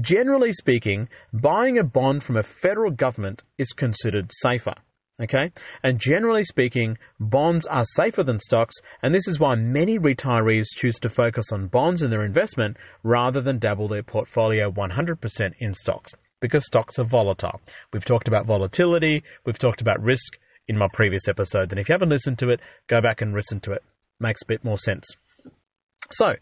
Generally 0.00 0.52
speaking, 0.52 1.08
buying 1.32 1.78
a 1.78 1.82
bond 1.84 2.22
from 2.22 2.36
a 2.36 2.42
federal 2.42 2.92
government 2.92 3.42
is 3.58 3.72
considered 3.72 4.30
safer. 4.32 4.74
Okay? 5.20 5.50
And 5.82 6.00
generally 6.00 6.44
speaking, 6.44 6.98
bonds 7.18 7.66
are 7.66 7.84
safer 7.84 8.22
than 8.22 8.38
stocks, 8.38 8.74
and 9.02 9.12
this 9.12 9.26
is 9.26 9.40
why 9.40 9.56
many 9.56 9.98
retirees 9.98 10.66
choose 10.74 10.98
to 11.00 11.08
focus 11.08 11.46
on 11.52 11.66
bonds 11.66 12.02
in 12.02 12.10
their 12.10 12.24
investment 12.24 12.76
rather 13.02 13.40
than 13.40 13.58
dabble 13.58 13.88
their 13.88 14.02
portfolio 14.02 14.70
100% 14.70 15.52
in 15.58 15.74
stocks, 15.74 16.12
because 16.40 16.64
stocks 16.64 16.98
are 16.98 17.04
volatile. 17.04 17.60
We've 17.92 18.04
talked 18.04 18.28
about 18.28 18.46
volatility, 18.46 19.22
we've 19.44 19.58
talked 19.58 19.80
about 19.80 20.02
risk 20.02 20.36
in 20.66 20.78
my 20.78 20.88
previous 20.92 21.28
episodes, 21.28 21.72
and 21.72 21.80
if 21.80 21.88
you 21.88 21.92
haven't 21.92 22.10
listened 22.10 22.38
to 22.38 22.50
it, 22.50 22.60
go 22.88 23.00
back 23.00 23.20
and 23.20 23.34
listen 23.34 23.60
to 23.60 23.72
it. 23.72 23.82
Makes 24.20 24.42
a 24.42 24.46
bit 24.46 24.64
more 24.64 24.78
sense. 24.78 25.06
So, 26.10 26.34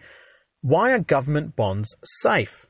why 0.61 0.93
are 0.93 0.99
government 0.99 1.57
bonds 1.57 1.95
safe? 2.23 2.67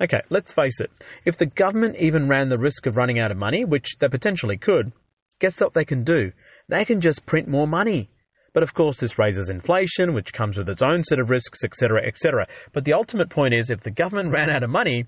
Okay, 0.00 0.22
let's 0.30 0.52
face 0.52 0.80
it. 0.80 0.90
If 1.24 1.36
the 1.36 1.46
government 1.46 1.96
even 1.96 2.28
ran 2.28 2.48
the 2.48 2.58
risk 2.58 2.86
of 2.86 2.96
running 2.96 3.18
out 3.18 3.30
of 3.30 3.36
money, 3.36 3.64
which 3.64 3.96
they 3.98 4.08
potentially 4.08 4.56
could, 4.56 4.92
guess 5.38 5.60
what 5.60 5.74
they 5.74 5.84
can 5.84 6.02
do? 6.04 6.32
They 6.68 6.84
can 6.84 7.00
just 7.00 7.26
print 7.26 7.48
more 7.48 7.66
money. 7.66 8.10
But 8.52 8.62
of 8.62 8.74
course, 8.74 8.98
this 8.98 9.18
raises 9.18 9.48
inflation, 9.48 10.12
which 10.12 10.32
comes 10.32 10.58
with 10.58 10.68
its 10.68 10.82
own 10.82 11.04
set 11.04 11.18
of 11.18 11.30
risks, 11.30 11.64
etc., 11.64 12.06
etc. 12.06 12.46
But 12.72 12.84
the 12.84 12.92
ultimate 12.92 13.30
point 13.30 13.54
is 13.54 13.70
if 13.70 13.80
the 13.80 13.90
government 13.90 14.30
ran 14.32 14.50
out 14.50 14.62
of 14.62 14.70
money, 14.70 15.06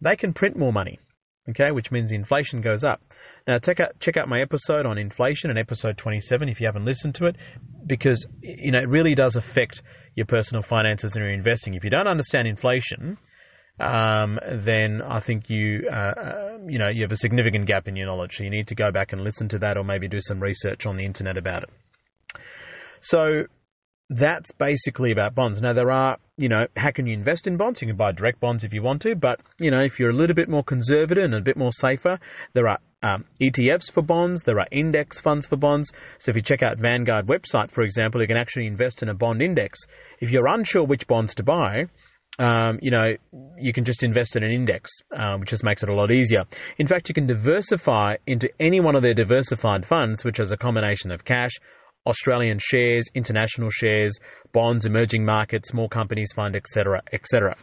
they 0.00 0.16
can 0.16 0.32
print 0.32 0.56
more 0.56 0.72
money, 0.72 0.98
okay, 1.50 1.70
which 1.70 1.90
means 1.90 2.12
inflation 2.12 2.60
goes 2.60 2.84
up. 2.84 3.00
Now, 3.46 3.58
check 3.58 3.80
out, 3.80 3.98
check 4.00 4.16
out 4.16 4.28
my 4.28 4.40
episode 4.40 4.86
on 4.86 4.98
inflation 4.98 5.50
and 5.50 5.58
episode 5.58 5.96
27 5.96 6.48
if 6.48 6.60
you 6.60 6.66
haven't 6.66 6.84
listened 6.84 7.14
to 7.16 7.26
it, 7.26 7.36
because 7.86 8.26
you 8.42 8.70
know 8.70 8.80
it 8.80 8.88
really 8.88 9.14
does 9.14 9.36
affect 9.36 9.82
your 10.14 10.26
personal 10.26 10.62
finances 10.62 11.14
and 11.14 11.24
your 11.24 11.32
investing. 11.32 11.74
If 11.74 11.84
you 11.84 11.90
don't 11.90 12.08
understand 12.08 12.48
inflation, 12.48 13.18
um, 13.78 14.38
then 14.50 15.00
I 15.02 15.20
think 15.20 15.48
you 15.48 15.88
uh, 15.90 15.94
uh, 15.94 16.58
you 16.66 16.78
know 16.78 16.88
you 16.88 17.02
have 17.02 17.12
a 17.12 17.16
significant 17.16 17.66
gap 17.66 17.88
in 17.88 17.96
your 17.96 18.06
knowledge. 18.06 18.36
So 18.36 18.44
you 18.44 18.50
need 18.50 18.68
to 18.68 18.74
go 18.74 18.90
back 18.90 19.12
and 19.12 19.22
listen 19.22 19.48
to 19.48 19.58
that, 19.60 19.76
or 19.76 19.84
maybe 19.84 20.08
do 20.08 20.20
some 20.20 20.40
research 20.40 20.86
on 20.86 20.96
the 20.96 21.04
internet 21.04 21.36
about 21.36 21.64
it. 21.64 21.70
So 23.00 23.44
that's 24.10 24.50
basically 24.50 25.12
about 25.12 25.36
bonds. 25.36 25.62
Now 25.62 25.72
there 25.72 25.92
are, 25.92 26.16
you 26.36 26.48
know, 26.48 26.66
how 26.76 26.90
can 26.90 27.06
you 27.06 27.14
invest 27.14 27.46
in 27.46 27.56
bonds? 27.56 27.80
You 27.80 27.86
can 27.86 27.96
buy 27.96 28.10
direct 28.10 28.40
bonds 28.40 28.64
if 28.64 28.74
you 28.74 28.82
want 28.82 29.02
to, 29.02 29.14
but 29.14 29.40
you 29.60 29.70
know, 29.70 29.80
if 29.80 30.00
you're 30.00 30.10
a 30.10 30.14
little 30.14 30.34
bit 30.34 30.48
more 30.48 30.64
conservative 30.64 31.24
and 31.24 31.34
a 31.34 31.40
bit 31.40 31.56
more 31.56 31.70
safer, 31.70 32.18
there 32.52 32.68
are 32.68 32.78
um, 33.04 33.24
ETFs 33.40 33.90
for 33.90 34.02
bonds. 34.02 34.42
There 34.42 34.58
are 34.58 34.66
index 34.72 35.20
funds 35.20 35.46
for 35.46 35.56
bonds. 35.56 35.92
So 36.18 36.30
if 36.30 36.36
you 36.36 36.42
check 36.42 36.60
out 36.62 36.78
Vanguard 36.78 37.28
website, 37.28 37.70
for 37.70 37.82
example, 37.82 38.20
you 38.20 38.26
can 38.26 38.36
actually 38.36 38.66
invest 38.66 39.00
in 39.02 39.08
a 39.08 39.14
bond 39.14 39.42
index. 39.42 39.78
If 40.18 40.30
you're 40.30 40.48
unsure 40.48 40.84
which 40.84 41.06
bonds 41.06 41.32
to 41.36 41.44
buy, 41.44 41.84
um, 42.40 42.78
you 42.82 42.90
know, 42.90 43.14
you 43.58 43.72
can 43.72 43.84
just 43.84 44.02
invest 44.02 44.34
in 44.34 44.42
an 44.42 44.50
index, 44.50 44.90
um, 45.16 45.40
which 45.40 45.50
just 45.50 45.62
makes 45.62 45.84
it 45.84 45.88
a 45.88 45.94
lot 45.94 46.10
easier. 46.10 46.44
In 46.78 46.86
fact, 46.86 47.08
you 47.08 47.14
can 47.14 47.26
diversify 47.26 48.16
into 48.26 48.48
any 48.58 48.80
one 48.80 48.96
of 48.96 49.02
their 49.02 49.14
diversified 49.14 49.86
funds, 49.86 50.24
which 50.24 50.40
is 50.40 50.50
a 50.50 50.56
combination 50.56 51.12
of 51.12 51.24
cash, 51.24 51.52
Australian 52.10 52.58
shares, 52.60 53.06
international 53.14 53.70
shares, 53.70 54.18
bonds, 54.52 54.84
emerging 54.84 55.24
markets, 55.24 55.70
small 55.70 55.88
companies 55.88 56.32
fund, 56.34 56.54
etc., 56.54 57.00
etc. 57.12 57.56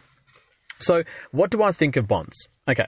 So, 0.80 1.02
what 1.32 1.50
do 1.50 1.62
I 1.62 1.72
think 1.72 1.96
of 1.96 2.08
bonds? 2.08 2.36
Okay. 2.68 2.86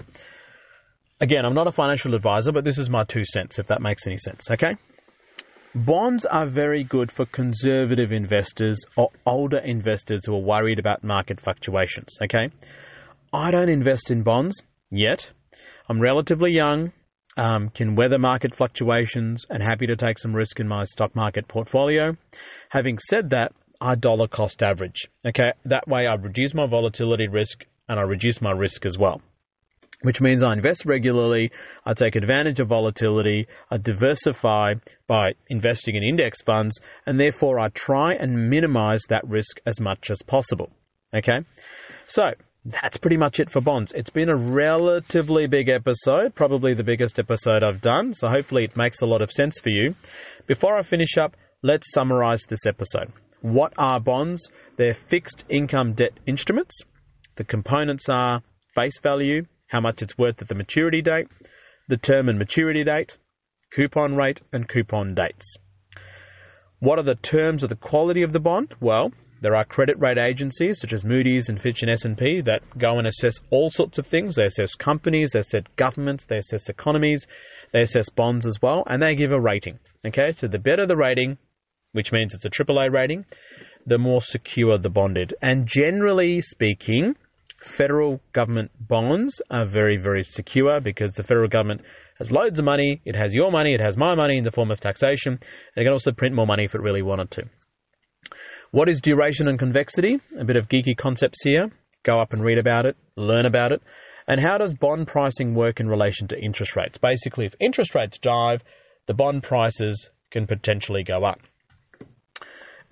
Again, 1.20 1.44
I'm 1.44 1.54
not 1.54 1.66
a 1.66 1.72
financial 1.72 2.14
advisor, 2.14 2.50
but 2.50 2.64
this 2.64 2.78
is 2.78 2.88
my 2.88 3.04
two 3.04 3.24
cents, 3.24 3.58
if 3.58 3.66
that 3.66 3.82
makes 3.82 4.06
any 4.06 4.16
sense, 4.16 4.50
okay? 4.50 4.74
Bonds 5.74 6.24
are 6.24 6.46
very 6.46 6.82
good 6.82 7.12
for 7.12 7.26
conservative 7.26 8.10
investors 8.10 8.78
or 8.96 9.10
older 9.26 9.58
investors 9.58 10.22
who 10.24 10.34
are 10.34 10.42
worried 10.42 10.78
about 10.78 11.04
market 11.04 11.40
fluctuations, 11.40 12.16
okay? 12.22 12.48
I 13.32 13.50
don't 13.50 13.68
invest 13.68 14.10
in 14.10 14.22
bonds 14.22 14.62
yet. 14.90 15.30
I'm 15.88 16.00
relatively 16.00 16.52
young, 16.52 16.92
um, 17.36 17.70
can 17.70 17.94
weather 17.94 18.18
market 18.18 18.54
fluctuations, 18.54 19.44
and 19.50 19.62
happy 19.62 19.86
to 19.86 19.96
take 19.96 20.18
some 20.18 20.34
risk 20.34 20.60
in 20.60 20.68
my 20.68 20.84
stock 20.84 21.14
market 21.14 21.48
portfolio. 21.48 22.16
Having 22.70 22.98
said 22.98 23.30
that, 23.30 23.52
I 23.80 23.94
dollar 23.94 24.28
cost 24.28 24.62
average, 24.62 25.08
okay? 25.26 25.52
That 25.64 25.88
way 25.88 26.06
I 26.06 26.14
reduce 26.14 26.54
my 26.54 26.66
volatility 26.66 27.28
risk 27.28 27.64
and 27.88 27.98
I 27.98 28.02
reduce 28.02 28.40
my 28.42 28.50
risk 28.50 28.84
as 28.84 28.98
well 28.98 29.22
which 30.02 30.20
means 30.20 30.42
I 30.42 30.52
invest 30.52 30.86
regularly, 30.86 31.50
I 31.84 31.94
take 31.94 32.16
advantage 32.16 32.60
of 32.60 32.68
volatility, 32.68 33.46
I 33.70 33.76
diversify 33.76 34.74
by 35.06 35.32
investing 35.48 35.96
in 35.96 36.02
index 36.02 36.40
funds, 36.42 36.78
and 37.06 37.20
therefore 37.20 37.60
I 37.60 37.68
try 37.68 38.14
and 38.14 38.48
minimize 38.48 39.02
that 39.08 39.26
risk 39.28 39.60
as 39.66 39.80
much 39.80 40.10
as 40.10 40.22
possible. 40.26 40.70
Okay? 41.14 41.40
So, 42.06 42.22
that's 42.64 42.98
pretty 42.98 43.16
much 43.16 43.40
it 43.40 43.50
for 43.50 43.60
bonds. 43.60 43.92
It's 43.92 44.10
been 44.10 44.28
a 44.28 44.36
relatively 44.36 45.46
big 45.46 45.68
episode, 45.68 46.34
probably 46.34 46.74
the 46.74 46.84
biggest 46.84 47.18
episode 47.18 47.62
I've 47.62 47.80
done, 47.80 48.12
so 48.12 48.28
hopefully 48.28 48.64
it 48.64 48.76
makes 48.76 49.00
a 49.00 49.06
lot 49.06 49.22
of 49.22 49.32
sense 49.32 49.58
for 49.60 49.70
you. 49.70 49.94
Before 50.46 50.76
I 50.76 50.82
finish 50.82 51.16
up, 51.16 51.36
let's 51.62 51.90
summarize 51.92 52.42
this 52.48 52.66
episode. 52.66 53.12
What 53.40 53.72
are 53.78 53.98
bonds? 53.98 54.50
They're 54.76 54.94
fixed 54.94 55.44
income 55.48 55.94
debt 55.94 56.12
instruments. 56.26 56.78
The 57.36 57.44
components 57.44 58.08
are 58.10 58.42
face 58.74 59.00
value, 59.00 59.46
how 59.68 59.80
much 59.80 60.02
it's 60.02 60.18
worth 60.18 60.42
at 60.42 60.48
the 60.48 60.54
maturity 60.54 61.00
date, 61.00 61.28
the 61.88 61.96
term 61.96 62.28
and 62.28 62.38
maturity 62.38 62.84
date, 62.84 63.16
coupon 63.74 64.16
rate, 64.16 64.42
and 64.52 64.68
coupon 64.68 65.14
dates. 65.14 65.56
What 66.80 66.98
are 66.98 67.04
the 67.04 67.14
terms 67.14 67.62
of 67.62 67.68
the 67.70 67.76
quality 67.76 68.22
of 68.22 68.32
the 68.32 68.40
bond? 68.40 68.74
Well, 68.80 69.12
there 69.40 69.56
are 69.56 69.64
credit 69.64 69.98
rate 69.98 70.18
agencies 70.18 70.78
such 70.80 70.92
as 70.92 71.04
Moody's 71.04 71.48
and 71.48 71.60
Fitch 71.60 71.82
and 71.82 71.90
S&P 71.90 72.42
that 72.42 72.60
go 72.78 72.98
and 72.98 73.06
assess 73.06 73.40
all 73.50 73.70
sorts 73.70 73.98
of 73.98 74.06
things. 74.06 74.34
They 74.34 74.44
assess 74.44 74.74
companies, 74.74 75.30
they 75.32 75.40
assess 75.40 75.62
governments, 75.76 76.26
they 76.26 76.36
assess 76.36 76.68
economies, 76.68 77.26
they 77.72 77.80
assess 77.80 78.10
bonds 78.10 78.46
as 78.46 78.58
well, 78.60 78.84
and 78.86 79.02
they 79.02 79.14
give 79.14 79.32
a 79.32 79.40
rating. 79.40 79.78
Okay, 80.06 80.32
so 80.32 80.46
the 80.46 80.58
better 80.58 80.86
the 80.86 80.96
rating, 80.96 81.38
which 81.92 82.12
means 82.12 82.34
it's 82.34 82.44
a 82.44 82.50
AAA 82.50 82.92
rating, 82.92 83.24
the 83.86 83.98
more 83.98 84.20
secure 84.20 84.78
the 84.78 84.90
bonded. 84.90 85.34
And 85.40 85.66
generally 85.66 86.40
speaking, 86.40 87.16
federal 87.62 88.20
government 88.32 88.70
bonds 88.78 89.40
are 89.50 89.66
very, 89.66 89.96
very 89.96 90.22
secure 90.22 90.80
because 90.80 91.12
the 91.12 91.22
federal 91.22 91.48
government 91.48 91.82
has 92.18 92.30
loads 92.30 92.58
of 92.58 92.64
money. 92.64 93.00
It 93.04 93.16
has 93.16 93.32
your 93.32 93.50
money, 93.50 93.74
it 93.74 93.80
has 93.80 93.96
my 93.96 94.14
money 94.14 94.36
in 94.36 94.44
the 94.44 94.50
form 94.50 94.70
of 94.70 94.80
taxation. 94.80 95.38
It 95.76 95.84
can 95.84 95.92
also 95.92 96.12
print 96.12 96.34
more 96.34 96.46
money 96.46 96.64
if 96.64 96.74
it 96.74 96.82
really 96.82 97.02
wanted 97.02 97.30
to. 97.32 97.44
What 98.72 98.88
is 98.88 99.00
duration 99.00 99.48
and 99.48 99.58
convexity? 99.58 100.20
A 100.38 100.44
bit 100.44 100.54
of 100.54 100.68
geeky 100.68 100.96
concepts 100.96 101.42
here. 101.42 101.72
Go 102.04 102.20
up 102.20 102.32
and 102.32 102.40
read 102.40 102.56
about 102.56 102.86
it, 102.86 102.96
learn 103.16 103.44
about 103.44 103.72
it. 103.72 103.82
And 104.28 104.40
how 104.40 104.58
does 104.58 104.74
bond 104.74 105.08
pricing 105.08 105.54
work 105.56 105.80
in 105.80 105.88
relation 105.88 106.28
to 106.28 106.40
interest 106.40 106.76
rates? 106.76 106.96
Basically, 106.96 107.46
if 107.46 107.54
interest 107.58 107.96
rates 107.96 108.16
dive, 108.18 108.62
the 109.08 109.14
bond 109.14 109.42
prices 109.42 110.10
can 110.30 110.46
potentially 110.46 111.02
go 111.02 111.24
up. 111.24 111.40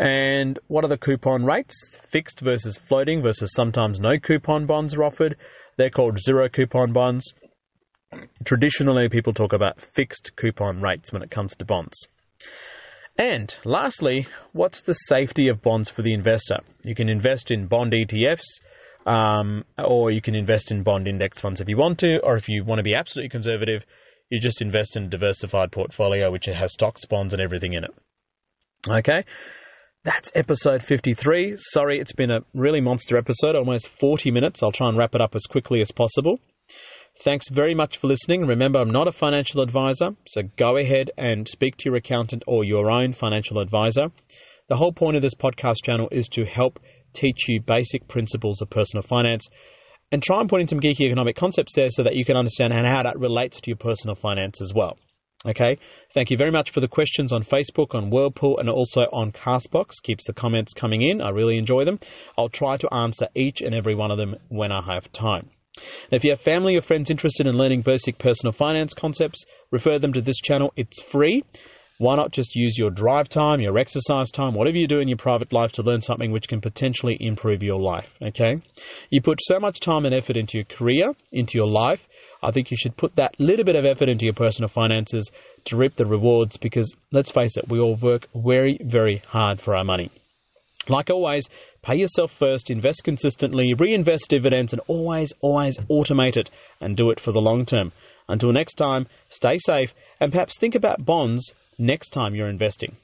And 0.01 0.59
what 0.67 0.85
are 0.85 0.89
the 0.89 0.99
coupon 0.99 1.45
rates? 1.45 1.77
Fixed 2.11 2.41
versus 2.41 2.77
floating 2.77 3.23
versus 3.23 3.53
sometimes 3.55 4.01
no 4.01 4.19
coupon 4.19 4.67
bonds 4.67 4.95
are 4.95 5.05
offered. 5.05 5.37
They're 5.77 5.91
called 5.91 6.19
zero 6.19 6.49
coupon 6.49 6.93
bonds. 6.93 7.33
Traditionally, 8.45 9.09
people 9.09 9.33
talk 9.33 9.53
about 9.53 9.81
fixed 9.81 10.35
coupon 10.35 10.83
rates 10.83 11.13
when 11.13 11.23
it 11.23 11.31
comes 11.31 11.55
to 11.55 11.65
bonds. 11.65 12.09
And 13.19 13.55
lastly, 13.65 14.29
what's 14.53 14.83
the 14.83 14.93
safety 14.95 15.49
of 15.49 15.61
bonds 15.61 15.91
for 15.91 16.03
the 16.03 16.15
investor? 16.15 16.59
You 16.85 16.95
can 16.95 17.09
invest 17.09 17.51
in 17.51 17.67
bond 17.67 17.93
ETFs 17.93 18.45
Um, 19.07 19.65
or 19.79 20.11
you 20.11 20.21
can 20.21 20.35
invest 20.35 20.71
in 20.71 20.83
bond 20.83 21.09
index 21.09 21.41
funds 21.41 21.61
if 21.61 21.69
you 21.69 21.79
want 21.79 21.99
to, 22.01 22.19
or 22.23 22.37
if 22.37 22.47
you 22.49 22.63
want 22.65 22.79
to 22.79 22.83
be 22.83 22.95
absolutely 22.95 23.31
conservative, 23.31 23.83
you 24.29 24.39
just 24.41 24.61
invest 24.61 24.97
in 24.97 25.05
a 25.05 25.09
diversified 25.09 25.73
portfolio 25.73 26.31
which 26.31 26.45
has 26.47 26.73
stocks, 26.73 27.07
bonds, 27.07 27.33
and 27.33 27.41
everything 27.43 27.73
in 27.73 27.85
it. 27.85 27.91
Okay, 28.87 29.25
that's 30.05 30.31
episode 30.35 30.83
53. 30.83 31.57
Sorry, 31.59 31.99
it's 31.99 32.13
been 32.13 32.31
a 32.31 32.41
really 32.55 32.81
monster 32.83 33.17
episode, 33.17 33.57
almost 33.57 33.89
40 33.99 34.31
minutes. 34.31 34.63
I'll 34.63 34.73
try 34.73 34.89
and 34.89 34.99
wrap 34.99 35.15
it 35.15 35.21
up 35.23 35.35
as 35.35 35.45
quickly 35.45 35.81
as 35.81 35.91
possible. 35.91 36.39
Thanks 37.25 37.49
very 37.49 37.75
much 37.75 37.99
for 37.99 38.07
listening. 38.07 38.47
Remember, 38.47 38.79
I'm 38.79 38.93
not 38.93 39.09
a 39.09 39.13
financial 39.13 39.61
advisor, 39.61 40.11
so 40.29 40.43
go 40.57 40.77
ahead 40.77 41.11
and 41.19 41.49
speak 41.49 41.77
to 41.79 41.87
your 41.87 41.97
accountant 41.97 42.45
or 42.47 42.63
your 42.63 42.93
own 42.93 43.13
financial 43.13 43.59
advisor. 43.59 44.13
The 44.69 44.77
whole 44.77 44.93
point 44.93 45.17
of 45.17 45.23
this 45.23 45.35
podcast 45.35 45.83
channel 45.83 46.09
is 46.13 46.29
to 46.29 46.45
help 46.45 46.79
teach 47.13 47.49
you 47.49 47.61
basic 47.61 48.07
principles 48.07 48.63
of 48.63 48.71
personal 48.71 49.03
finance 49.03 49.49
and 50.13 50.23
try 50.23 50.41
and 50.41 50.49
put 50.49 50.61
in 50.61 50.69
some 50.69 50.79
geeky 50.79 51.01
economic 51.01 51.35
concepts 51.35 51.75
there 51.75 51.91
so 51.91 52.05
that 52.05 52.15
you 52.15 52.25
can 52.25 52.37
understand 52.37 52.73
how 52.73 53.03
that 53.03 53.19
relates 53.19 53.61
to 53.61 53.71
your 53.71 53.79
personal 53.79 54.15
finance 54.15 54.61
as 54.61 54.73
well. 54.73 54.97
Okay, 55.45 55.77
thank 56.15 56.31
you 56.31 56.37
very 56.37 56.53
much 56.53 56.71
for 56.71 56.81
the 56.81 56.89
questions 56.89 57.33
on 57.33 57.43
Facebook, 57.43 57.97
on 57.97 58.11
Whirlpool, 58.11 58.59
and 58.59 58.71
also 58.71 59.03
on 59.13 59.33
Castbox. 59.33 59.95
Keeps 60.05 60.27
the 60.27 60.33
comments 60.33 60.73
coming 60.73 61.03
in. 61.03 61.21
I 61.21 61.31
really 61.31 61.59
enjoy 61.59 61.85
them. 61.85 61.99
I'll 62.37 62.49
try 62.49 62.77
to 62.77 62.95
answer 62.95 63.27
each 63.35 63.61
and 63.61 63.75
every 63.75 63.97
one 63.97 64.13
of 64.13 64.19
them 64.19 64.37
when 64.49 64.71
I 64.71 64.83
have 64.83 65.13
time. 65.13 65.51
Now, 66.11 66.17
if 66.17 66.25
you 66.25 66.31
have 66.31 66.41
family 66.41 66.77
or 66.77 66.81
friends 66.81 67.11
interested 67.11 67.47
in 67.47 67.57
learning 67.57 67.83
basic 67.83 68.19
personal 68.19 68.53
finance 68.53 68.95
concepts, 68.95 69.45
refer 69.71 69.99
them 69.99 70.13
to 70.13 70.21
this 70.21 70.39
channel. 70.39 70.73
It's 70.77 71.01
free. 71.03 71.43
Why 71.99 72.15
not 72.15 72.31
just 72.31 72.55
use 72.55 72.79
your 72.79 72.91
drive 72.91 73.29
time, 73.29 73.61
your 73.61 73.77
exercise 73.77 74.31
time, 74.31 74.55
whatever 74.55 74.77
you 74.77 74.87
do 74.87 75.01
in 75.01 75.09
your 75.09 75.17
private 75.17 75.53
life 75.53 75.73
to 75.73 75.83
learn 75.83 76.01
something 76.01 76.31
which 76.31 76.47
can 76.47 76.61
potentially 76.61 77.17
improve 77.19 77.61
your 77.61 77.81
life? 77.81 78.09
Okay? 78.23 78.63
You 79.11 79.21
put 79.21 79.41
so 79.43 79.59
much 79.59 79.81
time 79.81 80.07
and 80.07 80.15
effort 80.15 80.37
into 80.37 80.59
your 80.59 80.65
career, 80.65 81.13
into 81.33 81.59
your 81.59 81.67
life. 81.67 82.07
I 82.41 82.53
think 82.53 82.71
you 82.71 82.77
should 82.77 82.97
put 82.97 83.17
that 83.17 83.35
little 83.41 83.65
bit 83.65 83.75
of 83.75 83.85
effort 83.85 84.09
into 84.09 84.27
your 84.27 84.35
personal 84.35 84.69
finances 84.69 85.29
to 85.65 85.77
reap 85.77 85.97
the 85.97 86.07
rewards 86.07 86.57
because 86.57 86.95
let's 87.11 87.33
face 87.33 87.57
it, 87.57 87.69
we 87.69 87.81
all 87.81 87.97
work 87.97 88.29
very, 88.33 88.79
very 88.85 89.23
hard 89.27 89.61
for 89.61 89.75
our 89.75 89.85
money. 89.85 90.13
Like 90.89 91.11
always, 91.11 91.49
pay 91.83 91.97
yourself 91.97 92.33
first, 92.33 92.71
invest 92.71 93.05
consistently, 93.05 93.75
reinvest 93.75 94.29
dividends, 94.29 94.73
and 94.73 94.81
always, 94.87 95.33
always 95.41 95.79
automate 95.91 96.37
it 96.37 96.51
and 96.81 96.97
do 96.97 97.11
it 97.11 97.21
for 97.21 97.33
the 97.33 97.41
long 97.41 97.65
term. 97.65 97.93
Until 98.29 98.53
next 98.53 98.75
time, 98.75 99.07
stay 99.31 99.59
safe 99.59 99.93
and 100.21 100.33
perhaps 100.33 100.59
think 100.59 100.75
about 100.75 101.05
bonds 101.05 101.53
next 101.79 102.11
time 102.11 102.35
you're 102.35 102.49
investing. 102.49 102.97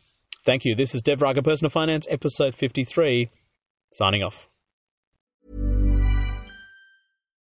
Thank 0.44 0.64
you. 0.64 0.74
This 0.74 0.94
is 0.94 1.02
Dev 1.02 1.22
Raga 1.22 1.42
Personal 1.42 1.70
Finance, 1.70 2.06
episode 2.10 2.54
53, 2.54 3.30
signing 3.92 4.22
off. 4.22 4.48